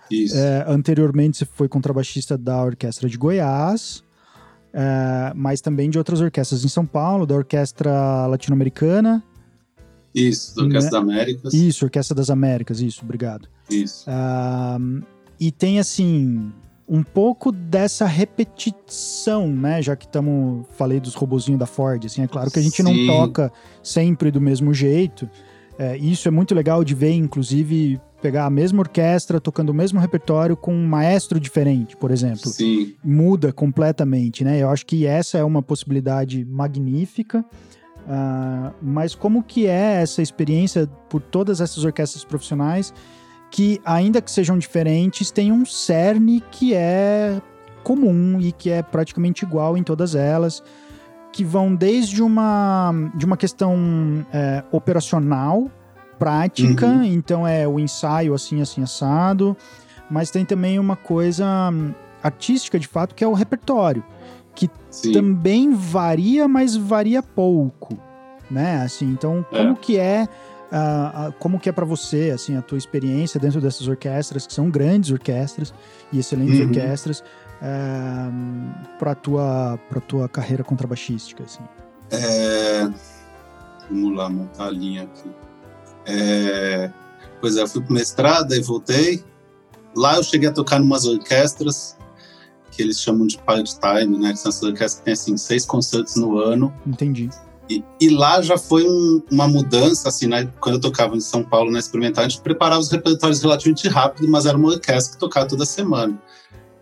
Isso. 0.09 0.35
É, 0.35 0.65
anteriormente 0.67 1.37
você 1.37 1.45
foi 1.45 1.67
contrabaixista 1.67 2.35
da 2.35 2.63
Orquestra 2.63 3.07
de 3.07 3.15
Goiás, 3.15 4.03
é, 4.73 5.31
mas 5.35 5.61
também 5.61 5.89
de 5.89 5.99
outras 5.99 6.19
orquestras 6.19 6.65
em 6.65 6.67
São 6.67 6.85
Paulo, 6.85 7.27
da 7.27 7.35
Orquestra 7.35 8.25
Latino-Americana. 8.25 9.23
Isso, 10.13 10.55
do 10.55 10.63
Orquestra 10.63 11.01
né? 11.01 11.05
das 11.05 11.15
Américas. 11.15 11.53
Isso, 11.53 11.85
Orquestra 11.85 12.15
das 12.15 12.29
Américas, 12.31 12.81
isso, 12.81 13.01
obrigado. 13.03 13.47
Isso. 13.69 14.05
Ah, 14.07 14.79
e 15.39 15.51
tem 15.51 15.79
assim 15.79 16.51
um 16.87 17.03
pouco 17.03 17.51
dessa 17.51 18.05
repetição, 18.05 19.47
né? 19.47 19.79
Já 19.81 19.95
que 19.95 20.05
estamos 20.05 20.65
falei 20.71 20.99
dos 20.99 21.13
robozinhos 21.13 21.59
da 21.59 21.67
Ford, 21.67 22.03
assim, 22.03 22.23
é 22.23 22.27
claro 22.27 22.49
que 22.49 22.57
a 22.57 22.61
gente 22.61 22.77
Sim. 22.77 22.83
não 22.83 23.15
toca 23.15 23.51
sempre 23.83 24.31
do 24.31 24.41
mesmo 24.41 24.73
jeito. 24.73 25.29
É, 25.77 25.95
isso 25.95 26.27
é 26.27 26.31
muito 26.31 26.55
legal 26.55 26.83
de 26.83 26.95
ver, 26.95 27.13
inclusive, 27.13 28.01
pegar 28.21 28.45
a 28.45 28.49
mesma 28.49 28.79
orquestra 28.79 29.39
tocando 29.39 29.69
o 29.69 29.73
mesmo 29.73 29.99
repertório 29.99 30.57
com 30.57 30.73
um 30.73 30.85
maestro 30.87 31.39
diferente, 31.39 31.95
por 31.95 32.09
exemplo. 32.09 32.49
Sim. 32.49 32.95
Muda 33.03 33.53
completamente, 33.53 34.43
né? 34.43 34.61
Eu 34.61 34.69
acho 34.69 34.85
que 34.85 35.05
essa 35.05 35.37
é 35.37 35.43
uma 35.43 35.61
possibilidade 35.61 36.43
magnífica. 36.43 37.45
Uh, 37.99 38.73
mas 38.81 39.13
como 39.13 39.43
que 39.43 39.67
é 39.67 40.01
essa 40.01 40.21
experiência 40.21 40.87
por 41.07 41.21
todas 41.21 41.61
essas 41.61 41.85
orquestras 41.85 42.25
profissionais 42.25 42.91
que, 43.51 43.81
ainda 43.83 44.21
que 44.21 44.31
sejam 44.31 44.57
diferentes, 44.57 45.31
tem 45.31 45.51
um 45.51 45.65
cerne 45.65 46.43
que 46.51 46.73
é 46.73 47.41
comum 47.83 48.39
e 48.39 48.51
que 48.51 48.69
é 48.69 48.83
praticamente 48.83 49.43
igual 49.43 49.77
em 49.77 49.83
todas 49.83 50.15
elas, 50.15 50.63
que 51.31 51.43
vão 51.43 51.73
desde 51.73 52.21
uma, 52.21 52.91
de 53.15 53.25
uma 53.25 53.37
questão 53.37 54.25
é, 54.31 54.63
operacional, 54.71 55.69
prática, 56.17 56.85
uhum. 56.85 57.03
então 57.03 57.47
é 57.47 57.67
o 57.67 57.79
ensaio 57.79 58.33
assim, 58.33 58.61
assim, 58.61 58.83
assado, 58.83 59.55
mas 60.09 60.29
tem 60.29 60.43
também 60.43 60.77
uma 60.77 60.95
coisa 60.95 61.45
hum, 61.71 61.93
artística, 62.21 62.77
de 62.77 62.87
fato, 62.87 63.15
que 63.15 63.23
é 63.23 63.27
o 63.27 63.33
repertório, 63.33 64.03
que 64.53 64.69
Sim. 64.89 65.13
também 65.13 65.73
varia, 65.73 66.47
mas 66.47 66.75
varia 66.75 67.23
pouco, 67.23 67.97
né? 68.51 68.81
Assim, 68.81 69.05
então, 69.05 69.45
como 69.49 69.71
é. 69.71 69.75
que 69.75 69.97
é 69.97 70.27
Uh, 70.71 71.29
uh, 71.29 71.33
como 71.39 71.59
que 71.59 71.67
é 71.67 71.71
para 71.71 71.85
você, 71.85 72.29
assim, 72.29 72.55
a 72.55 72.61
tua 72.61 72.77
experiência 72.77 73.39
dentro 73.39 73.59
dessas 73.59 73.87
orquestras, 73.87 74.45
que 74.45 74.53
são 74.53 74.69
grandes 74.69 75.11
orquestras 75.11 75.73
e 76.11 76.19
excelentes 76.19 76.59
uhum. 76.59 76.67
orquestras, 76.67 77.21
uh, 77.61 78.97
para 78.99 79.15
tua 79.15 79.79
para 79.89 79.99
tua 79.99 80.29
carreira 80.29 80.63
contrabaixística, 80.63 81.43
assim? 81.43 81.63
É... 82.11 82.87
Vamos 83.89 84.15
lá, 84.15 84.29
montar 84.29 84.67
a 84.67 84.71
linha 84.71 85.03
aqui. 85.03 85.31
É... 86.05 86.91
Pois 87.41 87.57
é, 87.57 87.63
eu 87.63 87.67
fui 87.67 87.81
para 87.81 87.93
mestrado 87.93 88.53
e 88.53 88.61
voltei. 88.61 89.23
Lá 89.95 90.17
eu 90.17 90.23
cheguei 90.23 90.49
a 90.49 90.51
tocar 90.51 90.79
em 90.79 90.83
umas 90.83 91.05
orquestras 91.05 91.97
que 92.71 92.83
eles 92.83 92.99
chamam 92.99 93.25
de 93.25 93.37
part-time, 93.39 94.19
né? 94.19 94.33
Que 94.33 94.37
são 94.37 94.49
essas 94.49 94.63
orquestras 94.63 94.95
que 94.95 95.05
têm, 95.05 95.13
assim, 95.13 95.35
seis 95.35 95.65
concertos 95.65 96.15
no 96.15 96.37
ano. 96.37 96.73
Entendi. 96.85 97.29
E, 97.69 97.83
e 98.01 98.09
lá 98.09 98.41
já 98.41 98.57
foi 98.57 98.83
um, 98.89 99.21
uma 99.29 99.47
mudança, 99.47 100.09
assim, 100.09 100.25
né? 100.25 100.51
Quando 100.59 100.75
eu 100.75 100.81
tocava 100.81 101.15
em 101.15 101.19
São 101.19 101.43
Paulo 101.43 101.71
na 101.71 101.77
Experimental, 101.77 102.25
a 102.25 102.27
gente 102.27 102.41
preparava 102.41 102.81
os 102.81 102.89
repertórios 102.89 103.41
relativamente 103.41 103.87
rápido, 103.87 104.27
mas 104.27 104.47
era 104.47 104.57
uma 104.57 104.69
orquestra 104.69 105.13
que 105.13 105.19
tocava 105.19 105.47
toda 105.47 105.65
semana. 105.65 106.19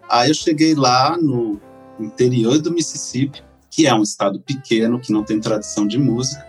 Aí 0.10 0.30
eu 0.30 0.34
cheguei 0.34 0.74
lá 0.76 1.18
no 1.18 1.60
interior 2.00 2.58
do 2.60 2.72
Mississippi, 2.72 3.44
que 3.70 3.86
é 3.86 3.94
um 3.94 4.02
estado 4.02 4.40
pequeno, 4.40 5.00
que 5.00 5.12
não 5.12 5.24
tem 5.24 5.42
tradição 5.42 5.86
de 5.86 5.98
música, 5.98 6.46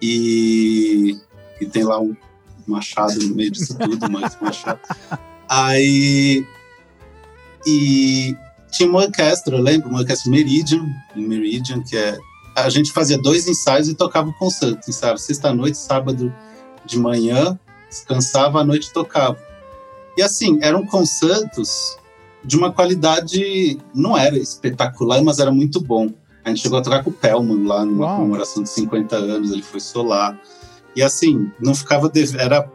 e, 0.00 1.16
e 1.60 1.66
tem 1.66 1.84
lá 1.84 2.00
um 2.00 2.16
machado 2.66 3.14
no 3.20 3.34
meio 3.34 3.52
disso 3.52 3.78
tudo, 3.78 4.10
mas 4.10 4.36
machado. 4.40 4.80
Aí 5.48 6.44
e 7.64 8.36
tinha 8.72 8.88
uma 8.88 9.02
orquestra, 9.02 9.56
eu 9.56 9.62
lembro, 9.62 9.88
uma 9.88 10.00
orquestra 10.00 10.30
Meridian, 10.30 10.84
Meridian, 11.14 11.80
que 11.82 11.96
é 11.96 12.18
a 12.54 12.68
gente 12.68 12.92
fazia 12.92 13.18
dois 13.18 13.46
ensaios 13.46 13.88
e 13.88 13.94
tocava 13.94 14.28
o 14.28 14.34
concerto. 14.34 14.88
Ensaiava 14.88 15.18
sexta-noite, 15.18 15.78
sábado 15.78 16.32
de 16.84 16.98
manhã, 16.98 17.58
descansava, 17.88 18.60
à 18.60 18.64
noite 18.64 18.92
tocava. 18.92 19.38
E 20.16 20.22
assim, 20.22 20.58
eram 20.60 20.84
concertos 20.86 21.96
de 22.44 22.56
uma 22.56 22.72
qualidade, 22.72 23.78
não 23.94 24.16
era 24.16 24.36
espetacular, 24.36 25.22
mas 25.22 25.38
era 25.38 25.50
muito 25.50 25.80
bom. 25.80 26.10
A 26.44 26.48
gente 26.48 26.60
chegou 26.60 26.78
a 26.78 26.82
tocar 26.82 27.04
com 27.04 27.10
o 27.10 27.12
Pelman 27.12 27.66
lá 27.66 27.84
numa 27.84 28.06
Uau. 28.06 28.16
comemoração 28.16 28.62
de 28.62 28.68
50 28.68 29.16
anos, 29.16 29.52
ele 29.52 29.62
foi 29.62 29.80
solar. 29.80 30.38
E 30.94 31.02
assim, 31.02 31.50
não 31.60 31.74
ficava. 31.74 32.08
De... 32.08 32.36
Era, 32.36 32.68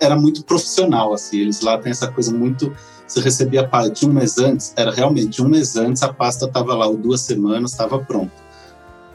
era 0.00 0.16
muito 0.16 0.44
profissional, 0.44 1.12
assim. 1.12 1.40
Eles 1.40 1.60
lá 1.60 1.76
têm 1.76 1.90
essa 1.90 2.10
coisa 2.10 2.32
muito. 2.32 2.72
Você 3.06 3.20
recebia 3.20 3.62
a 3.62 3.66
parte 3.66 4.06
um 4.06 4.12
mês 4.12 4.38
antes, 4.38 4.72
era 4.76 4.92
realmente 4.92 5.42
um 5.42 5.48
mês 5.48 5.76
antes, 5.76 6.00
a 6.04 6.12
pasta 6.12 6.46
estava 6.46 6.74
lá, 6.74 6.86
ou 6.86 6.96
duas 6.96 7.20
semanas, 7.22 7.72
estava 7.72 7.98
pronta. 7.98 8.32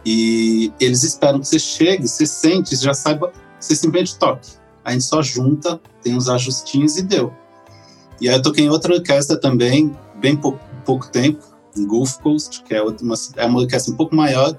E 0.05 0.71
eles 0.79 1.03
esperam 1.03 1.39
que 1.39 1.47
você 1.47 1.57
chegue, 1.57 2.07
você 2.07 2.25
sente, 2.25 2.75
já 2.75 2.93
saiba, 2.93 3.33
você 3.59 3.75
simplesmente 3.75 4.17
toque. 4.19 4.51
A 4.83 4.91
gente 4.91 5.03
só 5.03 5.21
junta, 5.21 5.81
tem 6.03 6.15
uns 6.15 6.29
ajustinhos 6.29 6.95
e 6.97 7.01
deu. 7.01 7.33
E 8.21 8.29
aí 8.29 8.35
eu 8.35 8.41
toquei 8.41 8.65
em 8.65 8.69
outra 8.69 8.93
orquestra 8.93 9.35
também, 9.35 9.95
bem 10.15 10.35
pouco, 10.35 10.59
pouco 10.85 11.09
tempo, 11.09 11.43
em 11.75 11.85
Gulf 11.85 12.17
Coast, 12.19 12.63
que 12.63 12.73
é, 12.73 12.81
uma, 12.81 13.15
é 13.35 13.45
uma 13.45 13.59
orquestra 13.59 13.93
um 13.93 13.97
pouco 13.97 14.15
maior, 14.15 14.57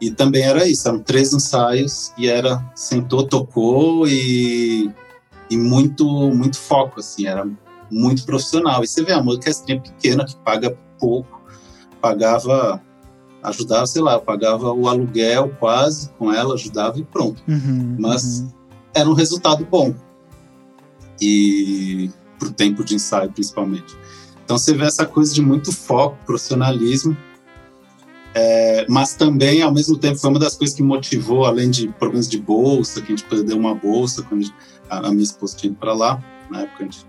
e 0.00 0.10
também 0.10 0.42
era 0.42 0.68
isso, 0.68 0.86
eram 0.86 1.00
três 1.00 1.32
ensaios, 1.32 2.12
e 2.18 2.28
era, 2.28 2.62
sentou, 2.74 3.26
tocou, 3.26 4.06
e, 4.06 4.90
e 5.50 5.56
muito, 5.56 6.06
muito 6.32 6.58
foco, 6.58 7.00
assim, 7.00 7.26
era 7.26 7.48
muito 7.90 8.24
profissional. 8.24 8.84
E 8.84 8.86
você 8.86 9.02
vê, 9.02 9.12
é 9.12 9.16
uma 9.16 9.32
orquestrinha 9.32 9.80
pequena 9.80 10.24
que 10.24 10.36
paga 10.36 10.76
pouco, 10.98 11.42
pagava 12.00 12.80
ajudava, 13.46 13.86
sei 13.86 14.02
lá, 14.02 14.14
eu 14.14 14.20
pagava 14.20 14.72
o 14.72 14.88
aluguel 14.88 15.54
quase 15.58 16.10
com 16.18 16.32
ela, 16.32 16.54
ajudava 16.54 16.98
e 16.98 17.04
pronto. 17.04 17.42
Uhum, 17.48 17.96
Mas 17.98 18.40
uhum. 18.40 18.48
era 18.94 19.08
um 19.08 19.14
resultado 19.14 19.64
bom. 19.64 19.94
E 21.20 22.10
pro 22.38 22.50
tempo 22.50 22.84
de 22.84 22.94
ensaio, 22.94 23.32
principalmente. 23.32 23.96
Então 24.44 24.58
você 24.58 24.74
vê 24.74 24.84
essa 24.84 25.06
coisa 25.06 25.32
de 25.32 25.40
muito 25.40 25.72
foco, 25.72 26.18
profissionalismo, 26.26 27.16
é, 28.34 28.84
mas 28.86 29.14
também, 29.14 29.62
ao 29.62 29.72
mesmo 29.72 29.96
tempo, 29.96 30.18
foi 30.18 30.28
uma 30.28 30.38
das 30.38 30.56
coisas 30.56 30.76
que 30.76 30.82
motivou, 30.82 31.46
além 31.46 31.70
de 31.70 31.88
problemas 31.88 32.28
de 32.28 32.38
bolsa, 32.38 33.00
que 33.00 33.12
a 33.12 33.16
gente 33.16 33.24
perdeu 33.24 33.56
uma 33.56 33.74
bolsa 33.74 34.22
quando 34.22 34.52
a 34.90 35.10
minha 35.10 35.22
esposa 35.22 35.56
tinha 35.56 35.70
ido 35.70 35.78
para 35.78 35.94
lá, 35.94 36.22
na 36.50 36.60
época 36.60 36.80
a 36.80 36.82
gente 36.82 37.06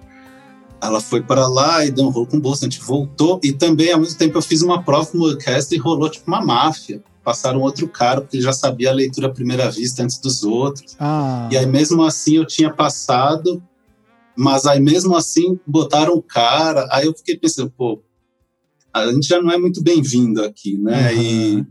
ela 0.81 1.01
foi 1.01 1.21
para 1.21 1.47
lá 1.47 1.85
e 1.85 1.91
deu 1.91 2.05
um 2.05 2.09
rolo 2.09 2.27
com 2.27 2.39
bolsa, 2.39 2.65
a 2.65 2.69
gente 2.69 2.81
voltou. 2.81 3.39
E 3.43 3.51
também, 3.51 3.91
ao 3.91 3.99
mesmo 3.99 4.17
tempo, 4.17 4.37
eu 4.37 4.41
fiz 4.41 4.61
uma 4.61 4.83
prova 4.83 5.07
com 5.07 5.19
orquestra 5.19 5.75
e 5.75 5.79
rolou 5.79 6.09
tipo 6.09 6.27
uma 6.27 6.43
máfia. 6.43 7.03
Passaram 7.23 7.61
outro 7.61 7.87
cara, 7.87 8.21
porque 8.21 8.37
ele 8.37 8.43
já 8.43 8.53
sabia 8.53 8.89
a 8.89 8.93
leitura 8.93 9.27
à 9.27 9.31
primeira 9.31 9.69
vista 9.69 10.03
antes 10.03 10.17
dos 10.19 10.43
outros. 10.43 10.95
Ah. 10.99 11.49
E 11.51 11.57
aí, 11.57 11.65
mesmo 11.65 12.03
assim, 12.03 12.37
eu 12.37 12.45
tinha 12.45 12.71
passado, 12.71 13.61
mas 14.35 14.65
aí, 14.65 14.79
mesmo 14.79 15.15
assim, 15.15 15.59
botaram 15.65 16.13
o 16.13 16.21
cara. 16.21 16.87
Aí 16.91 17.05
eu 17.05 17.13
fiquei 17.13 17.35
pensando, 17.35 17.71
pô, 17.75 18.01
a 18.93 19.11
gente 19.11 19.27
já 19.27 19.41
não 19.41 19.51
é 19.51 19.57
muito 19.57 19.83
bem-vindo 19.83 20.43
aqui, 20.43 20.77
né? 20.77 21.11
Uhum. 21.11 21.21
E 21.21 21.65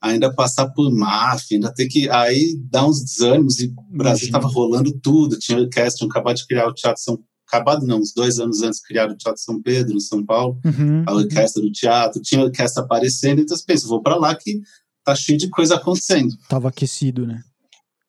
ainda 0.00 0.32
passar 0.34 0.68
por 0.70 0.92
máfia, 0.92 1.56
ainda 1.56 1.72
ter 1.72 1.86
que. 1.86 2.10
Aí 2.10 2.60
dá 2.70 2.84
uns 2.84 3.02
desânimos. 3.02 3.60
E 3.60 3.68
o 3.68 3.96
Brasil 3.96 4.26
estava 4.26 4.48
rolando 4.48 4.92
tudo, 5.00 5.38
tinha 5.38 5.58
orquestra, 5.58 5.98
tinha 5.98 6.10
acabado 6.10 6.36
de 6.36 6.46
criar 6.46 6.66
o 6.66 6.74
Teatro 6.74 7.02
São 7.02 7.18
acabado 7.52 7.86
não, 7.86 8.00
uns 8.00 8.14
dois 8.14 8.38
anos 8.38 8.62
antes 8.62 8.80
criaram 8.80 9.12
o 9.12 9.16
Teatro 9.16 9.42
São 9.42 9.60
Pedro, 9.60 9.94
em 9.94 10.00
São 10.00 10.24
Paulo, 10.24 10.58
uhum, 10.64 11.04
a 11.06 11.12
orquestra 11.12 11.60
uhum. 11.60 11.68
do 11.68 11.72
teatro, 11.72 12.22
tinha 12.22 12.42
orquestra 12.42 12.82
aparecendo, 12.82 13.42
então 13.42 13.54
você 13.54 13.62
pensa, 13.62 13.86
vou 13.86 14.00
para 14.00 14.16
lá 14.16 14.34
que 14.34 14.62
tá 15.04 15.14
cheio 15.14 15.36
de 15.36 15.50
coisa 15.50 15.74
acontecendo. 15.74 16.34
Tava 16.48 16.70
aquecido, 16.70 17.26
né? 17.26 17.42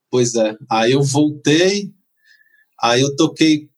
Pois 0.10 0.36
é. 0.36 0.56
Aí 0.70 0.94
eu 0.94 1.04
voltei, 1.04 1.92
aí 2.82 3.02
eu 3.02 3.14
toquei 3.18 3.70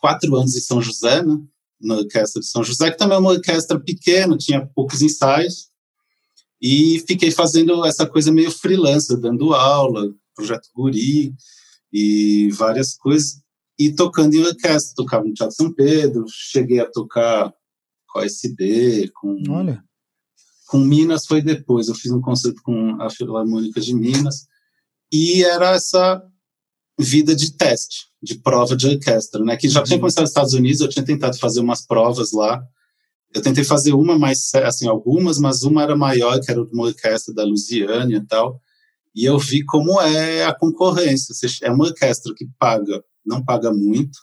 quatro 0.00 0.34
anos 0.34 0.56
em 0.56 0.60
São 0.60 0.80
José, 0.80 1.22
né? 1.22 1.36
Na 1.78 1.96
orquestra 1.96 2.40
de 2.40 2.46
São 2.46 2.64
José, 2.64 2.90
que 2.90 2.96
também 2.96 3.16
é 3.16 3.20
uma 3.20 3.32
orquestra 3.32 3.78
pequena, 3.78 4.38
tinha 4.38 4.64
poucos 4.74 5.02
ensaios, 5.02 5.68
e 6.60 7.02
fiquei 7.06 7.30
fazendo 7.30 7.84
essa 7.84 8.06
coisa 8.06 8.32
meio 8.32 8.50
freelancer, 8.50 9.18
dando 9.18 9.52
aula, 9.52 10.10
projeto 10.34 10.68
Guri, 10.74 11.34
e 11.92 12.50
várias 12.52 12.94
coisas 12.94 13.41
e 13.78 13.94
tocando 13.94 14.34
em 14.34 14.44
orquestra, 14.44 14.94
tocava 14.96 15.24
no 15.24 15.32
Teatro 15.32 15.56
São 15.56 15.72
Pedro, 15.72 16.24
cheguei 16.28 16.80
a 16.80 16.90
tocar 16.90 17.52
com 18.08 18.18
a 18.18 18.24
SD, 18.24 19.10
com 19.14 19.42
Olha. 19.48 19.82
com 20.66 20.78
Minas 20.78 21.26
foi 21.26 21.42
depois, 21.42 21.88
eu 21.88 21.94
fiz 21.94 22.12
um 22.12 22.20
concerto 22.20 22.62
com 22.62 23.00
a 23.00 23.08
Filarmônica 23.10 23.80
de 23.80 23.94
Minas 23.94 24.46
e 25.12 25.44
era 25.44 25.72
essa 25.72 26.22
vida 26.98 27.34
de 27.34 27.52
teste, 27.56 28.06
de 28.22 28.36
prova 28.36 28.76
de 28.76 28.86
orquestra, 28.86 29.42
né? 29.44 29.56
Que 29.56 29.68
já 29.68 29.80
uhum. 29.80 29.86
tinha 29.86 29.98
começado 29.98 30.22
nos 30.22 30.30
Estados 30.30 30.54
Unidos, 30.54 30.80
eu 30.80 30.88
tinha 30.88 31.04
tentado 31.04 31.38
fazer 31.38 31.60
umas 31.60 31.84
provas 31.84 32.32
lá. 32.32 32.62
Eu 33.34 33.40
tentei 33.40 33.64
fazer 33.64 33.92
uma 33.92 34.18
mais, 34.18 34.54
assim, 34.54 34.86
algumas, 34.86 35.38
mas 35.38 35.62
uma 35.62 35.82
era 35.82 35.96
maior, 35.96 36.38
que 36.40 36.50
era 36.50 36.62
uma 36.62 36.84
orquestra 36.84 37.34
da 37.34 37.44
Lusiana 37.44 38.14
e 38.14 38.20
tal. 38.26 38.60
E 39.14 39.24
eu 39.24 39.38
vi 39.38 39.64
como 39.64 40.00
é 40.00 40.44
a 40.44 40.54
concorrência. 40.54 41.34
É 41.62 41.70
uma 41.70 41.86
orquestra 41.86 42.32
que 42.34 42.46
paga 42.58 43.02
não 43.24 43.44
paga 43.44 43.72
muito, 43.72 44.18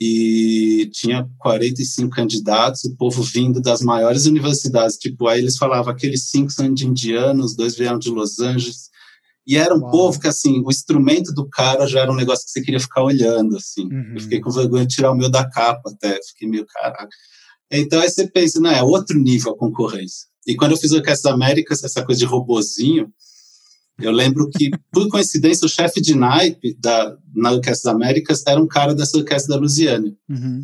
e 0.00 0.90
tinha 0.92 1.26
45 1.38 2.14
candidatos, 2.14 2.84
o 2.84 2.96
povo 2.96 3.22
vindo 3.22 3.60
das 3.60 3.80
maiores 3.80 4.26
universidades, 4.26 4.96
tipo, 4.96 5.26
aí 5.26 5.40
eles 5.40 5.56
falavam, 5.56 5.90
aqueles 5.90 6.28
cinco 6.28 6.52
são 6.52 6.72
de 6.72 6.86
indianos, 6.86 7.56
dois 7.56 7.74
vieram 7.76 7.98
de 7.98 8.10
Los 8.10 8.38
Angeles, 8.40 8.90
E 9.46 9.56
era 9.56 9.74
um 9.74 9.80
Uau. 9.80 9.90
povo 9.92 10.20
que, 10.20 10.26
assim, 10.26 10.60
o 10.64 10.70
instrumento 10.70 11.32
do 11.32 11.48
cara 11.48 11.86
já 11.86 12.00
era 12.00 12.10
um 12.10 12.16
negócio 12.16 12.44
que 12.44 12.50
você 12.50 12.60
queria 12.60 12.80
ficar 12.80 13.04
olhando, 13.04 13.56
assim. 13.56 13.84
Uhum. 13.84 14.14
Eu 14.16 14.20
fiquei 14.20 14.40
com 14.40 14.50
vergonha 14.50 14.84
de 14.84 14.96
tirar 14.96 15.12
o 15.12 15.14
meu 15.14 15.30
da 15.30 15.48
capa 15.48 15.88
até. 15.88 16.18
Fiquei 16.30 16.48
meio, 16.48 16.66
caraca. 16.66 17.08
Então 17.70 18.00
aí 18.00 18.10
você 18.10 18.26
pensa, 18.26 18.60
não, 18.60 18.70
é 18.70 18.82
outro 18.82 19.16
nível 19.16 19.52
a 19.52 19.56
concorrência. 19.56 20.26
E 20.46 20.56
quando 20.56 20.72
eu 20.72 20.76
fiz 20.76 20.90
o 20.90 20.96
Orquestra 20.96 21.32
Américas, 21.32 21.84
essa 21.84 22.04
coisa 22.04 22.18
de 22.18 22.24
robozinho, 22.24 23.08
eu 23.98 24.12
lembro 24.12 24.50
que, 24.50 24.70
por 24.92 25.08
coincidência, 25.08 25.64
o 25.64 25.70
chefe 25.70 26.00
de 26.00 26.14
naipe 26.14 26.76
da, 26.78 27.16
na 27.34 27.52
Orquestra 27.52 27.92
Américas 27.92 28.42
era 28.46 28.60
um 28.60 28.66
cara 28.66 28.94
dessa 28.94 29.16
orquestra 29.16 29.54
da 29.54 29.60
Lusiane. 29.60 30.16
Uhum. 30.28 30.62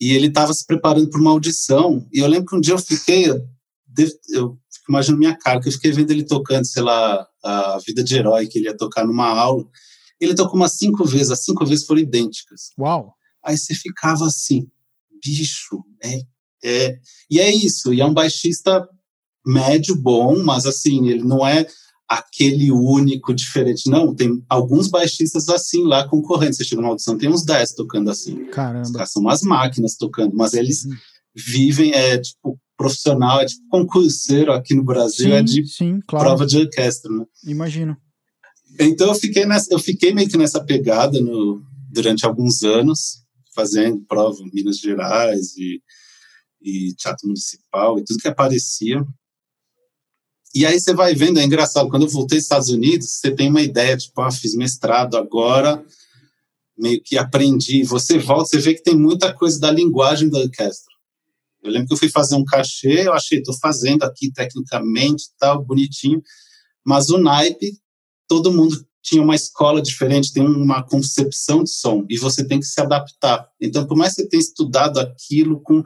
E 0.00 0.12
ele 0.12 0.28
estava 0.28 0.52
se 0.54 0.64
preparando 0.64 1.10
para 1.10 1.20
uma 1.20 1.30
audição. 1.30 2.06
E 2.12 2.20
eu 2.20 2.26
lembro 2.26 2.46
que 2.46 2.56
um 2.56 2.60
dia 2.60 2.74
eu 2.74 2.78
fiquei, 2.78 3.28
eu, 3.28 3.44
eu 4.30 4.58
imagino 4.88 5.18
minha 5.18 5.36
cara, 5.36 5.60
que 5.60 5.68
eu 5.68 5.72
fiquei 5.72 5.90
vendo 5.90 6.10
ele 6.12 6.24
tocando, 6.24 6.64
sei 6.64 6.82
lá, 6.82 7.26
a 7.42 7.78
Vida 7.84 8.02
de 8.02 8.16
Herói, 8.16 8.46
que 8.46 8.58
ele 8.58 8.66
ia 8.66 8.76
tocar 8.76 9.04
numa 9.04 9.28
aula. 9.28 9.64
Ele 10.20 10.34
tocou 10.34 10.54
umas 10.54 10.72
cinco 10.72 11.04
vezes, 11.04 11.30
as 11.30 11.44
cinco 11.44 11.66
vezes 11.66 11.84
foram 11.84 12.00
idênticas. 12.00 12.70
Uau. 12.78 13.12
Aí 13.44 13.58
você 13.58 13.74
ficava 13.74 14.24
assim, 14.26 14.68
bicho, 15.24 15.82
é, 16.02 16.20
é. 16.64 16.98
E 17.28 17.40
é 17.40 17.52
isso, 17.52 17.92
e 17.92 18.00
é 18.00 18.06
um 18.06 18.14
baixista 18.14 18.88
médio, 19.44 19.96
bom, 19.96 20.40
mas 20.44 20.64
assim, 20.64 21.08
ele 21.08 21.24
não 21.24 21.44
é 21.44 21.66
aquele 22.16 22.70
único 22.70 23.32
diferente. 23.34 23.88
Não, 23.90 24.14
tem 24.14 24.42
alguns 24.48 24.88
baixistas 24.88 25.48
assim 25.48 25.84
lá 25.84 26.06
concorrentes. 26.08 26.56
Você 26.58 26.64
chega 26.64 26.80
numa 26.82 26.90
audição, 26.90 27.16
tem 27.16 27.28
uns 27.28 27.44
10 27.44 27.72
tocando 27.74 28.10
assim. 28.10 28.42
Os 28.44 28.50
Caramba. 28.50 28.92
caras 28.92 29.12
são 29.12 29.22
umas 29.22 29.42
máquinas 29.42 29.96
tocando, 29.96 30.34
mas 30.34 30.52
eles 30.54 30.84
Uhum. 30.84 30.92
vivem, 31.34 31.92
é 31.92 32.18
tipo, 32.18 32.58
profissional, 32.76 33.40
é 33.40 33.46
tipo 33.46 33.62
concurseiro 33.70 34.52
aqui 34.52 34.74
no 34.74 34.84
Brasil, 34.84 35.26
Sim, 35.26 35.32
é 35.32 35.42
de 35.42 35.66
sim, 35.66 36.00
claro. 36.06 36.24
prova 36.26 36.44
de 36.46 36.58
orquestra, 36.58 37.10
né? 37.10 37.24
Imagino. 37.46 37.96
Então 38.80 39.08
eu 39.08 39.14
fiquei 39.14 39.44
nessa, 39.46 39.72
eu 39.72 39.78
fiquei 39.78 40.12
meio 40.14 40.28
que 40.28 40.36
nessa 40.36 40.62
pegada 40.64 41.20
no, 41.20 41.62
durante 41.90 42.24
alguns 42.26 42.62
anos, 42.62 43.22
fazendo 43.54 44.00
prova 44.08 44.38
em 44.42 44.50
Minas 44.52 44.78
Gerais 44.78 45.54
e, 45.56 45.80
e 46.62 46.94
teatro 46.94 47.26
municipal 47.26 47.98
e 47.98 48.04
tudo 48.04 48.18
que 48.18 48.28
aparecia. 48.28 49.04
E 50.54 50.66
aí 50.66 50.78
você 50.78 50.92
vai 50.92 51.14
vendo, 51.14 51.38
é 51.38 51.44
engraçado, 51.44 51.88
quando 51.88 52.02
eu 52.02 52.08
voltei 52.08 52.36
aos 52.36 52.44
Estados 52.44 52.68
Unidos, 52.68 53.08
você 53.10 53.30
tem 53.30 53.48
uma 53.48 53.62
ideia, 53.62 53.96
tipo, 53.96 54.20
ah, 54.20 54.30
fiz 54.30 54.54
mestrado 54.54 55.16
agora, 55.16 55.82
meio 56.76 57.02
que 57.02 57.16
aprendi. 57.16 57.82
Você 57.84 58.18
volta, 58.18 58.50
você 58.50 58.58
vê 58.58 58.74
que 58.74 58.82
tem 58.82 58.96
muita 58.96 59.32
coisa 59.32 59.58
da 59.58 59.70
linguagem 59.70 60.28
da 60.28 60.38
orquestra. 60.38 60.92
Eu 61.62 61.70
lembro 61.70 61.88
que 61.88 61.94
eu 61.94 61.98
fui 61.98 62.08
fazer 62.08 62.34
um 62.34 62.44
cachê, 62.44 63.06
eu 63.06 63.12
achei, 63.12 63.38
estou 63.38 63.54
fazendo 63.54 64.02
aqui 64.02 64.30
tecnicamente, 64.32 65.30
tal, 65.38 65.64
bonitinho, 65.64 66.20
mas 66.84 67.08
o 67.08 67.18
naipe, 67.18 67.78
todo 68.28 68.52
mundo 68.52 68.84
tinha 69.00 69.22
uma 69.22 69.34
escola 69.34 69.80
diferente, 69.80 70.32
tem 70.32 70.44
uma 70.44 70.82
concepção 70.82 71.64
de 71.64 71.70
som, 71.70 72.04
e 72.10 72.18
você 72.18 72.44
tem 72.44 72.60
que 72.60 72.66
se 72.66 72.80
adaptar. 72.80 73.48
Então, 73.60 73.86
por 73.86 73.96
mais 73.96 74.14
que 74.14 74.22
você 74.22 74.28
tenha 74.28 74.40
estudado 74.40 74.98
aquilo 74.98 75.60
com 75.60 75.78
o 75.78 75.84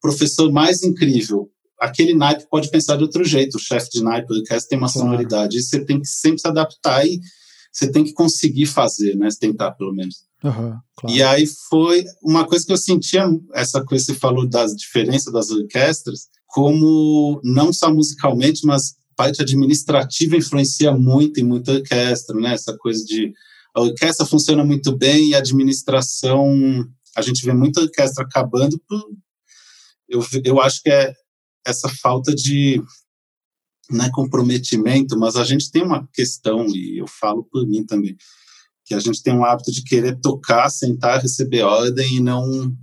professor 0.00 0.50
mais 0.50 0.82
incrível, 0.82 1.50
aquele 1.80 2.14
naipe 2.14 2.46
pode 2.50 2.70
pensar 2.70 2.96
de 2.96 3.02
outro 3.02 3.24
jeito, 3.24 3.56
o 3.56 3.60
chefe 3.60 3.88
de 3.90 4.02
naipe 4.02 4.28
do 4.28 4.34
orquestra 4.34 4.68
tem 4.68 4.78
uma 4.78 4.92
Claro. 4.92 5.08
sonoridade, 5.08 5.56
e 5.58 5.62
você 5.62 5.84
tem 5.84 6.00
que 6.00 6.06
sempre 6.06 6.40
se 6.40 6.46
adaptar 6.46 7.06
e 7.06 7.18
você 7.72 7.90
tem 7.90 8.04
que 8.04 8.12
conseguir 8.12 8.66
fazer, 8.66 9.16
né? 9.16 9.28
Tentar, 9.38 9.70
pelo 9.72 9.92
menos. 9.94 10.16
Aham, 10.44 10.78
claro. 10.96 11.16
E 11.16 11.22
aí 11.22 11.46
foi 11.68 12.04
uma 12.22 12.46
coisa 12.46 12.66
que 12.66 12.72
eu 12.72 12.76
sentia, 12.76 13.24
essa 13.54 13.84
coisa 13.84 14.04
que 14.06 14.12
você 14.12 14.18
falou 14.18 14.48
das 14.48 14.74
diferenças 14.74 15.32
das 15.32 15.50
orquestras, 15.50 16.28
como 16.46 17.40
não 17.44 17.72
só 17.72 17.92
musicalmente, 17.92 18.66
mas 18.66 18.94
parte 19.16 19.40
administrativa 19.42 20.36
influencia 20.36 20.92
muito 20.92 21.38
em 21.40 21.44
muita 21.44 21.72
orquestra, 21.72 22.34
né? 22.36 22.54
Essa 22.54 22.76
coisa 22.76 23.04
de 23.04 23.32
a 23.74 23.80
orquestra 23.82 24.26
funciona 24.26 24.64
muito 24.64 24.96
bem 24.96 25.28
e 25.28 25.34
a 25.34 25.38
administração, 25.38 26.84
a 27.16 27.22
gente 27.22 27.44
vê 27.44 27.52
muita 27.52 27.80
orquestra 27.82 28.24
acabando 28.24 28.80
por 28.88 29.00
eu, 30.08 30.24
eu 30.44 30.60
acho 30.60 30.82
que 30.82 30.90
é 30.90 31.14
essa 31.66 31.88
falta 31.88 32.34
de 32.34 32.82
não 33.90 34.04
é 34.04 34.10
comprometimento, 34.10 35.18
mas 35.18 35.36
a 35.36 35.44
gente 35.44 35.70
tem 35.70 35.82
uma 35.82 36.08
questão 36.12 36.66
e 36.68 36.98
eu 37.00 37.06
falo 37.06 37.44
por 37.44 37.66
mim 37.66 37.84
também 37.84 38.16
que 38.84 38.94
a 38.94 39.00
gente 39.00 39.22
tem 39.22 39.32
um 39.32 39.44
hábito 39.44 39.70
de 39.70 39.82
querer 39.84 40.18
tocar, 40.20 40.68
sentar, 40.68 41.20
receber 41.20 41.62
ordem 41.62 42.16
e 42.16 42.20
não 42.20 42.76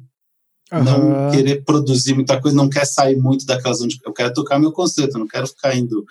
não 0.72 1.12
Aham. 1.12 1.32
querer 1.32 1.64
produzir 1.64 2.14
muita 2.14 2.42
coisa, 2.42 2.56
não 2.56 2.70
quer 2.70 2.86
sair 2.86 3.16
muito 3.16 3.46
daquela 3.46 3.74
zona 3.74 3.88
de, 3.88 4.00
eu 4.06 4.12
quero 4.12 4.34
tocar 4.34 4.60
meu 4.60 4.72
concerto, 4.72 5.18
não 5.18 5.28
quero 5.28 5.48
ficar 5.48 5.74
indo 5.76 6.06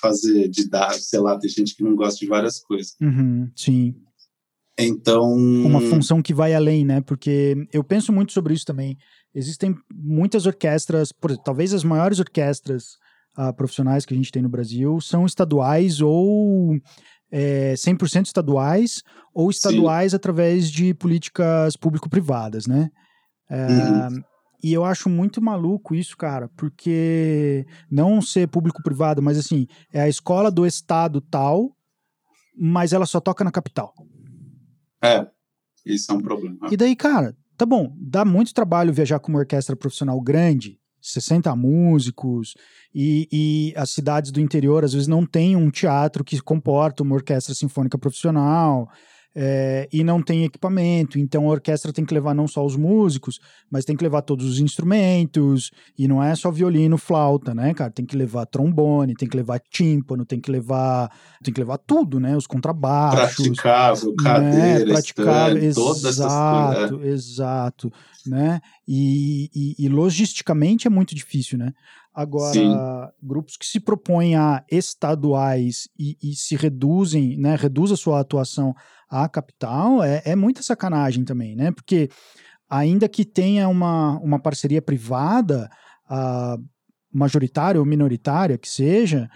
fazer 0.00 0.48
de 0.48 0.68
dar, 0.68 0.94
sei 0.94 1.20
lá, 1.20 1.38
tem 1.38 1.50
gente 1.50 1.76
que 1.76 1.82
não 1.82 1.94
gosta 1.94 2.18
de 2.18 2.26
várias 2.26 2.58
coisas. 2.58 2.94
Uhum, 3.00 3.50
sim. 3.54 3.94
Então, 4.78 5.34
Uma 5.34 5.80
função 5.80 6.22
que 6.22 6.32
vai 6.32 6.54
além, 6.54 6.86
né? 6.86 7.02
Porque 7.02 7.68
eu 7.70 7.84
penso 7.84 8.10
muito 8.12 8.32
sobre 8.32 8.54
isso 8.54 8.64
também. 8.64 8.96
Existem 9.34 9.76
muitas 9.92 10.46
orquestras, 10.46 11.12
por, 11.12 11.36
talvez 11.38 11.72
as 11.72 11.84
maiores 11.84 12.18
orquestras 12.18 12.98
ah, 13.36 13.52
profissionais 13.52 14.04
que 14.04 14.12
a 14.12 14.16
gente 14.16 14.32
tem 14.32 14.42
no 14.42 14.48
Brasil 14.48 15.00
são 15.00 15.24
estaduais 15.24 16.00
ou 16.00 16.76
é, 17.30 17.74
100% 17.74 18.26
estaduais 18.26 19.02
ou 19.32 19.50
estaduais 19.50 20.14
através 20.14 20.70
de 20.70 20.92
políticas 20.94 21.76
público-privadas, 21.76 22.66
né? 22.66 22.90
É, 23.48 23.66
Uhum. 23.66 24.22
E 24.62 24.72
eu 24.72 24.84
acho 24.84 25.08
muito 25.08 25.40
maluco 25.40 25.94
isso, 25.94 26.16
cara, 26.16 26.48
porque 26.54 27.66
não 27.90 28.20
ser 28.20 28.46
público-privado, 28.46 29.22
mas 29.22 29.38
assim, 29.38 29.66
é 29.90 30.02
a 30.02 30.08
escola 30.08 30.50
do 30.50 30.66
estado 30.66 31.20
tal, 31.20 31.74
mas 32.54 32.92
ela 32.92 33.06
só 33.06 33.20
toca 33.20 33.42
na 33.42 33.50
capital. 33.50 33.94
é, 35.02 35.26
isso 35.86 36.12
é 36.12 36.14
um 36.14 36.20
problema. 36.20 36.58
E 36.70 36.76
daí, 36.76 36.94
cara, 36.94 37.34
tá 37.60 37.66
bom, 37.66 37.94
dá 37.94 38.24
muito 38.24 38.54
trabalho 38.54 38.90
viajar 38.90 39.18
com 39.18 39.28
uma 39.28 39.40
orquestra 39.40 39.76
profissional 39.76 40.18
grande, 40.18 40.78
60 40.98 41.54
músicos, 41.54 42.54
e, 42.94 43.28
e 43.30 43.74
as 43.76 43.90
cidades 43.90 44.30
do 44.30 44.40
interior 44.40 44.82
às 44.82 44.94
vezes 44.94 45.06
não 45.06 45.26
têm 45.26 45.56
um 45.56 45.70
teatro 45.70 46.24
que 46.24 46.40
comporta 46.40 47.02
uma 47.02 47.14
orquestra 47.14 47.54
sinfônica 47.54 47.98
profissional. 47.98 48.88
É, 49.34 49.88
e 49.92 50.02
não 50.02 50.20
tem 50.20 50.44
equipamento, 50.44 51.18
então 51.18 51.46
a 51.46 51.50
orquestra 51.50 51.92
tem 51.92 52.04
que 52.04 52.12
levar 52.12 52.34
não 52.34 52.48
só 52.48 52.64
os 52.64 52.76
músicos, 52.76 53.38
mas 53.70 53.84
tem 53.84 53.96
que 53.96 54.02
levar 54.02 54.22
todos 54.22 54.44
os 54.44 54.58
instrumentos, 54.58 55.70
e 55.96 56.08
não 56.08 56.22
é 56.22 56.34
só 56.34 56.50
violino, 56.50 56.98
flauta, 56.98 57.54
né, 57.54 57.72
cara? 57.72 57.90
Tem 57.90 58.04
que 58.04 58.16
levar 58.16 58.46
trombone, 58.46 59.14
tem 59.14 59.28
que 59.28 59.36
levar 59.36 59.60
tímpano, 59.70 60.24
tem 60.24 60.40
que 60.40 60.50
levar, 60.50 61.10
tem 61.42 61.54
que 61.54 61.60
levar 61.60 61.78
tudo, 61.78 62.18
né? 62.18 62.36
Os 62.36 62.46
contrabaixos, 62.46 63.46
Praticável, 63.46 64.10
né, 64.10 64.16
cadeira, 64.22 64.92
praticável, 64.92 65.70
stand, 65.70 65.84
todas 65.84 66.04
essas 66.04 66.32
coisas. 66.32 66.92
é. 67.02 67.06
exato, 67.06 67.06
exato, 67.06 67.92
né? 68.26 68.60
E, 68.86 69.48
e, 69.54 69.84
e 69.84 69.88
logisticamente 69.88 70.86
é 70.86 70.90
muito 70.90 71.14
difícil, 71.14 71.56
né? 71.56 71.72
Agora, 72.12 72.52
Sim. 72.52 72.76
grupos 73.22 73.56
que 73.56 73.64
se 73.64 73.78
propõem 73.78 74.34
a 74.34 74.64
estaduais 74.70 75.88
e, 75.96 76.18
e 76.20 76.34
se 76.34 76.56
reduzem, 76.56 77.36
né? 77.36 77.54
Reduz 77.54 77.92
a 77.92 77.96
sua 77.96 78.20
atuação 78.20 78.74
à 79.10 79.28
capital, 79.28 80.02
é, 80.02 80.22
é 80.24 80.36
muita 80.36 80.62
sacanagem 80.62 81.24
também, 81.24 81.56
né? 81.56 81.72
Porque 81.72 82.08
ainda 82.68 83.08
que 83.08 83.24
tenha 83.24 83.68
uma, 83.68 84.16
uma 84.20 84.38
parceria 84.38 84.80
privada, 84.80 85.68
ah, 86.08 86.56
majoritária 87.12 87.80
ou 87.80 87.84
minoritária 87.84 88.56
que 88.56 88.68
seja, 88.68 89.28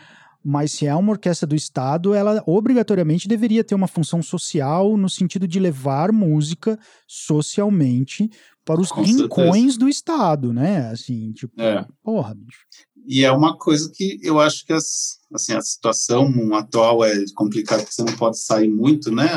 mas 0.44 0.72
se 0.72 0.86
é 0.86 0.94
uma 0.94 1.12
orquestra 1.12 1.46
do 1.46 1.54
Estado, 1.54 2.12
ela 2.12 2.42
obrigatoriamente 2.46 3.26
deveria 3.26 3.64
ter 3.64 3.74
uma 3.74 3.88
função 3.88 4.22
social 4.22 4.96
no 4.96 5.08
sentido 5.08 5.48
de 5.48 5.58
levar 5.58 6.12
música 6.12 6.78
socialmente 7.08 8.30
para 8.64 8.80
os 8.80 8.90
Com 8.90 9.02
rincões 9.02 9.76
do 9.76 9.88
Estado, 9.88 10.52
né? 10.52 10.88
Assim, 10.90 11.32
tipo, 11.32 11.60
É. 11.60 11.86
porra, 12.02 12.34
bicho. 12.34 12.64
E 13.06 13.24
é 13.24 13.30
uma 13.30 13.56
coisa 13.56 13.90
que 13.94 14.18
eu 14.22 14.40
acho 14.40 14.64
que 14.64 14.72
as, 14.72 15.18
assim, 15.32 15.52
a 15.52 15.60
situação 15.60 16.54
atual 16.54 17.04
é 17.04 17.14
complicada, 17.34 17.82
porque 17.82 17.94
você 17.94 18.02
não 18.02 18.16
pode 18.16 18.38
sair 18.38 18.68
muito, 18.68 19.10
né? 19.10 19.28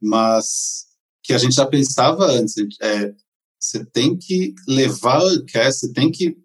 Mas 0.00 0.86
que 1.22 1.32
a 1.32 1.38
gente 1.38 1.54
já 1.54 1.66
pensava 1.66 2.26
antes, 2.26 2.54
é, 2.80 3.12
você 3.58 3.84
tem 3.84 4.16
que 4.16 4.54
levar 4.68 5.16
a 5.20 5.24
orquestra, 5.24 5.88
você 5.88 5.92
tem 5.92 6.10
que. 6.12 6.36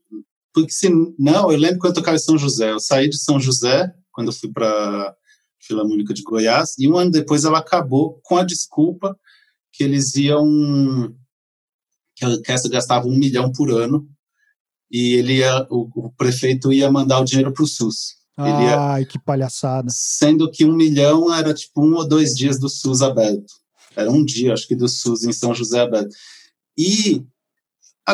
Porque 0.54 0.72
se 0.72 0.90
não, 1.18 1.52
eu 1.52 1.58
lembro 1.58 1.80
quando 1.80 1.92
eu 1.92 2.02
tocava 2.02 2.18
em 2.18 2.20
São 2.20 2.38
José, 2.38 2.72
eu 2.72 2.80
saí 2.80 3.08
de 3.10 3.18
São 3.20 3.40
José, 3.40 3.94
quando 4.12 4.28
eu 4.28 4.34
fui 4.34 4.52
para 4.52 5.16
Filarmônica 5.62 6.14
de 6.14 6.24
Goiás, 6.24 6.74
e 6.80 6.88
um 6.90 6.98
ano 6.98 7.12
depois 7.12 7.44
ela 7.46 7.60
acabou 7.60 8.20
com 8.24 8.38
a 8.38 8.44
desculpa 8.44 9.18
que 9.72 9.84
eles 9.84 10.16
iam. 10.16 11.14
que 12.16 12.26
a 12.26 12.30
orquestra 12.30 12.70
gastava 12.72 13.08
um 13.08 13.16
milhão 13.18 13.52
por 13.52 13.70
ano 13.72 14.10
e 14.92 15.14
ele 15.14 15.38
ia, 15.38 15.68
o, 15.70 15.88
o 16.08 16.12
prefeito 16.14 16.74
ia 16.74 16.92
mandar 16.92 17.20
o 17.20 17.24
dinheiro 17.26 17.54
para 17.54 17.64
o 17.64 17.68
SUS. 17.68 18.16
Ia- 18.40 18.80
Ai, 18.80 19.06
que 19.06 19.20
palhaçada. 19.20 19.88
Sendo 19.92 20.50
que 20.50 20.66
um 20.66 20.74
milhão 20.76 21.32
era 21.34 21.54
tipo 21.54 21.86
um 21.86 21.94
ou 21.96 22.08
dois 22.08 22.34
dias 22.34 22.58
do 22.60 22.68
SUS 22.70 23.02
aberto. 23.02 23.54
Era 23.96 24.10
um 24.10 24.24
dia, 24.26 24.54
acho 24.54 24.68
que, 24.68 24.76
do 24.76 24.88
SUS 24.88 25.24
em 25.24 25.32
São 25.34 25.54
José 25.54 25.80
aberto. 25.82 26.10
E 26.78 27.24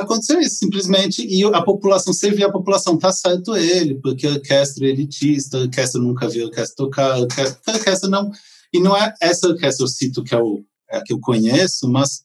Aconteceu 0.02 0.40
isso, 0.40 0.56
simplesmente, 0.58 1.26
e 1.26 1.44
a 1.44 1.62
população, 1.62 2.14
você 2.14 2.32
via 2.32 2.48
a 2.48 2.52
população, 2.52 2.98
tá 2.98 3.12
certo 3.12 3.56
ele, 3.56 3.96
porque 3.96 4.28
a 4.28 4.32
orquestra 4.32 4.86
é 4.86 4.90
elitista, 4.90 5.58
a 5.58 5.62
orquestra 5.62 6.02
nunca 6.02 6.28
viu 6.28 6.44
a 6.46 6.48
orquestra 6.48 6.76
tocar, 6.76 7.12
a 7.14 7.20
orquestra, 7.20 7.60
a 7.68 7.72
orquestra 7.78 8.10
não, 8.10 8.32
e 8.74 8.80
não 8.80 8.96
é 8.96 9.14
essa 9.22 9.48
orquestra 9.48 9.84
eu 9.84 9.88
cito 9.88 10.24
que 10.24 10.34
é, 10.36 10.40
o, 10.40 10.64
é 10.92 10.98
a 10.98 11.04
que 11.04 11.14
eu 11.14 11.20
conheço, 11.20 11.88
mas 11.90 12.24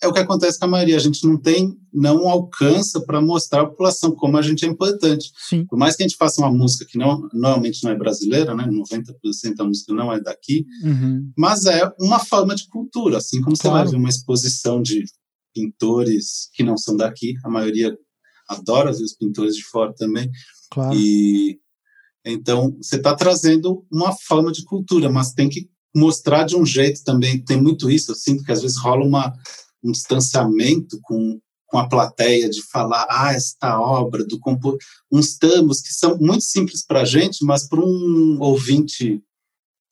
é 0.00 0.06
o 0.06 0.12
que 0.12 0.20
acontece 0.20 0.58
com 0.60 0.64
a 0.66 0.68
maioria. 0.68 0.96
A 0.96 1.00
gente 1.00 1.26
não 1.26 1.36
tem, 1.36 1.76
não 1.92 2.28
alcança 2.28 3.00
para 3.00 3.20
mostrar 3.20 3.62
à 3.62 3.66
população 3.66 4.12
como 4.12 4.36
a 4.36 4.42
gente 4.42 4.64
é 4.64 4.68
importante. 4.68 5.28
Sim. 5.48 5.66
Por 5.66 5.76
mais 5.76 5.96
que 5.96 6.04
a 6.04 6.06
gente 6.06 6.16
faça 6.16 6.40
uma 6.40 6.52
música 6.52 6.84
que 6.88 6.96
não, 6.96 7.28
normalmente 7.34 7.82
não 7.82 7.90
é 7.90 7.96
brasileira, 7.96 8.54
né? 8.54 8.64
90% 8.70 9.54
da 9.56 9.64
música 9.64 9.92
não 9.92 10.12
é 10.12 10.20
daqui, 10.20 10.64
Uhum. 10.84 11.28
mas 11.36 11.66
é 11.66 11.90
uma 11.98 12.20
forma 12.20 12.54
de 12.54 12.68
cultura, 12.68 13.16
assim 13.18 13.40
como 13.40 13.56
você 13.56 13.62
Claro. 13.62 13.76
vai 13.84 13.90
ver 13.92 13.96
uma 13.98 14.08
exposição 14.08 14.80
de 14.80 15.04
pintores 15.58 16.48
que 16.52 16.62
não 16.62 16.76
são 16.76 16.96
daqui, 16.96 17.34
a 17.44 17.50
maioria 17.50 17.96
adora 18.48 18.92
ver 18.92 19.02
os 19.02 19.14
pintores 19.14 19.56
de 19.56 19.64
fora 19.64 19.92
também. 19.94 20.30
Claro. 20.70 20.96
E 20.96 21.58
então 22.24 22.76
você 22.80 22.96
está 22.96 23.14
trazendo 23.14 23.84
uma 23.90 24.12
forma 24.12 24.52
de 24.52 24.64
cultura, 24.64 25.10
mas 25.10 25.32
tem 25.32 25.48
que 25.48 25.68
mostrar 25.94 26.44
de 26.44 26.56
um 26.56 26.64
jeito 26.64 27.02
também. 27.02 27.42
Tem 27.42 27.60
muito 27.60 27.90
isso, 27.90 28.12
eu 28.12 28.16
sinto 28.16 28.44
que 28.44 28.52
às 28.52 28.62
vezes 28.62 28.76
rola 28.78 29.04
uma, 29.04 29.34
um 29.82 29.90
distanciamento 29.90 30.98
com, 31.02 31.40
com 31.66 31.78
a 31.78 31.88
plateia 31.88 32.48
de 32.48 32.62
falar, 32.70 33.06
ah, 33.08 33.32
esta 33.32 33.80
obra 33.80 34.24
do 34.24 34.38
compo 34.38 34.76
uns 35.10 35.36
termos 35.36 35.80
que 35.80 35.92
são 35.92 36.18
muito 36.18 36.44
simples 36.44 36.84
para 36.84 37.02
a 37.02 37.04
gente, 37.04 37.44
mas 37.44 37.66
para 37.66 37.80
um 37.80 38.38
ouvinte 38.40 39.22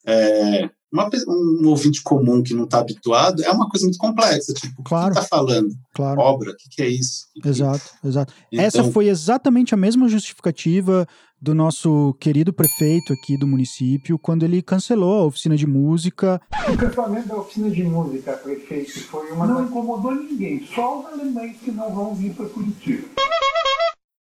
é, 0.06 0.70
uma, 0.92 1.08
um 1.28 1.68
ouvinte 1.68 2.02
comum 2.02 2.42
que 2.42 2.54
não 2.54 2.64
está 2.64 2.78
habituado, 2.78 3.42
é 3.42 3.50
uma 3.50 3.68
coisa 3.68 3.84
muito 3.86 3.98
complexa. 3.98 4.52
Tipo, 4.54 4.82
Claro. 4.84 5.10
o 5.12 5.14
que 5.16 5.18
está 5.22 5.36
falando? 5.36 5.68
Claro. 5.94 6.20
Obra? 6.20 6.50
O 6.52 6.56
que, 6.56 6.68
que 6.70 6.82
é 6.82 6.88
isso? 6.88 7.26
Que 7.34 7.40
que- 7.42 7.48
Exato, 7.48 7.90
exato. 8.04 8.32
Então, 8.52 8.64
Essa 8.64 8.84
foi 8.84 9.08
exatamente 9.08 9.74
a 9.74 9.76
mesma 9.76 10.08
justificativa 10.08 11.06
do 11.40 11.54
nosso 11.54 12.14
querido 12.18 12.50
prefeito 12.52 13.12
aqui 13.12 13.36
do 13.36 13.46
município 13.46 14.18
quando 14.18 14.42
ele 14.44 14.62
cancelou 14.62 15.22
a 15.22 15.26
oficina 15.26 15.54
de 15.56 15.66
música. 15.66 16.40
O 16.72 16.76
cancelamento 16.76 17.28
da 17.28 17.36
oficina 17.36 17.68
de 17.70 17.82
música, 17.84 18.32
prefeito, 18.34 19.00
foi 19.04 19.30
uma. 19.32 19.46
Não 19.46 19.64
incomodou 19.64 20.14
ninguém, 20.14 20.66
só 20.74 21.00
os 21.00 21.06
alemães 21.06 21.56
que 21.62 21.70
não 21.70 21.94
vão 21.94 22.14
vir 22.14 22.32
para 22.34 22.46
Curitiba. 22.46 23.06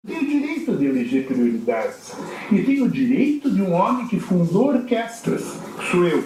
Tem 0.06 0.18
o 0.18 0.28
direito 0.28 0.76
de 0.76 0.86
eleger 0.86 1.26
prioridades. 1.28 2.12
E 2.52 2.62
tem 2.64 2.82
o 2.82 2.90
direito 2.90 3.50
de 3.50 3.62
um 3.62 3.72
homem 3.74 4.06
que 4.08 4.20
fundou 4.20 4.68
orquestras, 4.70 5.44
que 5.80 5.92
sou 5.92 6.06
eu. 6.08 6.24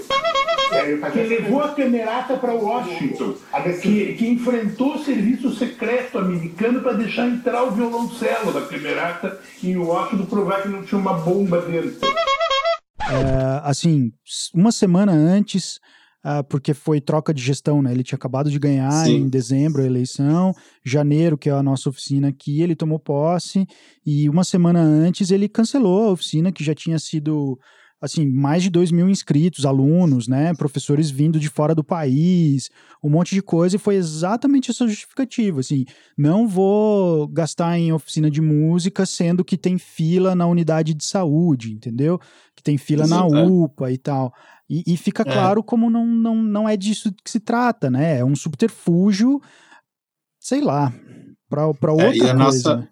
Que 1.12 1.24
levou 1.24 1.62
a 1.62 1.74
Camerata 1.74 2.38
para 2.38 2.54
Washington, 2.54 3.36
que, 3.82 4.14
que 4.14 4.28
enfrentou 4.28 4.96
o 4.96 5.04
serviço 5.04 5.56
secreto 5.56 6.18
americano 6.18 6.82
para 6.82 6.94
deixar 6.94 7.28
entrar 7.28 7.64
o 7.64 7.72
violoncelo 7.72 8.52
da 8.52 8.62
Camerata 8.62 9.40
em 9.64 9.78
Washington, 9.78 10.26
provar 10.26 10.64
que 10.64 10.70
não 10.70 10.84
tinha 10.84 11.00
uma 11.00 11.14
bomba 11.14 11.62
dentro. 11.62 11.98
É, 13.10 13.62
assim, 13.64 14.12
uma 14.54 14.72
semana 14.72 15.14
antes, 15.14 15.80
ah, 16.24 16.44
porque 16.44 16.74
foi 16.74 17.00
troca 17.00 17.34
de 17.34 17.42
gestão, 17.42 17.82
né? 17.82 17.92
Ele 17.92 18.04
tinha 18.04 18.18
acabado 18.18 18.52
de 18.52 18.60
ganhar 18.60 18.92
Sim. 19.06 19.22
em 19.22 19.30
dezembro 19.30 19.82
a 19.82 19.86
eleição, 19.86 20.54
janeiro, 20.84 21.38
que 21.38 21.50
é 21.50 21.54
a 21.54 21.64
nossa 21.64 21.90
oficina 21.90 22.28
aqui, 22.28 22.62
ele 22.62 22.76
tomou 22.76 23.00
posse, 23.00 23.66
e 24.06 24.28
uma 24.28 24.44
semana 24.44 24.82
antes 24.82 25.32
ele 25.32 25.48
cancelou 25.48 26.10
a 26.10 26.12
oficina 26.12 26.52
que 26.52 26.64
já 26.64 26.76
tinha 26.76 27.00
sido. 27.00 27.58
Assim, 28.00 28.28
mais 28.30 28.62
de 28.62 28.70
2 28.70 28.92
mil 28.92 29.10
inscritos, 29.10 29.66
alunos, 29.66 30.28
né? 30.28 30.54
Professores 30.54 31.10
vindo 31.10 31.40
de 31.40 31.50
fora 31.50 31.74
do 31.74 31.84
país, 31.84 32.70
um 33.04 33.10
monte 33.10 33.34
de 33.34 33.42
coisa, 33.42 33.76
e 33.76 33.80
foi 33.80 33.96
exatamente 33.96 34.70
essa 34.70 34.88
justificativa. 34.88 35.62
Assim, 35.62 35.84
não 36.16 36.48
vou 36.48 37.28
gastar 37.28 37.78
em 37.80 37.92
oficina 37.92 38.30
de 38.30 38.40
música, 38.40 39.04
sendo 39.04 39.44
que 39.44 39.58
tem 39.58 39.80
fila 39.80 40.36
na 40.36 40.46
unidade 40.46 40.94
de 40.94 41.04
saúde, 41.04 41.74
entendeu? 41.74 42.20
Que 42.56 42.62
tem 42.62 42.78
fila 42.78 43.08
na 43.08 43.22
é. 43.26 43.44
UPA 43.48 43.92
e 43.92 43.98
tal. 43.98 44.32
E, 44.70 44.84
e 44.86 44.96
fica 44.96 45.24
É. 45.24 45.26
claro 45.34 45.64
como 45.64 45.90
não, 45.90 46.06
não, 46.06 46.36
não 46.36 46.70
é 46.70 46.78
disso 46.78 47.12
que 47.24 47.32
se 47.32 47.40
trata, 47.40 47.90
né? 47.90 48.20
É 48.20 48.24
um 48.26 48.36
subterfúgio, 48.36 49.42
sei 50.40 50.62
lá, 50.62 50.94
para 51.50 51.66
outra 51.66 51.92
É, 52.12 52.16
e 52.16 52.20
coisa. 52.20 52.32
a 52.32 52.36
nossa- 52.36 52.76
né? 52.78 52.90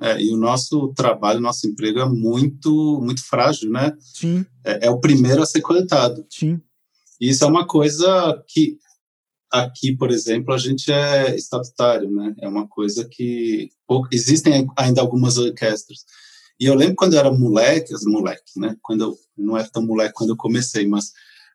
É, 0.00 0.20
e 0.20 0.32
o 0.32 0.36
nosso 0.36 0.92
trabalho, 0.94 1.40
nosso 1.40 1.66
emprego 1.66 2.00
é 2.00 2.08
muito, 2.08 3.00
muito 3.02 3.22
frágil, 3.24 3.70
né? 3.70 3.92
Sim, 4.00 4.44
É, 4.64 4.86
é 4.86 4.90
o 4.90 4.98
primeiro 5.00 5.42
a 5.42 5.46
ser 5.46 5.60
cortado. 5.60 6.24
sim, 6.30 6.60
E 7.20 7.28
isso 7.30 7.44
é 7.44 7.46
uma 7.46 7.66
coisa 7.66 8.42
que 8.48 8.78
aqui, 9.52 9.96
por 9.96 10.10
exemplo, 10.10 10.54
a 10.54 10.58
gente 10.58 10.90
é 10.92 11.34
estatutário, 11.34 12.10
né? 12.10 12.34
É 12.40 12.48
uma 12.48 12.68
coisa 12.68 13.06
que 13.10 13.68
existem 14.12 14.66
ainda 14.76 15.00
algumas 15.00 15.38
orquestras. 15.38 15.98
E 16.58 16.66
eu 16.66 16.74
lembro 16.74 16.94
quando 16.96 17.14
eu 17.14 17.18
era 17.20 17.32
moleque, 17.32 17.92
as- 17.94 18.04
moleque, 18.04 18.52
né? 18.58 18.76
Quando 18.82 19.00
eu 19.04 19.16
não 19.36 19.56
era 19.56 19.68
tão 19.68 19.84
moleque 19.84 20.14
quando 20.14 20.30
eu 20.30 20.36
comecei, 20.36 20.86
mas 20.86 21.10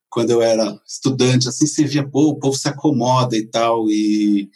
quando 0.10 0.32
eu 0.32 0.42
era 0.42 0.78
estudante, 0.88 1.48
assim, 1.48 1.66
você 1.68 1.84
via, 1.86 2.08
pô, 2.08 2.30
o 2.30 2.40
povo 2.40 2.58
se 2.58 2.68
acomoda 2.68 3.36
e 3.38 3.48
tal, 3.48 3.90
e 3.90 4.50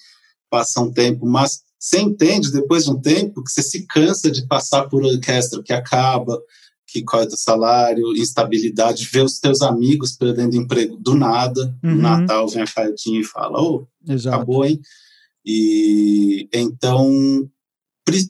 passa 0.50 0.82
um 0.82 0.92
tempo, 0.92 1.26
mas 1.26 1.62
você 1.80 2.00
entende 2.00 2.52
depois 2.52 2.84
de 2.84 2.92
um 2.92 3.00
tempo 3.00 3.42
que 3.42 3.50
você 3.50 3.64
se 3.64 3.88
cansa 3.88 4.30
de 4.30 4.46
passar 4.46 4.90
por 4.90 5.04
orquestra 5.04 5.64
que 5.64 5.72
acaba, 5.72 6.38
que 6.86 7.02
corta 7.04 7.38
salário, 7.38 8.16
instabilidade, 8.18 9.08
ver 9.12 9.24
os 9.24 9.40
teus 9.40 9.62
amigos 9.62 10.12
perdendo 10.12 10.56
emprego 10.56 10.98
do 10.98 11.16
nada. 11.16 11.74
Uhum. 11.84 11.96
No 11.96 12.02
Natal 12.02 12.48
vem 12.50 12.64
a 12.64 12.68
cartinha 12.68 13.22
e 13.22 13.24
fala, 13.24 13.62
ô, 13.62 13.88
exato. 14.08 14.36
acabou, 14.36 14.66
hein? 14.66 14.82
E 15.46 16.50
então, 16.54 17.50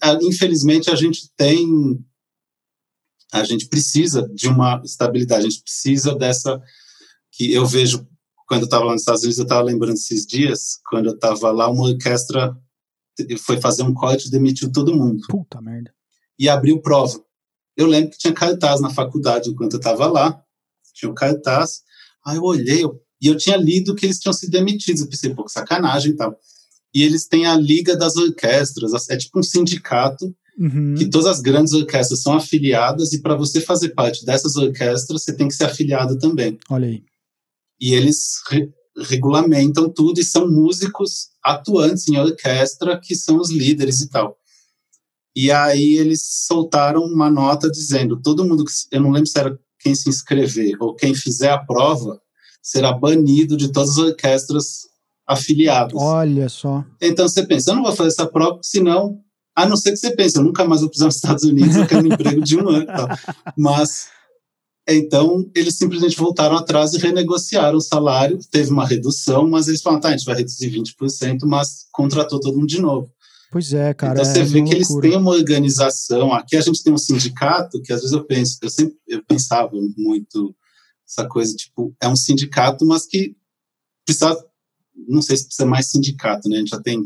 ah, 0.01 0.19
infelizmente, 0.21 0.91
a 0.91 0.95
gente 0.95 1.31
tem, 1.35 1.67
a 3.31 3.43
gente 3.43 3.67
precisa 3.67 4.29
de 4.33 4.47
uma 4.47 4.79
estabilidade, 4.85 5.47
a 5.47 5.49
gente 5.49 5.63
precisa 5.63 6.13
dessa 6.13 6.61
que 7.31 7.51
eu 7.51 7.65
vejo 7.65 8.05
quando 8.47 8.61
eu 8.61 8.65
estava 8.65 8.83
lá 8.83 8.93
nos 8.93 9.01
Estados 9.01 9.21
Unidos, 9.21 9.37
eu 9.37 9.43
estava 9.43 9.63
lembrando 9.63 9.95
esses 9.95 10.25
dias, 10.25 10.79
quando 10.89 11.05
eu 11.05 11.13
estava 11.13 11.51
lá, 11.51 11.69
uma 11.69 11.83
orquestra 11.83 12.55
foi 13.37 13.59
fazer 13.59 13.83
um 13.83 13.93
corte 13.93 14.27
e 14.27 14.31
demitiu 14.31 14.71
todo 14.71 14.95
mundo 14.95 15.21
Puta 15.29 15.61
merda. 15.61 15.93
e 16.37 16.47
abriu 16.49 16.81
prova. 16.81 17.19
Eu 17.77 17.87
lembro 17.87 18.11
que 18.11 18.17
tinha 18.17 18.33
cartaz 18.33 18.81
na 18.81 18.89
faculdade 18.89 19.49
enquanto 19.49 19.73
eu 19.73 19.77
estava 19.79 20.07
lá, 20.07 20.41
tinha 20.93 21.09
um 21.09 21.15
cartaz, 21.15 21.81
aí 22.25 22.37
eu 22.37 22.43
olhei 22.43 22.83
eu- 22.83 22.99
e 23.21 23.27
eu 23.27 23.37
tinha 23.37 23.55
lido 23.57 23.95
que 23.95 24.05
eles 24.05 24.19
tinham 24.19 24.33
sido 24.33 24.51
demitidos, 24.51 25.01
eu 25.01 25.07
pensei, 25.09 25.33
pô, 25.33 25.43
que 25.45 25.51
sacanagem 25.51 26.11
e 26.11 26.15
tal. 26.15 26.37
E 26.93 27.03
eles 27.03 27.27
têm 27.27 27.45
a 27.45 27.55
Liga 27.55 27.95
das 27.95 28.15
Orquestras, 28.17 29.09
é 29.09 29.15
tipo 29.17 29.39
um 29.39 29.43
sindicato 29.43 30.33
Uhum. 30.57 30.95
que 30.95 31.05
todas 31.09 31.27
as 31.27 31.39
grandes 31.39 31.71
orquestras 31.73 32.21
são 32.21 32.33
afiliadas 32.33 33.13
e 33.13 33.21
para 33.21 33.33
você 33.35 33.61
fazer 33.61 33.89
parte 33.89 34.25
dessas 34.25 34.57
orquestras, 34.57 35.23
você 35.23 35.33
tem 35.33 35.47
que 35.47 35.53
ser 35.53 35.63
afiliado 35.65 36.17
também. 36.19 36.57
Olha 36.69 36.87
aí. 36.87 37.03
E 37.79 37.93
eles 37.93 38.41
regulamentam 38.97 39.89
tudo 39.89 40.19
e 40.19 40.23
são 40.23 40.49
músicos 40.49 41.29
atuantes 41.43 42.07
em 42.07 42.17
orquestra 42.17 42.99
que 43.01 43.15
são 43.15 43.37
os 43.37 43.49
líderes 43.49 44.01
e 44.01 44.09
tal. 44.09 44.37
E 45.35 45.51
aí 45.51 45.93
eles 45.93 46.21
soltaram 46.47 47.03
uma 47.03 47.29
nota 47.29 47.69
dizendo, 47.69 48.21
todo 48.21 48.45
mundo 48.45 48.65
que 48.65 48.71
eu 48.91 49.01
não 49.01 49.11
lembro 49.11 49.29
se 49.29 49.39
era 49.39 49.57
quem 49.79 49.95
se 49.95 50.09
inscrever 50.09 50.75
ou 50.79 50.95
quem 50.95 51.13
fizer 51.13 51.51
a 51.51 51.57
prova 51.57 52.19
será 52.61 52.91
banido 52.91 53.55
de 53.55 53.71
todas 53.71 53.91
as 53.91 53.97
orquestras 53.97 54.89
afiliadas. 55.25 55.93
Olha 55.95 56.49
só. 56.49 56.83
Então 57.01 57.27
você 57.27 57.45
pensa, 57.45 57.71
eu 57.71 57.75
não 57.75 57.83
vou 57.83 57.95
fazer 57.95 58.09
essa 58.09 58.25
prova, 58.25 58.59
senão, 58.63 59.19
a 59.55 59.67
não 59.67 59.77
ser 59.77 59.91
que 59.91 59.97
você 59.97 60.15
pense, 60.15 60.37
eu 60.37 60.43
nunca 60.43 60.65
mais 60.65 60.81
vou 60.81 60.89
precisar 60.89 61.05
nos 61.05 61.15
Estados 61.15 61.43
Unidos, 61.43 61.75
eu 61.75 61.87
quero 61.87 62.03
um 62.03 62.13
emprego 62.13 62.41
de 62.41 62.57
um 62.57 62.67
ano. 62.67 62.85
tal. 62.85 63.07
Mas, 63.57 64.07
então, 64.95 65.49
eles 65.55 65.75
simplesmente 65.75 66.17
voltaram 66.17 66.55
atrás 66.55 66.93
e 66.93 66.97
renegociaram 66.97 67.77
o 67.77 67.81
salário, 67.81 68.39
teve 68.49 68.71
uma 68.71 68.85
redução, 68.85 69.47
mas 69.47 69.67
eles 69.67 69.81
falaram, 69.81 70.01
tá, 70.01 70.09
a 70.09 70.11
gente 70.11 70.25
vai 70.25 70.35
reduzir 70.35 70.69
20%, 70.71 71.39
mas 71.43 71.85
contratou 71.91 72.39
todo 72.39 72.55
mundo 72.55 72.67
de 72.67 72.81
novo. 72.81 73.11
Pois 73.51 73.73
é, 73.73 73.93
cara. 73.93 74.13
então 74.13 74.25
você 74.25 74.39
é 74.39 74.43
vê 74.43 74.63
que 74.63 74.75
eles 74.75 74.87
têm 75.01 75.15
uma 75.15 75.31
organização, 75.31 76.31
aqui 76.33 76.55
a 76.55 76.61
gente 76.61 76.83
tem 76.83 76.93
um 76.93 76.97
sindicato, 76.97 77.81
que 77.81 77.91
às 77.91 78.01
vezes 78.01 78.15
eu 78.15 78.23
penso, 78.23 78.59
eu 78.61 78.69
sempre 78.69 78.95
eu 79.07 79.23
pensava 79.25 79.71
muito 79.97 80.55
essa 81.07 81.27
coisa, 81.27 81.55
tipo, 81.55 81.95
é 81.99 82.07
um 82.07 82.15
sindicato, 82.15 82.85
mas 82.85 83.07
que 83.07 83.35
precisa, 84.05 84.37
não 85.07 85.21
sei 85.21 85.37
se 85.37 85.45
precisa 85.45 85.67
mais 85.67 85.87
sindicato, 85.87 86.47
né, 86.47 86.57
a 86.57 86.59
gente 86.59 86.69
já 86.69 86.79
tem 86.79 87.03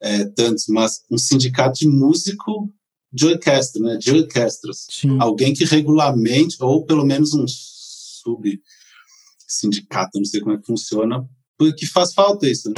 é, 0.00 0.24
tantos, 0.24 0.64
mas 0.68 1.02
um 1.10 1.18
sindicato 1.18 1.78
de 1.78 1.88
músico 1.88 2.72
de 3.12 3.26
orquestra, 3.26 3.82
né, 3.82 3.96
de 3.96 4.12
orquestras. 4.12 4.86
Alguém 5.18 5.52
que 5.52 5.64
regulamente, 5.64 6.56
ou 6.60 6.86
pelo 6.86 7.04
menos 7.04 7.34
um 7.34 7.44
sub-sindicato, 7.48 10.16
não 10.18 10.24
sei 10.24 10.40
como 10.40 10.54
é 10.54 10.58
que 10.58 10.66
funciona, 10.66 11.28
porque 11.58 11.84
faz 11.86 12.14
falta 12.14 12.48
isso. 12.48 12.70
Né? 12.70 12.76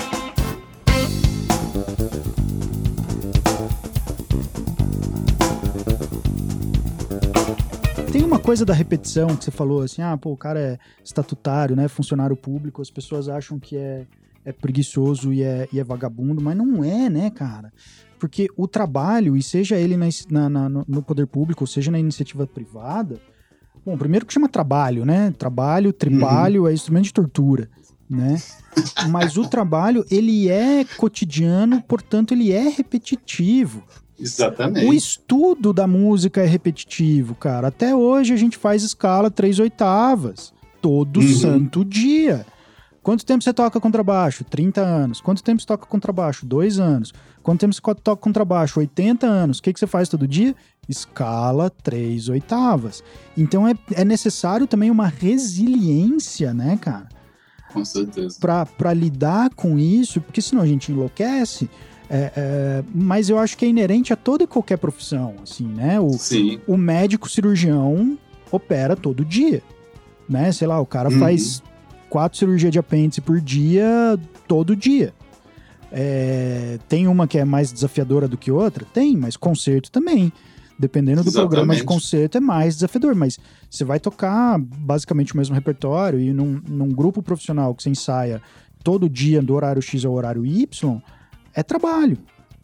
Tem 8.11 8.25
uma 8.25 8.39
coisa 8.39 8.65
da 8.65 8.73
repetição 8.73 9.37
que 9.37 9.45
você 9.45 9.51
falou 9.51 9.83
assim, 9.83 10.01
ah, 10.01 10.17
pô, 10.17 10.33
o 10.33 10.37
cara 10.37 10.59
é 10.59 10.79
estatutário, 11.05 11.77
né, 11.77 11.89
funcionário 11.89 12.37
público, 12.37 12.81
as 12.81 12.91
pessoas 12.91 13.29
acham 13.29 13.59
que 13.59 13.77
é 13.77 14.07
é 14.45 14.53
preguiçoso 14.53 15.33
e 15.33 15.43
é, 15.43 15.69
e 15.73 15.79
é 15.79 15.85
vagabundo, 15.85 16.43
mas 16.43 16.57
não 16.57 16.83
é, 16.83 17.09
né, 17.09 17.31
cara? 17.31 17.73
Porque 18.23 18.47
o 18.57 18.69
trabalho, 18.69 19.37
e 19.37 19.43
seja 19.43 19.75
ele 19.75 19.97
na, 19.97 20.49
na, 20.49 20.69
no 20.69 21.03
poder 21.03 21.27
público, 21.27 21.65
ou 21.65 21.67
seja 21.67 21.91
na 21.91 21.99
iniciativa 21.99 22.47
privada, 22.47 23.21
bom, 23.85 23.99
primeiro 23.99 24.25
que 24.25 24.33
chama 24.33 24.49
trabalho, 24.49 25.05
né? 25.05 25.35
Trabalho, 25.37 25.93
tripalho, 25.93 26.63
uhum. 26.63 26.69
é 26.69 26.73
instrumento 26.73 27.07
de 27.07 27.15
tortura, 27.15 27.69
né? 28.09 28.41
Mas 29.11 29.37
o 29.37 29.49
trabalho, 29.49 30.07
ele 30.09 30.49
é 30.49 30.85
cotidiano, 30.97 31.83
portanto, 31.83 32.33
ele 32.33 32.53
é 32.53 32.69
repetitivo. 32.69 33.83
Exatamente. 34.17 34.87
O 34.87 34.95
estudo 34.95 35.73
da 35.73 35.89
música 35.89 36.43
é 36.43 36.47
repetitivo, 36.47 37.35
cara. 37.35 37.67
Até 37.67 37.93
hoje 37.93 38.33
a 38.33 38.37
gente 38.37 38.57
faz 38.57 38.85
escala 38.85 39.33
três 39.33 39.59
oitavas, 39.59 40.55
todo 40.81 41.19
uhum. 41.19 41.27
santo 41.27 41.85
dia. 41.85 42.47
Quanto 43.03 43.27
tempo 43.27 43.43
você 43.43 43.53
toca 43.53 43.81
contrabaixo? 43.81 44.45
30 44.45 44.81
anos. 44.81 45.21
Quanto 45.21 45.43
tempo 45.43 45.61
você 45.61 45.67
toca 45.67 45.87
contrabaixo? 45.87 46.47
2 46.47 46.79
anos. 46.79 47.13
Quanto 47.43 47.61
tempo 47.61 47.75
você 47.75 47.81
toca 47.81 48.23
contrabaixo? 48.23 48.79
80 48.79 49.27
anos. 49.27 49.59
O 49.59 49.63
que, 49.63 49.73
que 49.73 49.81
você 49.81 49.89
faz 49.89 50.09
todo 50.09 50.29
dia? 50.29 50.55
Escala 50.89 51.69
3 51.69 52.29
oitavas. 52.29 53.03
Então 53.37 53.67
é, 53.67 53.75
é 53.93 54.05
necessário 54.05 54.69
também 54.69 54.91
uma 54.91 55.09
resiliência, 55.09 56.55
né, 56.55 56.79
cara? 56.81 57.09
Com 57.73 57.85
certeza. 57.85 58.39
Para 58.39 58.93
lidar 58.93 59.51
com 59.55 59.79
isso, 59.79 60.21
porque 60.21 60.41
senão 60.41 60.63
a 60.63 60.67
gente 60.67 60.93
enlouquece. 60.93 61.69
É, 62.09 62.33
é, 62.37 62.85
mas 62.95 63.31
eu 63.31 63.39
acho 63.39 63.57
que 63.57 63.65
é 63.65 63.69
inerente 63.69 64.13
a 64.13 64.17
toda 64.17 64.45
e 64.45 64.47
qualquer 64.47 64.77
profissão, 64.77 65.37
assim, 65.43 65.67
né? 65.67 65.99
O, 65.99 66.11
Sim. 66.11 66.61
o 66.67 66.77
médico 66.77 67.29
cirurgião 67.29 68.19
opera 68.51 68.95
todo 68.95 69.25
dia, 69.25 69.63
né? 70.29 70.53
Sei 70.53 70.69
lá, 70.69 70.79
o 70.79 70.85
cara 70.85 71.09
uhum. 71.09 71.19
faz 71.19 71.63
quatro 72.13 72.39
cirurgias 72.39 72.71
de 72.71 72.79
apêndice 72.79 73.23
por 73.23 73.41
dia, 73.41 74.21
todo 74.47 74.77
dia. 74.77 75.15
É, 75.91 76.79
tem 76.87 77.09
uma 77.09 77.27
que 77.27 77.39
é 77.39 77.45
mais 77.45 77.73
desafiadora 77.73 78.29
do 78.29 78.37
que 78.37 78.53
outra? 78.53 78.85
Tem, 78.93 79.17
mas 79.17 79.35
concerto 79.35 79.91
também. 79.91 80.31
Dependendo 80.79 81.23
do 81.23 81.31
Exatamente. 81.31 81.49
programa 81.49 81.75
de 81.75 81.85
concerto, 81.85 82.37
é 82.37 82.41
mais 82.41 82.75
desafiador. 82.75 83.15
Mas 83.15 83.39
você 83.71 83.83
vai 83.83 83.99
tocar 83.99 84.59
basicamente 84.59 85.33
o 85.33 85.39
mesmo 85.39 85.55
repertório 85.55 86.21
e 86.21 86.35
num, 86.35 86.61
num 86.69 86.91
grupo 86.91 87.23
profissional 87.23 87.75
que 87.75 87.83
você 87.83 87.89
ensaia 87.89 88.43
todo 88.85 89.09
dia 89.09 89.41
do 89.41 89.55
horário 89.55 89.81
X 89.81 90.05
ao 90.05 90.13
horário 90.13 90.45
Y, 90.45 91.01
é 91.55 91.63
trabalho. 91.63 92.19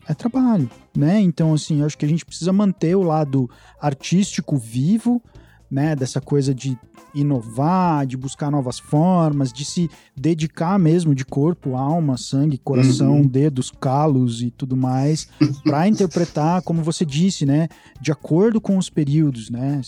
É 0.07 0.12
trabalho, 0.12 0.70
né? 0.94 1.20
Então, 1.20 1.55
assim, 1.55 1.80
eu 1.80 1.86
acho 1.86 1.96
que 1.96 2.05
a 2.05 2.09
gente 2.09 2.26
precisa 2.26 2.53
manter 2.53 2.94
o 2.94 3.03
lado 3.03 3.49
artístico 3.80 4.59
vivo, 4.59 5.22
né? 5.70 5.94
Dessa 5.94 6.20
coisa 6.20 6.54
de 6.54 6.78
inovar, 7.14 8.06
de 8.06 8.16
buscar 8.16 8.50
novas 8.50 8.78
formas, 8.78 9.52
de 9.52 9.64
se 9.64 9.90
dedicar 10.16 10.78
mesmo 10.78 11.14
de 11.14 11.24
corpo, 11.24 11.76
alma, 11.76 12.16
sangue, 12.16 12.58
coração, 12.58 13.16
uhum. 13.16 13.26
dedos, 13.26 13.70
calos 13.70 14.42
e 14.42 14.50
tudo 14.50 14.76
mais, 14.76 15.28
para 15.64 15.88
interpretar, 15.88 16.62
como 16.62 16.82
você 16.82 17.04
disse, 17.04 17.46
né, 17.46 17.68
de 18.00 18.12
acordo 18.12 18.60
com 18.60 18.76
os 18.76 18.90
períodos, 18.90 19.50
né? 19.50 19.80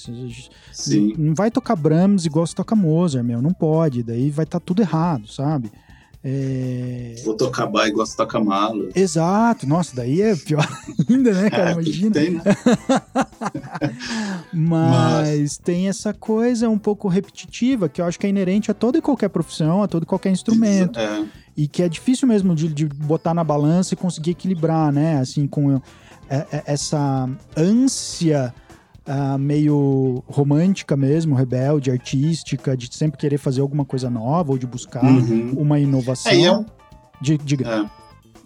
Sim. 0.72 1.14
Não 1.18 1.35
vai 1.35 1.51
tocar 1.51 1.76
Brahms 1.76 2.24
igual 2.24 2.47
você 2.47 2.55
toca 2.55 2.74
Mozart, 2.74 3.24
meu, 3.24 3.43
não 3.43 3.53
pode, 3.53 4.03
daí 4.03 4.31
vai 4.31 4.45
estar 4.45 4.61
tá 4.61 4.64
tudo 4.64 4.83
errado, 4.83 5.26
sabe? 5.28 5.70
É... 6.23 7.14
Vou 7.25 7.35
tocar 7.35 7.66
bar 7.66 7.89
igual 7.89 8.07
você 8.07 8.14
toca 8.14 8.39
malo. 8.39 8.91
Exato, 8.95 9.66
nossa, 9.66 9.97
daí 9.97 10.21
é 10.21 10.37
pior 10.37 10.66
ainda, 11.09 11.33
né, 11.33 11.49
cara? 11.49 11.71
É, 11.71 11.73
Imagina. 11.73 12.11
Tem, 12.11 12.31
né? 12.33 12.43
Mas, 14.53 15.41
Mas, 15.41 15.59
tem 15.59 15.89
essa 15.89 16.12
coisa 16.12 16.68
um 16.68 16.79
pouco 16.79 17.09
repetitiva 17.09 17.89
que 17.89 18.03
eu 18.03 18.05
acho 18.05 18.18
que 18.18 18.27
é 18.27 18.31
inerente 18.31 18.71
a 18.71 18.75
toda 18.75 18.99
e 18.99 19.03
qualquer 19.03 19.29
profissão, 19.29 19.83
a 19.83 19.89
todo 19.89 20.03
e 20.03 20.07
qualquer 20.07 20.31
instrumento. 20.31 20.99
É. 20.99 21.25
E 21.57 21.66
que 21.66 21.83
é 21.83 21.89
difícil 21.89 22.29
mesmo 22.29 22.55
de, 22.55 22.68
de, 22.68 22.87
botar 22.87 23.33
na 23.33 23.43
balança 23.43 23.95
e 23.95 23.97
conseguir 23.97 24.33
equilibrar, 24.33 24.93
né? 24.93 25.18
Assim, 25.18 25.47
com 25.47 25.81
é, 26.29 26.47
é, 26.53 26.62
essa 26.66 27.29
ânsia 27.57 28.55
uh, 29.07 29.39
meio 29.39 30.23
romântica 30.27 30.97
mesmo, 30.97 31.35
rebelde, 31.35 31.91
artística, 31.91 32.77
de 32.77 32.95
sempre 32.95 33.19
querer 33.19 33.39
fazer 33.39 33.61
alguma 33.61 33.85
coisa 33.85 34.11
nova 34.11 34.53
ou 34.53 34.59
de 34.59 34.67
buscar 34.67 35.05
uhum. 35.05 35.55
uma 35.57 35.79
inovação. 35.79 36.33
É, 36.33 36.43
é 36.43 36.53
um, 36.53 36.65
Diga. 37.21 37.69
É, 37.69 37.91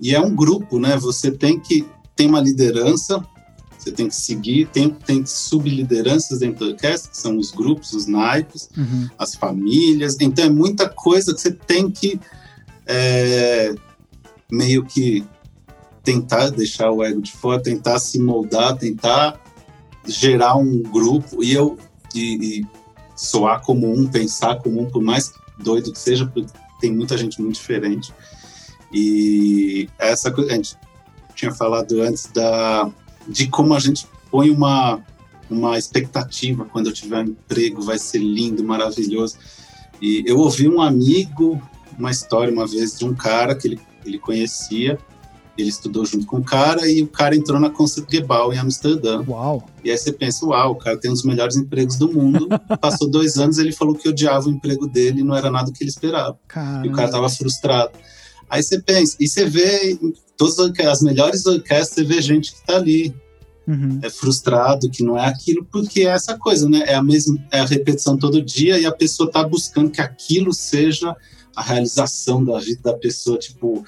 e 0.00 0.14
é 0.14 0.20
um 0.20 0.34
grupo, 0.34 0.78
né? 0.78 0.96
Você 0.96 1.30
tem 1.30 1.58
que 1.60 1.86
ter 2.16 2.26
uma 2.26 2.40
liderança, 2.40 3.24
você 3.78 3.92
tem 3.92 4.08
que 4.08 4.14
seguir, 4.16 4.66
tem, 4.68 4.88
tem 4.88 5.24
sublideranças 5.24 6.40
dentro 6.40 6.66
da 6.66 6.72
orquestra, 6.72 7.10
que 7.10 7.16
são 7.16 7.36
os 7.38 7.50
grupos, 7.50 7.92
os 7.92 8.06
naipes, 8.06 8.68
uhum. 8.76 9.08
as 9.18 9.34
famílias. 9.34 10.16
Então 10.20 10.44
é 10.44 10.50
muita 10.50 10.88
coisa 10.88 11.34
que 11.34 11.40
você 11.40 11.52
tem 11.52 11.90
que 11.90 12.18
é, 12.86 13.74
meio 14.50 14.84
que 14.84 15.24
tentar 16.02 16.50
deixar 16.50 16.90
o 16.90 17.02
ego 17.02 17.22
de 17.22 17.32
fora, 17.32 17.62
tentar 17.62 17.98
se 17.98 18.18
moldar, 18.18 18.76
tentar 18.76 19.40
gerar 20.06 20.56
um 20.56 20.82
grupo 20.82 21.42
e 21.42 21.52
eu 21.52 21.78
e, 22.14 22.60
e 22.60 22.66
soar 23.16 23.60
como 23.62 23.92
um, 23.92 24.06
pensar 24.06 24.56
como 24.56 24.82
um, 24.82 24.90
por 24.90 25.02
mais 25.02 25.32
doido 25.58 25.92
que 25.92 25.98
seja, 25.98 26.26
porque 26.26 26.50
tem 26.80 26.92
muita 26.92 27.16
gente 27.16 27.40
muito 27.40 27.54
diferente. 27.54 28.12
E 28.92 29.88
essa 29.98 30.30
coisa, 30.30 30.52
a 30.52 30.54
gente 30.54 30.76
tinha 31.34 31.52
falado 31.52 32.00
antes 32.02 32.26
da, 32.32 32.90
de 33.26 33.46
como 33.48 33.74
a 33.74 33.80
gente 33.80 34.06
põe 34.30 34.50
uma, 34.50 35.04
uma 35.50 35.78
expectativa 35.78 36.64
quando 36.64 36.88
eu 36.88 36.92
tiver 36.92 37.18
um 37.18 37.28
emprego, 37.28 37.82
vai 37.82 37.98
ser 37.98 38.18
lindo, 38.18 38.62
maravilhoso. 38.64 39.36
E 40.00 40.22
eu 40.26 40.38
ouvi 40.38 40.68
um 40.68 40.80
amigo, 40.80 41.60
uma 41.98 42.10
história 42.10 42.52
uma 42.52 42.66
vez 42.66 42.98
de 42.98 43.04
um 43.04 43.14
cara 43.14 43.54
que 43.54 43.68
ele, 43.68 43.80
ele 44.04 44.18
conhecia, 44.18 44.98
ele 45.56 45.68
estudou 45.68 46.04
junto 46.04 46.26
com 46.26 46.38
o 46.38 46.44
cara 46.44 46.88
e 46.88 47.02
o 47.02 47.06
cara 47.06 47.36
entrou 47.36 47.60
na 47.60 47.70
Concertgebouw 47.70 48.52
em 48.52 48.58
Amsterdã. 48.58 49.24
Uau! 49.26 49.68
E 49.84 49.90
aí 49.90 49.96
você 49.96 50.12
pensa, 50.12 50.44
uau, 50.46 50.72
o 50.72 50.76
cara 50.76 50.98
tem 50.98 51.10
um 51.10 51.14
dos 51.14 51.22
melhores 51.22 51.56
empregos 51.56 51.96
do 51.96 52.12
mundo. 52.12 52.48
Passou 52.80 53.08
dois 53.08 53.36
anos, 53.36 53.58
ele 53.58 53.72
falou 53.72 53.94
que 53.94 54.08
odiava 54.08 54.48
o 54.48 54.50
emprego 54.50 54.86
dele 54.86 55.22
não 55.22 55.34
era 55.34 55.50
nada 55.50 55.70
o 55.70 55.72
que 55.72 55.84
ele 55.84 55.90
esperava. 55.90 56.38
Caramba. 56.48 56.86
E 56.86 56.90
o 56.90 56.92
cara 56.92 57.10
tava 57.10 57.28
frustrado. 57.28 57.92
Aí 58.50 58.62
você 58.62 58.80
pensa, 58.80 59.16
e 59.20 59.28
você 59.28 59.46
vê 59.46 59.98
todas 60.36 60.58
as 60.58 61.02
melhores 61.02 61.46
orquestras, 61.46 61.90
você 61.90 62.04
vê 62.04 62.20
gente 62.20 62.52
que 62.52 62.66
tá 62.66 62.76
ali. 62.76 63.14
Uhum. 63.66 63.98
É 64.02 64.10
frustrado, 64.10 64.90
que 64.90 65.02
não 65.02 65.16
é 65.16 65.26
aquilo, 65.26 65.64
porque 65.64 66.02
é 66.02 66.10
essa 66.10 66.36
coisa, 66.36 66.68
né? 66.68 66.82
É 66.86 66.94
a 66.96 67.02
mesma, 67.02 67.42
é 67.50 67.60
a 67.60 67.64
repetição 67.64 68.14
todo 68.14 68.42
dia 68.42 68.78
e 68.78 68.84
a 68.84 68.92
pessoa 68.92 69.30
tá 69.30 69.42
buscando 69.42 69.90
que 69.90 70.02
aquilo 70.02 70.52
seja 70.52 71.16
a 71.56 71.62
realização 71.62 72.44
da 72.44 72.58
vida 72.58 72.80
da 72.82 72.92
pessoa, 72.92 73.38
tipo, 73.38 73.82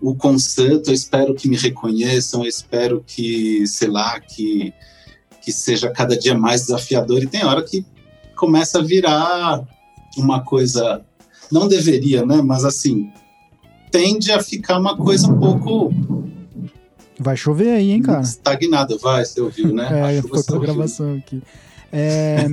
o 0.00 0.14
concerto, 0.14 0.90
eu 0.90 0.94
espero 0.94 1.34
que 1.34 1.48
me 1.48 1.56
reconheçam, 1.56 2.42
eu 2.42 2.48
espero 2.48 3.02
que, 3.06 3.66
sei 3.66 3.88
lá, 3.88 4.18
que, 4.20 4.72
que 5.42 5.52
seja 5.52 5.90
cada 5.90 6.16
dia 6.16 6.36
mais 6.36 6.62
desafiador. 6.62 7.22
E 7.22 7.26
tem 7.26 7.44
hora 7.44 7.62
que 7.62 7.84
começa 8.36 8.78
a 8.78 8.82
virar 8.82 9.64
uma 10.16 10.42
coisa, 10.42 11.04
não 11.50 11.66
deveria, 11.66 12.24
né? 12.24 12.40
Mas 12.42 12.64
assim, 12.64 13.10
tende 13.90 14.30
a 14.30 14.40
ficar 14.40 14.78
uma 14.78 14.96
coisa 14.96 15.28
um 15.28 15.38
pouco. 15.38 15.92
Vai 17.18 17.36
chover 17.36 17.70
aí, 17.70 17.90
hein, 17.90 18.02
cara? 18.02 18.20
Estagnada, 18.20 18.96
vai, 18.98 19.24
você 19.24 19.40
ouviu, 19.40 19.74
né? 19.74 19.88
É, 20.14 20.18
a 20.18 20.58
gravação 20.58 21.16
aqui. 21.16 21.42
É, 21.92 22.46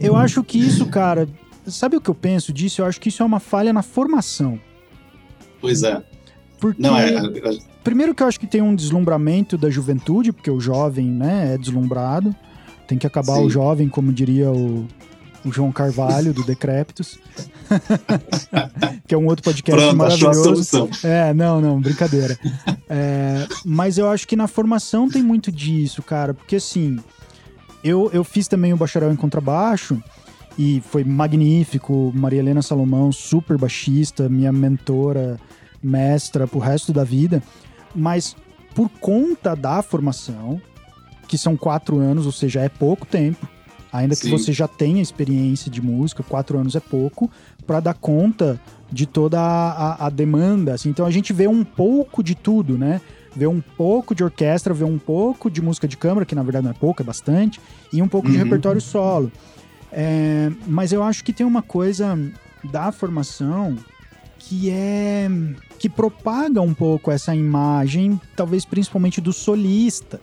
eu 0.00 0.14
acho 0.14 0.44
que 0.44 0.58
isso, 0.58 0.86
cara, 0.86 1.28
sabe 1.66 1.96
o 1.96 2.00
que 2.00 2.10
eu 2.10 2.14
penso 2.14 2.52
disso? 2.52 2.82
Eu 2.82 2.86
acho 2.86 3.00
que 3.00 3.08
isso 3.08 3.22
é 3.22 3.26
uma 3.26 3.40
falha 3.40 3.72
na 3.72 3.82
formação. 3.82 4.60
Pois 5.60 5.82
é. 5.82 6.02
Porque, 6.58 6.80
não, 6.80 6.96
é, 6.96 7.10
é, 7.10 7.58
primeiro 7.84 8.14
que 8.14 8.22
eu 8.22 8.26
acho 8.26 8.40
que 8.40 8.46
tem 8.46 8.62
um 8.62 8.74
deslumbramento 8.74 9.58
da 9.58 9.70
juventude, 9.70 10.32
porque 10.32 10.50
o 10.50 10.60
jovem, 10.60 11.06
né, 11.06 11.54
é 11.54 11.58
deslumbrado. 11.58 12.34
Tem 12.86 12.96
que 12.96 13.06
acabar 13.06 13.36
Sim. 13.36 13.46
o 13.46 13.50
jovem, 13.50 13.88
como 13.88 14.12
diria 14.12 14.50
o, 14.50 14.86
o 15.44 15.52
João 15.52 15.72
Carvalho, 15.72 16.32
do 16.32 16.44
Decréptos. 16.44 17.18
que 19.06 19.14
é 19.14 19.18
um 19.18 19.26
outro 19.26 19.42
podcast 19.42 19.80
Pronto, 19.80 19.96
maravilhoso. 19.96 20.88
É, 21.02 21.34
não, 21.34 21.60
não, 21.60 21.80
brincadeira. 21.80 22.38
É, 22.88 23.46
mas 23.64 23.98
eu 23.98 24.08
acho 24.08 24.26
que 24.26 24.36
na 24.36 24.46
formação 24.46 25.08
tem 25.08 25.22
muito 25.22 25.50
disso, 25.50 26.02
cara, 26.02 26.32
porque 26.32 26.56
assim, 26.56 26.98
eu, 27.82 28.08
eu 28.12 28.22
fiz 28.22 28.46
também 28.46 28.72
o 28.72 28.76
bacharel 28.76 29.12
em 29.12 29.16
contrabaixo 29.16 30.00
e 30.58 30.82
foi 30.90 31.04
magnífico. 31.04 32.12
Maria 32.14 32.40
Helena 32.40 32.62
Salomão, 32.62 33.12
super 33.12 33.58
baixista, 33.58 34.28
minha 34.28 34.52
mentora 34.52 35.38
mestra 35.86 36.46
pro 36.46 36.58
resto 36.58 36.92
da 36.92 37.04
vida, 37.04 37.42
mas 37.94 38.36
por 38.74 38.90
conta 39.00 39.54
da 39.54 39.80
formação, 39.80 40.60
que 41.26 41.38
são 41.38 41.56
quatro 41.56 41.98
anos, 41.98 42.26
ou 42.26 42.32
seja, 42.32 42.60
é 42.60 42.68
pouco 42.68 43.06
tempo, 43.06 43.48
ainda 43.92 44.14
Sim. 44.14 44.22
que 44.22 44.30
você 44.30 44.52
já 44.52 44.68
tenha 44.68 45.00
experiência 45.00 45.70
de 45.70 45.80
música, 45.80 46.22
quatro 46.22 46.58
anos 46.58 46.74
é 46.76 46.80
pouco, 46.80 47.30
para 47.66 47.80
dar 47.80 47.94
conta 47.94 48.60
de 48.90 49.06
toda 49.06 49.40
a, 49.40 49.70
a, 49.70 50.06
a, 50.06 50.10
demanda. 50.10 50.74
Assim. 50.74 50.90
Então 50.90 51.06
a 51.06 51.10
gente 51.10 51.32
vê 51.32 51.48
um 51.48 51.64
pouco 51.64 52.22
de 52.22 52.34
tudo, 52.34 52.76
né? 52.76 53.00
Vê 53.34 53.46
um 53.46 53.60
pouco 53.60 54.14
de 54.14 54.22
orquestra, 54.22 54.72
vê 54.72 54.84
um 54.84 54.98
pouco 54.98 55.50
de 55.50 55.60
música 55.60 55.86
de 55.86 55.96
câmara, 55.96 56.24
que 56.24 56.34
na 56.34 56.42
verdade 56.42 56.64
não 56.64 56.70
é 56.70 56.74
pouco, 56.74 57.02
é 57.02 57.04
bastante, 57.04 57.60
e 57.92 58.00
um 58.00 58.08
pouco 58.08 58.28
uhum. 58.28 58.32
de 58.32 58.38
repertório 58.38 58.80
solo. 58.80 59.30
É, 59.92 60.50
mas 60.66 60.92
eu 60.92 61.02
acho 61.02 61.24
que 61.24 61.32
tem 61.32 61.46
uma 61.46 61.62
coisa 61.62 62.18
da 62.64 62.90
formação 62.92 63.76
que 64.38 64.70
é 64.70 65.28
que 65.78 65.88
propaga 65.88 66.60
um 66.60 66.74
pouco 66.74 67.10
essa 67.10 67.34
imagem, 67.34 68.20
talvez 68.34 68.64
principalmente 68.64 69.20
do 69.20 69.32
solista. 69.32 70.20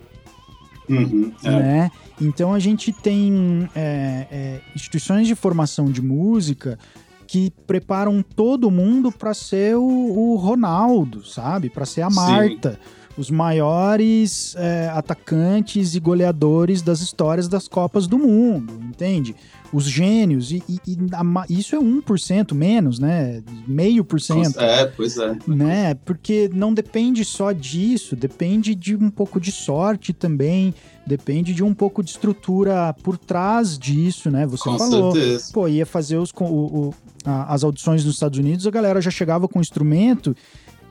Uhum, 0.90 1.32
é. 1.44 1.50
Né? 1.50 1.92
Então 2.20 2.54
a 2.54 2.60
gente 2.60 2.92
tem 2.92 3.70
é, 3.76 4.28
é, 4.32 4.62
instituições 4.76 5.28
de 5.28 5.36
formação 5.36 5.86
de 5.86 6.02
música 6.02 6.78
que 7.26 7.52
preparam 7.66 8.22
todo 8.22 8.70
mundo 8.70 9.12
para 9.12 9.34
ser 9.34 9.76
o, 9.76 9.82
o, 9.82 10.36
Ronaldo, 10.36 11.26
sabe? 11.26 11.70
Para 11.70 11.86
ser 11.86 12.02
a 12.02 12.10
Marta. 12.10 12.74
Sim 12.74 13.03
os 13.18 13.30
maiores 13.30 14.56
é, 14.58 14.90
atacantes 14.90 15.96
e 15.96 16.00
goleadores 16.00 16.82
das 16.82 17.02
histórias 17.02 17.48
das 17.48 17.68
Copas 17.68 18.08
do 18.08 18.18
Mundo, 18.18 18.74
entende? 18.84 19.36
Os 19.72 19.86
gênios, 19.86 20.52
e, 20.52 20.64
e, 20.70 20.80
e 20.88 20.98
a, 21.14 21.46
isso 21.50 21.76
é 21.76 21.80
1% 21.80 22.54
menos, 22.54 23.00
né? 23.00 23.42
Meio 23.68 24.04
por 24.04 24.22
cento. 24.22 24.60
É, 24.60 24.86
pois 24.86 25.18
é. 25.18 25.36
Né? 25.48 25.96
Porque 26.06 26.50
não 26.54 26.74
depende 26.74 27.26
só 27.26 27.52
disso, 27.52 28.16
depende 28.16 28.76
de 28.76 28.96
um 28.96 29.10
pouco 29.10 29.40
de 29.40 29.52
sorte 29.52 30.14
também, 30.14 30.74
depende 31.06 31.54
de 31.54 31.64
um 31.64 31.74
pouco 31.74 32.04
de 32.04 32.12
estrutura 32.12 32.96
por 33.02 33.18
trás 33.18 33.78
disso, 33.78 34.30
né? 34.30 34.46
Você 34.46 34.64
com 34.64 34.78
falou. 34.78 35.12
Certeza. 35.12 35.52
Pô, 35.52 35.68
ia 35.68 35.86
fazer 35.86 36.18
os, 36.18 36.32
o, 36.40 36.46
o, 36.46 36.94
a, 37.26 37.54
as 37.54 37.64
audições 37.64 38.06
nos 38.06 38.16
Estados 38.16 38.38
Unidos, 38.38 38.68
a 38.68 38.72
galera 38.72 39.02
já 39.02 39.12
chegava 39.12 39.48
com 39.48 39.60
instrumento 39.60 40.36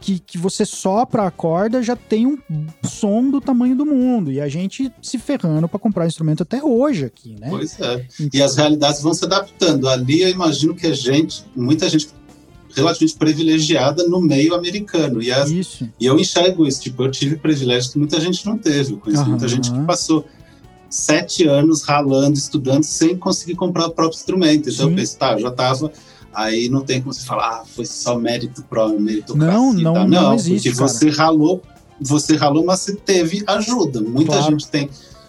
que, 0.02 0.18
que 0.18 0.36
você 0.36 0.66
sopra 0.66 1.26
a 1.26 1.30
corda 1.30 1.80
já 1.80 1.94
tem 1.94 2.26
um 2.26 2.36
som 2.82 3.30
do 3.30 3.40
tamanho 3.40 3.76
do 3.76 3.86
mundo. 3.86 4.32
E 4.32 4.40
a 4.40 4.48
gente 4.48 4.92
se 5.00 5.16
ferrando 5.16 5.68
para 5.68 5.78
comprar 5.78 6.06
instrumento 6.06 6.42
até 6.42 6.62
hoje 6.62 7.04
aqui, 7.04 7.36
né? 7.38 7.46
Pois 7.48 7.78
é. 7.80 8.04
Então... 8.20 8.28
E 8.34 8.42
as 8.42 8.56
realidades 8.56 9.00
vão 9.00 9.14
se 9.14 9.24
adaptando. 9.24 9.88
Ali 9.88 10.22
eu 10.22 10.28
imagino 10.28 10.74
que 10.74 10.88
a 10.88 10.92
gente, 10.92 11.44
muita 11.54 11.88
gente 11.88 12.08
relativamente 12.74 13.16
privilegiada 13.16 14.08
no 14.08 14.20
meio 14.20 14.54
americano. 14.54 15.22
E, 15.22 15.30
as, 15.30 15.50
isso. 15.50 15.88
e 16.00 16.04
eu 16.04 16.18
enxergo 16.18 16.66
isso. 16.66 16.82
Tipo, 16.82 17.04
eu 17.04 17.10
tive 17.10 17.36
privilégio 17.36 17.92
que 17.92 17.98
muita 17.98 18.20
gente 18.20 18.44
não 18.44 18.58
teve. 18.58 18.94
Eu 18.94 18.98
conheço 18.98 19.22
uhum. 19.22 19.28
muita 19.30 19.46
gente 19.46 19.70
que 19.70 19.80
passou 19.82 20.26
sete 20.90 21.46
anos 21.46 21.82
ralando, 21.82 22.36
estudando, 22.36 22.82
sem 22.82 23.16
conseguir 23.16 23.54
comprar 23.54 23.86
o 23.86 23.90
próprio 23.92 24.18
instrumento. 24.18 24.68
Então 24.68 24.86
Sim. 24.86 24.90
eu 24.90 24.96
pensei, 24.96 25.18
tá, 25.18 25.32
eu 25.34 25.38
já 25.38 25.48
estava 25.48 25.92
Aí 26.34 26.68
não 26.68 26.82
tem 26.82 27.00
como 27.00 27.12
você 27.12 27.26
falar, 27.26 27.60
ah, 27.60 27.64
foi 27.64 27.84
só 27.84 28.18
mérito 28.18 28.62
pro 28.64 28.98
mérito 28.98 29.36
Não, 29.36 29.72
não, 29.72 29.94
não, 29.94 30.08
não 30.08 30.34
existe, 30.34 30.70
porque 30.70 30.78
cara. 30.78 30.88
você 30.88 31.10
ralou, 31.10 31.62
você 32.00 32.36
ralou, 32.36 32.64
mas 32.64 32.80
você 32.80 32.96
teve 32.96 33.44
ajuda. 33.46 34.00
Muita 34.00 34.32
claro. 34.32 34.50
gente 34.50 34.66
tem, 34.68 34.88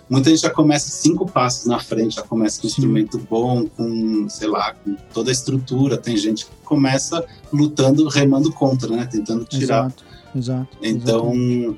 muita 0.10 0.30
gente 0.30 0.42
já 0.42 0.50
começa 0.50 0.90
cinco 0.90 1.30
passos 1.30 1.66
na 1.66 1.80
frente, 1.80 2.16
já 2.16 2.22
começa 2.22 2.62
com 2.62 2.68
um 2.68 2.70
instrumento 2.70 3.18
bom, 3.30 3.68
com, 3.68 4.30
sei 4.30 4.48
lá, 4.48 4.74
com 4.74 4.96
toda 5.14 5.30
a 5.30 5.34
estrutura. 5.34 5.98
Tem 5.98 6.16
gente 6.16 6.46
que 6.46 6.52
começa 6.64 7.24
lutando, 7.52 8.08
remando 8.08 8.52
contra, 8.52 8.96
né? 8.96 9.06
Tentando 9.12 9.44
tirar. 9.44 9.88
Exato, 9.88 10.04
exato. 10.34 10.78
Então, 10.82 11.78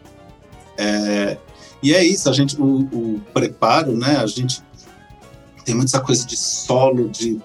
é, 0.77 1.37
e 1.81 1.93
é 1.93 2.03
isso, 2.05 2.29
a 2.29 2.33
gente, 2.33 2.59
o, 2.61 2.81
o 2.81 3.21
preparo, 3.33 3.97
né? 3.97 4.17
A 4.17 4.27
gente 4.27 4.61
tem 5.65 5.73
muita 5.73 5.99
coisa 5.99 6.25
de 6.25 6.37
solo, 6.37 7.09
de 7.09 7.41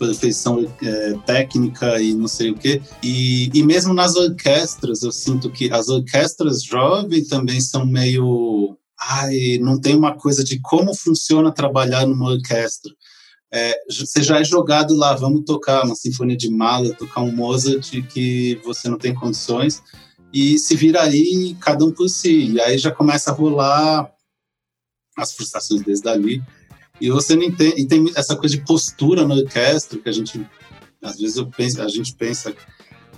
perfeição 0.00 0.66
é, 0.82 1.12
técnica 1.26 2.00
e 2.00 2.14
não 2.14 2.26
sei 2.26 2.50
o 2.50 2.54
quê. 2.56 2.80
E, 3.02 3.50
e 3.52 3.62
mesmo 3.62 3.92
nas 3.92 4.16
orquestras, 4.16 5.02
eu 5.02 5.12
sinto 5.12 5.50
que 5.50 5.70
as 5.70 5.88
orquestras 5.88 6.64
jovens 6.64 7.28
também 7.28 7.60
são 7.60 7.84
meio. 7.84 8.76
Ai, 8.98 9.58
não 9.60 9.78
tem 9.78 9.94
uma 9.94 10.16
coisa 10.16 10.42
de 10.42 10.58
como 10.60 10.94
funciona 10.94 11.52
trabalhar 11.52 12.06
numa 12.06 12.30
orquestra. 12.30 12.92
É, 13.52 13.76
você 13.88 14.22
já 14.22 14.40
é 14.40 14.44
jogado 14.44 14.94
lá, 14.94 15.14
vamos 15.14 15.44
tocar 15.44 15.84
uma 15.84 15.94
sinfonia 15.94 16.36
de 16.36 16.48
Mahler, 16.48 16.96
tocar 16.96 17.20
um 17.20 17.32
Mozart 17.32 17.90
que 18.12 18.60
você 18.64 18.88
não 18.88 18.96
tem 18.96 19.12
condições, 19.12 19.82
e 20.32 20.56
se 20.56 20.76
vira 20.76 21.02
aí, 21.02 21.56
cada 21.60 21.84
um 21.84 21.90
por 21.90 22.08
si. 22.08 22.52
E 22.52 22.60
aí 22.60 22.78
já 22.78 22.92
começa 22.92 23.30
a 23.30 23.34
rolar 23.34 24.08
as 25.16 25.32
frustrações 25.32 25.82
desde 25.82 26.08
ali. 26.08 26.42
E 27.00 27.10
você 27.10 27.34
não 27.34 27.42
entende, 27.42 27.80
e 27.80 27.86
tem 27.86 28.10
essa 28.14 28.36
coisa 28.36 28.56
de 28.56 28.62
postura 28.62 29.26
na 29.26 29.34
orquestra 29.34 29.98
que 29.98 30.08
a 30.08 30.12
gente 30.12 30.46
às 31.02 31.18
vezes 31.18 31.36
eu 31.36 31.46
penso, 31.46 31.80
a 31.80 31.88
gente 31.88 32.14
pensa 32.14 32.54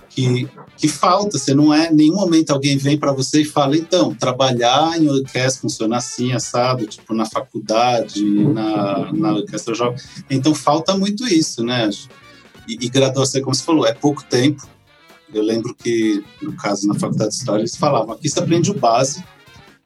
que, 0.09 0.47
que 0.77 0.87
falta, 0.87 1.37
você 1.37 1.53
não 1.53 1.73
é, 1.73 1.91
em 1.91 1.95
nenhum 1.95 2.15
momento 2.15 2.51
alguém 2.51 2.77
vem 2.77 2.97
para 2.97 3.11
você 3.11 3.41
e 3.41 3.45
fala, 3.45 3.75
então, 3.75 4.13
trabalhar 4.13 5.01
em 5.01 5.09
orquestra 5.09 5.61
funciona 5.61 5.97
assim, 5.97 6.31
assado, 6.31 6.85
tipo 6.85 7.13
na 7.13 7.25
faculdade, 7.25 8.23
na, 8.23 9.11
na 9.11 9.33
orquestra 9.33 9.73
jovem. 9.73 9.99
Então 10.29 10.53
falta 10.53 10.95
muito 10.95 11.27
isso, 11.27 11.63
né? 11.63 11.89
E, 12.67 12.85
e 12.85 12.89
graduação, 12.89 13.41
como 13.41 13.55
você 13.55 13.63
falou, 13.63 13.85
é 13.85 13.93
pouco 13.93 14.23
tempo. 14.23 14.65
Eu 15.33 15.41
lembro 15.41 15.73
que, 15.73 16.23
no 16.41 16.55
caso, 16.55 16.87
na 16.87 16.93
faculdade 16.93 17.31
de 17.31 17.37
História, 17.37 17.61
eles 17.61 17.75
falavam, 17.75 18.13
aqui 18.13 18.29
você 18.29 18.39
aprende 18.39 18.69
o 18.69 18.79
básico, 18.79 19.27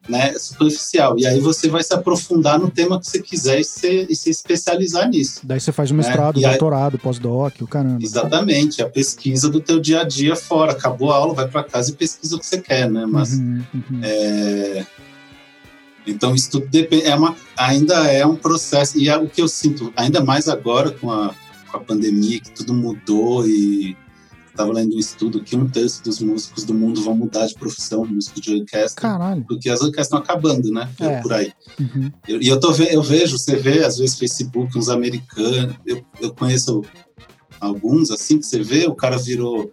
né, 0.08 0.34
superficial. 0.38 1.18
E 1.18 1.28
aí 1.28 1.39
você 1.39 1.68
vai 1.68 1.84
se 1.84 1.93
aprofundar 1.93 2.60
no 2.60 2.70
tema 2.70 2.99
que 2.99 3.08
você 3.08 3.22
quiser 3.22 3.60
e 3.60 3.64
se, 3.64 4.08
e 4.10 4.16
se 4.16 4.30
especializar 4.30 5.10
nisso. 5.10 5.41
Daí 5.43 5.60
você 5.60 5.72
faz 5.72 5.91
o 5.91 5.95
mestrado, 5.95 6.39
né? 6.39 6.49
doutorado, 6.49 6.97
pós-doc, 6.97 7.53
o 7.62 7.68
caramba. 7.68 7.99
Exatamente, 8.01 8.82
a 8.82 8.89
pesquisa 8.89 9.49
do 9.49 9.60
teu 9.60 9.80
dia 9.80 10.01
a 10.01 10.03
dia 10.03 10.36
fora. 10.36 10.72
Acabou 10.72 11.12
a 11.12 11.16
aula, 11.16 11.34
vai 11.34 11.47
para 11.47 11.64
casa 11.64 11.91
e 11.91 11.93
pesquisa 11.93 12.36
o 12.36 12.39
que 12.39 12.45
você 12.45 12.60
quer, 12.60 12.89
né? 12.89 13.05
Mas 13.05 13.34
uhum, 13.34 13.64
uhum. 13.74 13.99
É... 14.03 14.86
então 16.05 16.34
isso 16.34 16.51
tudo 16.51 16.68
depende, 16.68 17.05
é 17.05 17.16
uma, 17.16 17.36
ainda 17.58 18.08
é 18.12 18.26
um 18.26 18.36
processo 18.36 18.97
e 18.97 19.10
é 19.10 19.18
o 19.18 19.28
que 19.28 19.41
eu 19.41 19.47
sinto, 19.47 19.91
ainda 19.95 20.24
mais 20.24 20.47
agora 20.47 20.91
com 20.91 21.12
a, 21.12 21.34
com 21.70 21.78
a 21.78 21.80
pandemia 21.80 22.39
que 22.39 22.51
tudo 22.51 22.74
mudou 22.74 23.47
e 23.47 23.95
Estava 24.58 24.74
lendo 24.74 24.95
um 24.95 24.99
estudo 24.99 25.43
que 25.43 25.55
um 25.55 25.70
terço 25.70 26.03
dos 26.03 26.20
músicos 26.20 26.64
do 26.64 26.74
mundo 26.74 26.99
vão 27.03 27.16
mudar 27.16 27.45
de 27.45 27.53
profissão, 27.53 28.03
músico 28.03 28.41
de 28.41 28.55
orquestra. 28.55 29.03
Caralho. 29.03 29.45
Porque 29.47 29.70
as 29.70 29.82
orquestras 29.82 30.08
estão 30.08 30.18
acabando, 30.18 30.72
né? 30.72 30.89
É. 30.99 31.22
Por 31.22 31.32
aí. 31.32 31.53
Uhum. 31.80 32.12
Eu, 32.28 32.41
e 32.41 32.47
eu, 32.47 32.60
tô, 32.60 32.72
eu 32.72 33.03
vejo, 33.03 33.38
você 33.38 33.55
vê, 33.55 33.86
às 33.86 33.99
vezes, 33.99 34.18
Facebook, 34.18 34.76
uns 34.76 34.89
americanos. 34.89 35.76
Eu, 35.86 36.03
eu 36.20 36.34
conheço 36.34 36.82
alguns, 37.60 38.10
assim, 38.10 38.39
que 38.39 38.47
você 38.47 38.64
vê, 38.64 38.88
o 38.88 38.95
cara 38.95 39.20
virou 39.20 39.72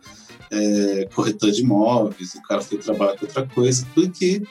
é, 0.51 1.09
corretor 1.15 1.51
de 1.51 1.63
imóveis, 1.63 2.35
o 2.35 2.43
cara 2.43 2.61
foi 2.61 2.77
trabalhar 2.77 3.17
com 3.17 3.25
outra 3.25 3.47
coisa, 3.47 3.87
porque 3.95 4.43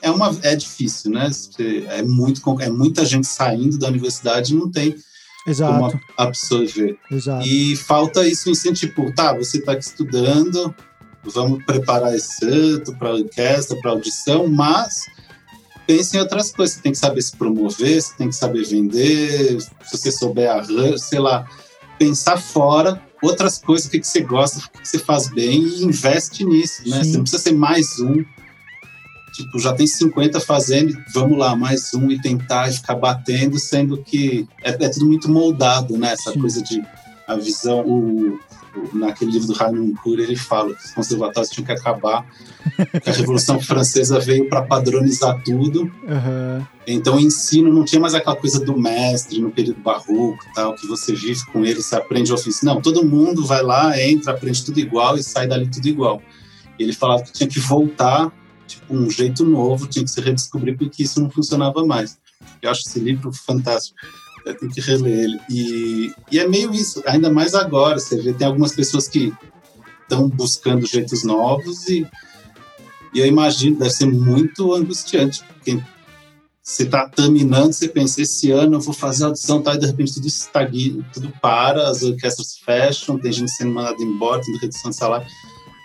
é, 0.00 0.10
uma, 0.10 0.34
é 0.40 0.56
difícil, 0.56 1.10
né? 1.10 1.30
É, 1.90 2.02
muito, 2.02 2.40
é 2.58 2.70
muita 2.70 3.04
gente 3.04 3.26
saindo 3.26 3.78
da 3.78 3.88
universidade 3.88 4.54
e 4.54 4.56
não 4.56 4.70
tem 4.70 4.96
Exato. 5.46 5.90
como 5.90 6.00
absorver. 6.16 6.98
Exato. 7.10 7.46
E 7.46 7.76
falta 7.76 8.26
isso 8.26 8.50
incentivo. 8.50 9.12
Tá, 9.12 9.34
você 9.34 9.58
está 9.58 9.72
aqui 9.72 9.84
estudando, 9.84 10.74
vamos 11.22 11.64
preparar 11.64 12.14
esse 12.14 12.36
santo 12.36 12.96
para 12.96 13.14
orquestra, 13.14 13.76
para 13.80 13.90
audição, 13.90 14.48
mas 14.48 15.06
pense 15.86 16.16
em 16.16 16.20
outras 16.20 16.50
coisas. 16.52 16.76
Você 16.76 16.82
tem 16.82 16.92
que 16.92 16.98
saber 16.98 17.22
se 17.22 17.36
promover, 17.36 18.00
você 18.00 18.14
tem 18.16 18.28
que 18.28 18.36
saber 18.36 18.64
vender, 18.64 19.60
se 19.60 19.70
você 19.92 20.10
souber 20.10 20.50
arranjo, 20.50 20.98
sei 20.98 21.18
lá, 21.18 21.46
pensar 21.98 22.36
fora 22.36 23.00
outras 23.22 23.58
coisas, 23.58 23.86
o 23.86 23.90
que, 23.90 24.00
que 24.00 24.06
você 24.06 24.20
gosta, 24.20 24.58
o 24.58 24.62
que, 24.70 24.82
que 24.82 24.88
você 24.88 24.98
faz 24.98 25.28
bem 25.28 25.62
e 25.62 25.84
investe 25.84 26.44
nisso, 26.44 26.82
né? 26.88 27.02
Sim. 27.02 27.10
Você 27.10 27.16
não 27.16 27.22
precisa 27.22 27.42
ser 27.42 27.52
mais 27.52 27.98
um 27.98 28.24
tipo, 29.34 29.58
já 29.58 29.72
tem 29.72 29.86
50 29.86 30.40
fazendo, 30.40 30.96
vamos 31.12 31.36
lá, 31.36 31.56
mais 31.56 31.92
um 31.92 32.10
e 32.10 32.20
tentar 32.20 32.68
e 32.68 32.72
ficar 32.72 32.94
batendo, 32.94 33.58
sendo 33.58 33.98
que 33.98 34.48
é, 34.62 34.70
é 34.70 34.88
tudo 34.88 35.06
muito 35.06 35.30
moldado, 35.30 35.98
né? 35.98 36.12
Essa 36.12 36.32
Sim. 36.32 36.40
coisa 36.40 36.62
de 36.62 36.80
a 37.26 37.34
visão, 37.34 37.80
o, 37.80 38.38
o, 38.76 38.96
naquele 38.96 39.32
livro 39.32 39.48
do 39.48 39.54
Raymond 39.54 39.94
Cury, 39.94 40.22
ele 40.22 40.36
fala 40.36 40.72
que 40.74 40.84
os 40.84 40.92
conservatórios 40.92 41.50
tinham 41.50 41.66
que 41.66 41.72
acabar, 41.72 42.24
que 43.02 43.10
a 43.10 43.12
Revolução 43.16 43.58
Francesa 43.58 44.20
veio 44.20 44.48
para 44.48 44.62
padronizar 44.62 45.42
tudo. 45.42 45.82
Uhum. 45.82 46.66
Então 46.86 47.16
o 47.16 47.20
ensino 47.20 47.72
não 47.72 47.84
tinha 47.84 48.00
mais 48.00 48.14
aquela 48.14 48.36
coisa 48.36 48.60
do 48.60 48.78
mestre 48.78 49.40
no 49.40 49.50
período 49.50 49.80
barroco, 49.80 50.38
tal, 50.54 50.74
que 50.74 50.86
você 50.86 51.12
vive 51.14 51.44
com 51.46 51.64
ele, 51.64 51.82
você 51.82 51.96
aprende 51.96 52.32
ofício. 52.32 52.64
Não, 52.64 52.80
todo 52.80 53.04
mundo 53.04 53.44
vai 53.44 53.62
lá, 53.62 54.00
entra, 54.00 54.32
aprende 54.32 54.64
tudo 54.64 54.78
igual 54.78 55.16
e 55.16 55.24
sai 55.24 55.48
dali 55.48 55.66
tudo 55.66 55.88
igual. 55.88 56.22
Ele 56.78 56.92
falava 56.92 57.22
que 57.22 57.32
tinha 57.32 57.48
que 57.48 57.58
voltar 57.58 58.30
um 58.88 59.08
jeito 59.10 59.44
novo, 59.44 59.86
tinha 59.86 60.04
que 60.04 60.10
se 60.10 60.20
redescobrir 60.20 60.76
porque 60.76 61.02
isso 61.02 61.20
não 61.20 61.30
funcionava 61.30 61.84
mais. 61.84 62.18
Eu 62.60 62.70
acho 62.70 62.82
esse 62.86 62.98
livro 62.98 63.32
fantástico. 63.32 63.96
Eu 64.44 64.56
tenho 64.56 64.72
que 64.72 64.80
reler 64.80 65.24
ele. 65.24 65.40
E, 65.50 66.12
e 66.30 66.38
é 66.38 66.46
meio 66.46 66.72
isso, 66.72 67.02
ainda 67.06 67.30
mais 67.30 67.54
agora. 67.54 67.98
Você 67.98 68.20
vê, 68.20 68.32
tem 68.32 68.46
algumas 68.46 68.74
pessoas 68.74 69.08
que 69.08 69.32
estão 70.02 70.28
buscando 70.28 70.86
jeitos 70.86 71.24
novos 71.24 71.88
e, 71.88 72.06
e 73.14 73.18
eu 73.20 73.26
imagino, 73.26 73.78
deve 73.78 73.90
ser 73.90 74.06
muito 74.06 74.74
angustiante. 74.74 75.42
Porque 75.44 75.80
você 76.62 76.82
está 76.82 77.08
terminando, 77.08 77.72
você 77.72 77.88
pensa, 77.88 78.20
esse 78.20 78.50
ano 78.50 78.76
eu 78.76 78.80
vou 78.80 78.94
fazer 78.94 79.24
audição, 79.24 79.62
tá, 79.62 79.74
e 79.74 79.78
de 79.78 79.86
repente 79.86 80.14
tudo 80.14 80.26
estagna, 80.26 81.04
tudo 81.12 81.32
para, 81.40 81.88
as 81.88 82.02
orquestras 82.02 82.58
fecham, 82.58 83.18
tem 83.18 83.32
gente 83.32 83.50
sendo 83.50 83.72
mandada 83.72 84.02
embora, 84.02 84.42
tem 84.42 84.58
redução 84.58 84.90
de 84.90 84.96
salário 84.96 85.26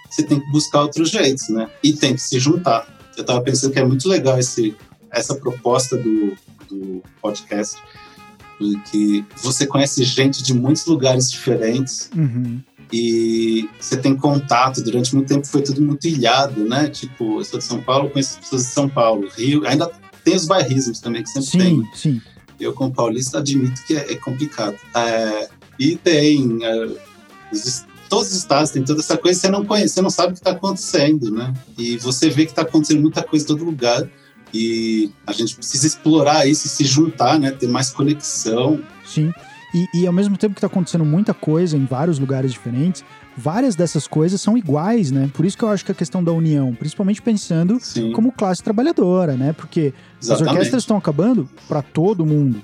você 0.10 0.24
tem 0.24 0.39
que 0.39 0.51
buscar 0.51 0.82
outros 0.82 1.10
jeitos, 1.10 1.49
né? 1.49 1.70
E 1.84 1.93
tem 1.93 2.16
que 2.16 2.22
se 2.22 2.39
juntar. 2.39 2.88
Eu 3.16 3.22
estava 3.22 3.41
pensando 3.41 3.72
que 3.72 3.80
é 3.80 3.86
muito 3.86 4.07
legal 4.07 4.39
esse, 4.39 4.76
essa 5.12 5.36
proposta 5.36 5.97
do, 5.97 6.36
do 6.70 7.03
podcast, 7.22 7.82
porque 8.57 9.24
você 9.38 9.68
conhece 9.68 10.03
gente 10.03 10.41
de 10.41 10.53
muitos 10.53 10.86
lugares 10.86 11.30
diferentes 11.30 12.10
uhum. 12.16 12.60
e 12.91 13.70
você 13.80 13.97
tem 13.97 14.16
contato. 14.16 14.82
Durante 14.82 15.16
muito 15.16 15.28
tempo 15.28 15.45
foi 15.45 15.62
tudo 15.62 15.82
muito 15.82 16.07
ilhado, 16.07 16.68
né? 16.68 16.89
Tipo, 16.89 17.39
eu 17.39 17.45
sou 17.45 17.60
de 17.60 17.66
São 17.66 17.82
Paulo, 17.82 18.10
conheço 18.10 18.39
pessoas 18.39 18.64
de 18.64 18.70
São 18.70 18.89
Paulo. 18.89 19.30
Rio, 19.36 19.66
ainda 19.68 19.89
tem 20.24 20.36
os 20.36 20.45
bairrismos 20.45 20.99
também, 20.99 21.24
que 21.24 21.30
sempre 21.30 21.49
sim, 21.49 21.57
tem. 21.57 21.84
Sim, 21.93 21.95
sim. 21.95 22.22
Eu, 22.60 22.74
como 22.74 22.93
paulista, 22.93 23.38
admito 23.38 23.82
que 23.86 23.95
é, 23.95 24.12
é 24.12 24.16
complicado. 24.16 24.76
É, 24.93 25.49
e 25.80 25.95
tem... 25.95 26.60
É, 26.64 27.10
os, 27.51 27.86
todos 28.10 28.30
os 28.30 28.38
estados 28.38 28.72
têm 28.72 28.84
toda 28.84 28.99
essa 28.99 29.18
coisa, 29.18 29.39
você 29.39 29.49
não 29.49 29.64
conhece, 29.64 29.93
você 29.93 30.01
não 30.01 30.10
sabe 30.10 30.30
o 30.30 30.34
que 30.34 30.39
está 30.39 30.51
acontecendo, 30.51 31.32
né? 31.32 31.53
E 31.78 31.97
você 31.97 32.30
vê 32.30 32.45
que 32.45 32.51
está 32.51 32.64
acontecendo 32.64 33.01
muita 33.01 33.24
coisa 33.24 33.45
em 33.45 33.47
todo 33.47 33.64
lugar 33.64 34.10
e 34.53 35.12
a 35.28 35.32
gente 35.32 35.55
precisa 35.55 35.86
explorar 35.86 36.47
isso 36.47 36.66
e 36.66 36.70
se 36.70 36.84
juntar, 36.84 37.39
né? 37.39 37.51
Ter 37.51 37.68
mais 37.68 37.91
conexão. 37.91 38.82
Sim. 39.05 39.32
E, 39.74 39.86
e 39.93 40.07
ao 40.07 40.14
mesmo 40.14 40.36
tempo 40.36 40.55
que 40.55 40.60
está 40.60 40.68
acontecendo 40.68 41.05
muita 41.05 41.34
coisa 41.34 41.78
em 41.78 41.86
vários 41.86 42.18
lugares 42.18 42.51
diferentes, 42.51 43.03
várias 43.38 43.76
dessas 43.76 44.07
coisas 44.07 44.41
são 44.41 44.57
iguais, 44.57 45.12
né? 45.12 45.30
Por 45.34 45.45
isso 45.45 45.55
que 45.55 45.64
eu 45.64 45.70
acho 45.70 45.86
que 45.86 45.91
a 45.91 45.95
questão 45.95 46.24
da 46.24 46.32
união, 46.32 46.74
principalmente 46.74 47.22
pensando 47.22 47.80
Sim. 47.80 48.12
como 48.12 48.32
classe 48.32 48.64
trabalhadora, 48.64 49.38
né? 49.38 49.53
Porque 49.53 49.93
Exatamente. 50.20 50.47
as 50.47 50.53
orquestras 50.53 50.84
estão 50.84 50.97
acabando 50.97 51.47
para 51.68 51.84
todo 51.84 52.26
mundo, 52.26 52.62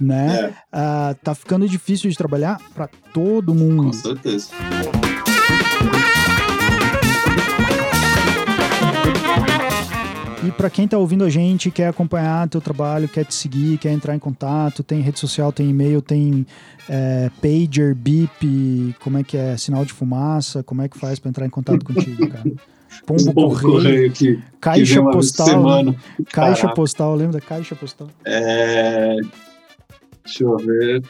né? 0.00 0.36
É, 0.46 0.52
Ah, 0.72 1.14
tá 1.22 1.34
ficando 1.34 1.68
difícil 1.68 2.08
de 2.10 2.16
trabalhar 2.16 2.60
para 2.74 2.88
todo 3.12 3.54
mundo. 3.54 3.84
com 3.84 3.92
certeza. 3.92 4.48
E 10.42 10.50
para 10.50 10.70
quem 10.70 10.88
tá 10.88 10.96
ouvindo 10.96 11.22
a 11.24 11.28
gente, 11.28 11.70
quer 11.70 11.88
acompanhar 11.88 12.48
teu 12.48 12.62
trabalho, 12.62 13.06
quer 13.06 13.26
te 13.26 13.34
seguir, 13.34 13.76
quer 13.76 13.90
entrar 13.92 14.14
em 14.16 14.18
contato, 14.18 14.82
tem 14.82 15.00
rede 15.02 15.18
social, 15.18 15.52
tem 15.52 15.68
e-mail, 15.68 16.00
tem 16.00 16.46
é, 16.88 17.30
pager, 17.42 17.94
beep, 17.94 18.94
como 19.00 19.18
é 19.18 19.22
que 19.22 19.36
é, 19.36 19.54
sinal 19.58 19.84
de 19.84 19.92
fumaça, 19.92 20.62
como 20.62 20.80
é 20.80 20.88
que 20.88 20.98
faz 20.98 21.18
para 21.18 21.28
entrar 21.28 21.44
em 21.46 21.50
contato 21.50 21.84
contigo, 21.84 22.26
cara? 22.26 22.42
Pombo 23.06 23.32
correio, 23.32 23.60
correio 23.60 24.12
que, 24.12 24.36
que 24.36 24.42
caixa 24.60 25.00
por 25.02 25.12
postal, 25.12 25.46
semana. 25.46 25.94
caixa 26.32 26.62
Caraca. 26.62 26.74
postal, 26.74 27.14
lembra 27.14 27.34
da 27.34 27.40
caixa 27.46 27.76
postal? 27.76 28.08
É, 28.24 29.16
deixa 30.24 30.44
eu 30.44 30.56
ver. 30.56 31.02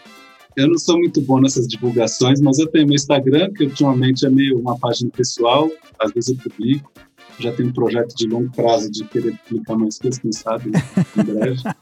Eu 0.57 0.69
não 0.69 0.79
sou 0.79 0.99
muito 0.99 1.21
bom 1.23 1.41
nessas 1.41 1.67
divulgações, 1.67 2.41
mas 2.41 2.59
eu 2.59 2.67
tenho 2.69 2.87
meu 2.87 2.97
Instagram, 2.97 3.53
que 3.53 3.65
ultimamente 3.65 4.27
é 4.27 4.31
meio 4.31 4.59
uma 4.59 4.79
página 4.79 5.11
pessoal, 5.11 5.71
às 5.99 6.13
vezes 6.13 6.31
eu 6.31 6.37
publico. 6.37 6.93
Já 7.39 7.53
tenho 7.53 7.71
um 7.71 7.73
projeto 7.73 8.15
de 8.15 8.27
longo 8.27 8.51
prazo 8.51 8.91
de 8.91 9.05
querer 9.05 9.39
publicar 9.49 9.77
mais 9.77 9.99
coisas, 9.99 10.21
quem 10.21 10.33
sabe, 10.33 10.71
em 11.17 11.25
breve. 11.25 11.63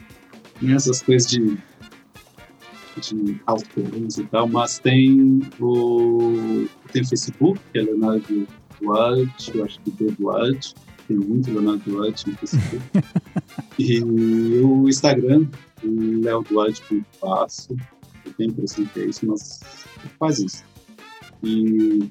E 0.61 0.73
essas 0.73 1.03
coisas 1.03 1.31
de, 1.31 1.57
de 3.01 3.41
autores 3.47 4.19
e 4.19 4.25
tal, 4.25 4.49
mas 4.49 4.81
tem 4.81 5.41
o 5.61 6.67
tem 6.93 7.03
o 7.03 7.09
Facebook, 7.09 7.61
que 7.73 7.79
é 7.79 7.83
Leonardo 7.83 8.47
Duarte, 8.81 9.57
eu 9.57 9.65
acho 9.65 9.81
que 9.81 9.93
tem 9.93 10.09
Duarte, 10.19 10.75
tem 11.07 11.17
muito 11.17 11.51
Leonardo 11.53 11.83
Duarte 11.87 12.29
no 12.29 12.37
Facebook. 12.37 12.83
e 13.79 14.01
o 14.03 14.89
Instagram, 14.89 15.47
Léo 15.85 16.43
Duarte 16.49 16.83
que 16.83 17.03
faço, 17.21 17.77
eu 18.25 18.33
tenho 18.37 18.51
a 18.51 18.53
impressão 18.53 18.85
que 18.87 19.01
é 19.01 19.05
isso, 19.07 19.27
mas 19.27 19.61
faz 20.19 20.39
isso. 20.39 20.65
E 21.43 22.09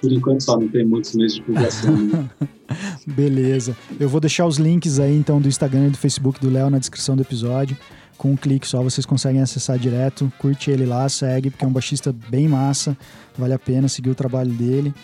por 0.00 0.12
enquanto 0.12 0.42
só 0.42 0.58
não 0.58 0.68
tem 0.68 0.84
muitos 0.84 1.14
meios 1.14 1.34
de 1.34 1.40
divulgação. 1.40 1.96
né? 1.96 2.30
Beleza. 3.06 3.76
Eu 3.98 4.08
vou 4.08 4.20
deixar 4.20 4.46
os 4.46 4.56
links 4.56 4.98
aí 4.98 5.16
então 5.16 5.40
do 5.40 5.48
Instagram 5.48 5.86
e 5.86 5.90
do 5.90 5.98
Facebook 5.98 6.40
do 6.40 6.50
Léo 6.50 6.68
na 6.70 6.78
descrição 6.78 7.16
do 7.16 7.22
episódio. 7.22 7.76
Com 8.18 8.32
um 8.32 8.36
clique 8.36 8.66
só 8.66 8.82
vocês 8.82 9.04
conseguem 9.06 9.40
acessar 9.42 9.78
direto. 9.78 10.30
Curte 10.38 10.70
ele 10.70 10.86
lá, 10.86 11.08
segue, 11.08 11.50
porque 11.50 11.64
é 11.64 11.68
um 11.68 11.72
baixista 11.72 12.14
bem 12.28 12.48
massa. 12.48 12.96
Vale 13.36 13.52
a 13.54 13.58
pena 13.58 13.88
seguir 13.88 14.10
o 14.10 14.14
trabalho 14.14 14.52
dele. 14.52 14.94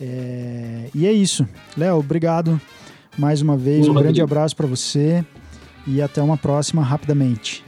É, 0.00 0.88
E 0.94 1.06
é 1.06 1.12
isso. 1.12 1.46
Léo, 1.76 1.98
obrigado 1.98 2.60
mais 3.18 3.42
uma 3.42 3.56
vez. 3.56 3.86
Um 3.88 3.92
grande 3.94 4.20
Rodrigo. 4.20 4.24
abraço 4.24 4.54
para 4.56 4.66
você 4.66 5.24
e 5.90 6.00
até 6.00 6.22
uma 6.22 6.36
próxima 6.36 6.82
rapidamente. 6.82 7.64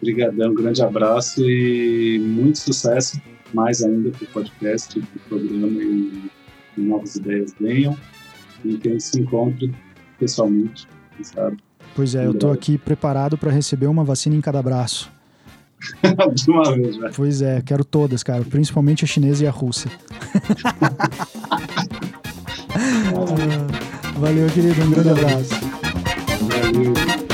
Obrigadão, 0.00 0.50
um 0.50 0.54
grande 0.54 0.82
abraço 0.82 1.42
e 1.42 2.18
muito 2.20 2.58
sucesso, 2.58 3.20
mais 3.52 3.82
ainda 3.82 4.10
para 4.10 4.24
o 4.24 4.26
podcast, 4.28 5.00
para 5.00 5.16
o 5.16 5.40
programa 5.40 5.82
e, 5.82 6.30
e 6.76 6.80
novas 6.80 7.16
ideias 7.16 7.54
venham 7.58 7.96
e 8.64 8.76
que 8.76 8.88
a 8.88 8.92
gente 8.92 9.04
se 9.04 9.20
encontre 9.20 9.74
pessoalmente, 10.18 10.86
sabe, 11.22 11.58
Pois 11.94 12.14
é, 12.14 12.26
eu 12.26 12.34
tô 12.34 12.50
aqui 12.50 12.76
preparado 12.76 13.38
para 13.38 13.50
receber 13.50 13.86
uma 13.86 14.04
vacina 14.04 14.36
em 14.36 14.40
cada 14.40 14.62
braço. 14.62 15.10
de 16.34 16.50
uma 16.50 16.74
vez, 16.74 16.96
velho. 16.96 17.12
Pois 17.14 17.42
é, 17.42 17.62
quero 17.62 17.84
todas, 17.84 18.22
cara, 18.22 18.44
principalmente 18.44 19.04
a 19.04 19.06
chinesa 19.06 19.44
e 19.44 19.46
a 19.46 19.50
russa. 19.50 19.88
Ah, 22.78 24.18
Valeu, 24.18 24.48
querido, 24.48 24.82
um 24.82 24.90
grande 24.90 25.10
abraço. 25.10 25.65
you. 26.76 27.25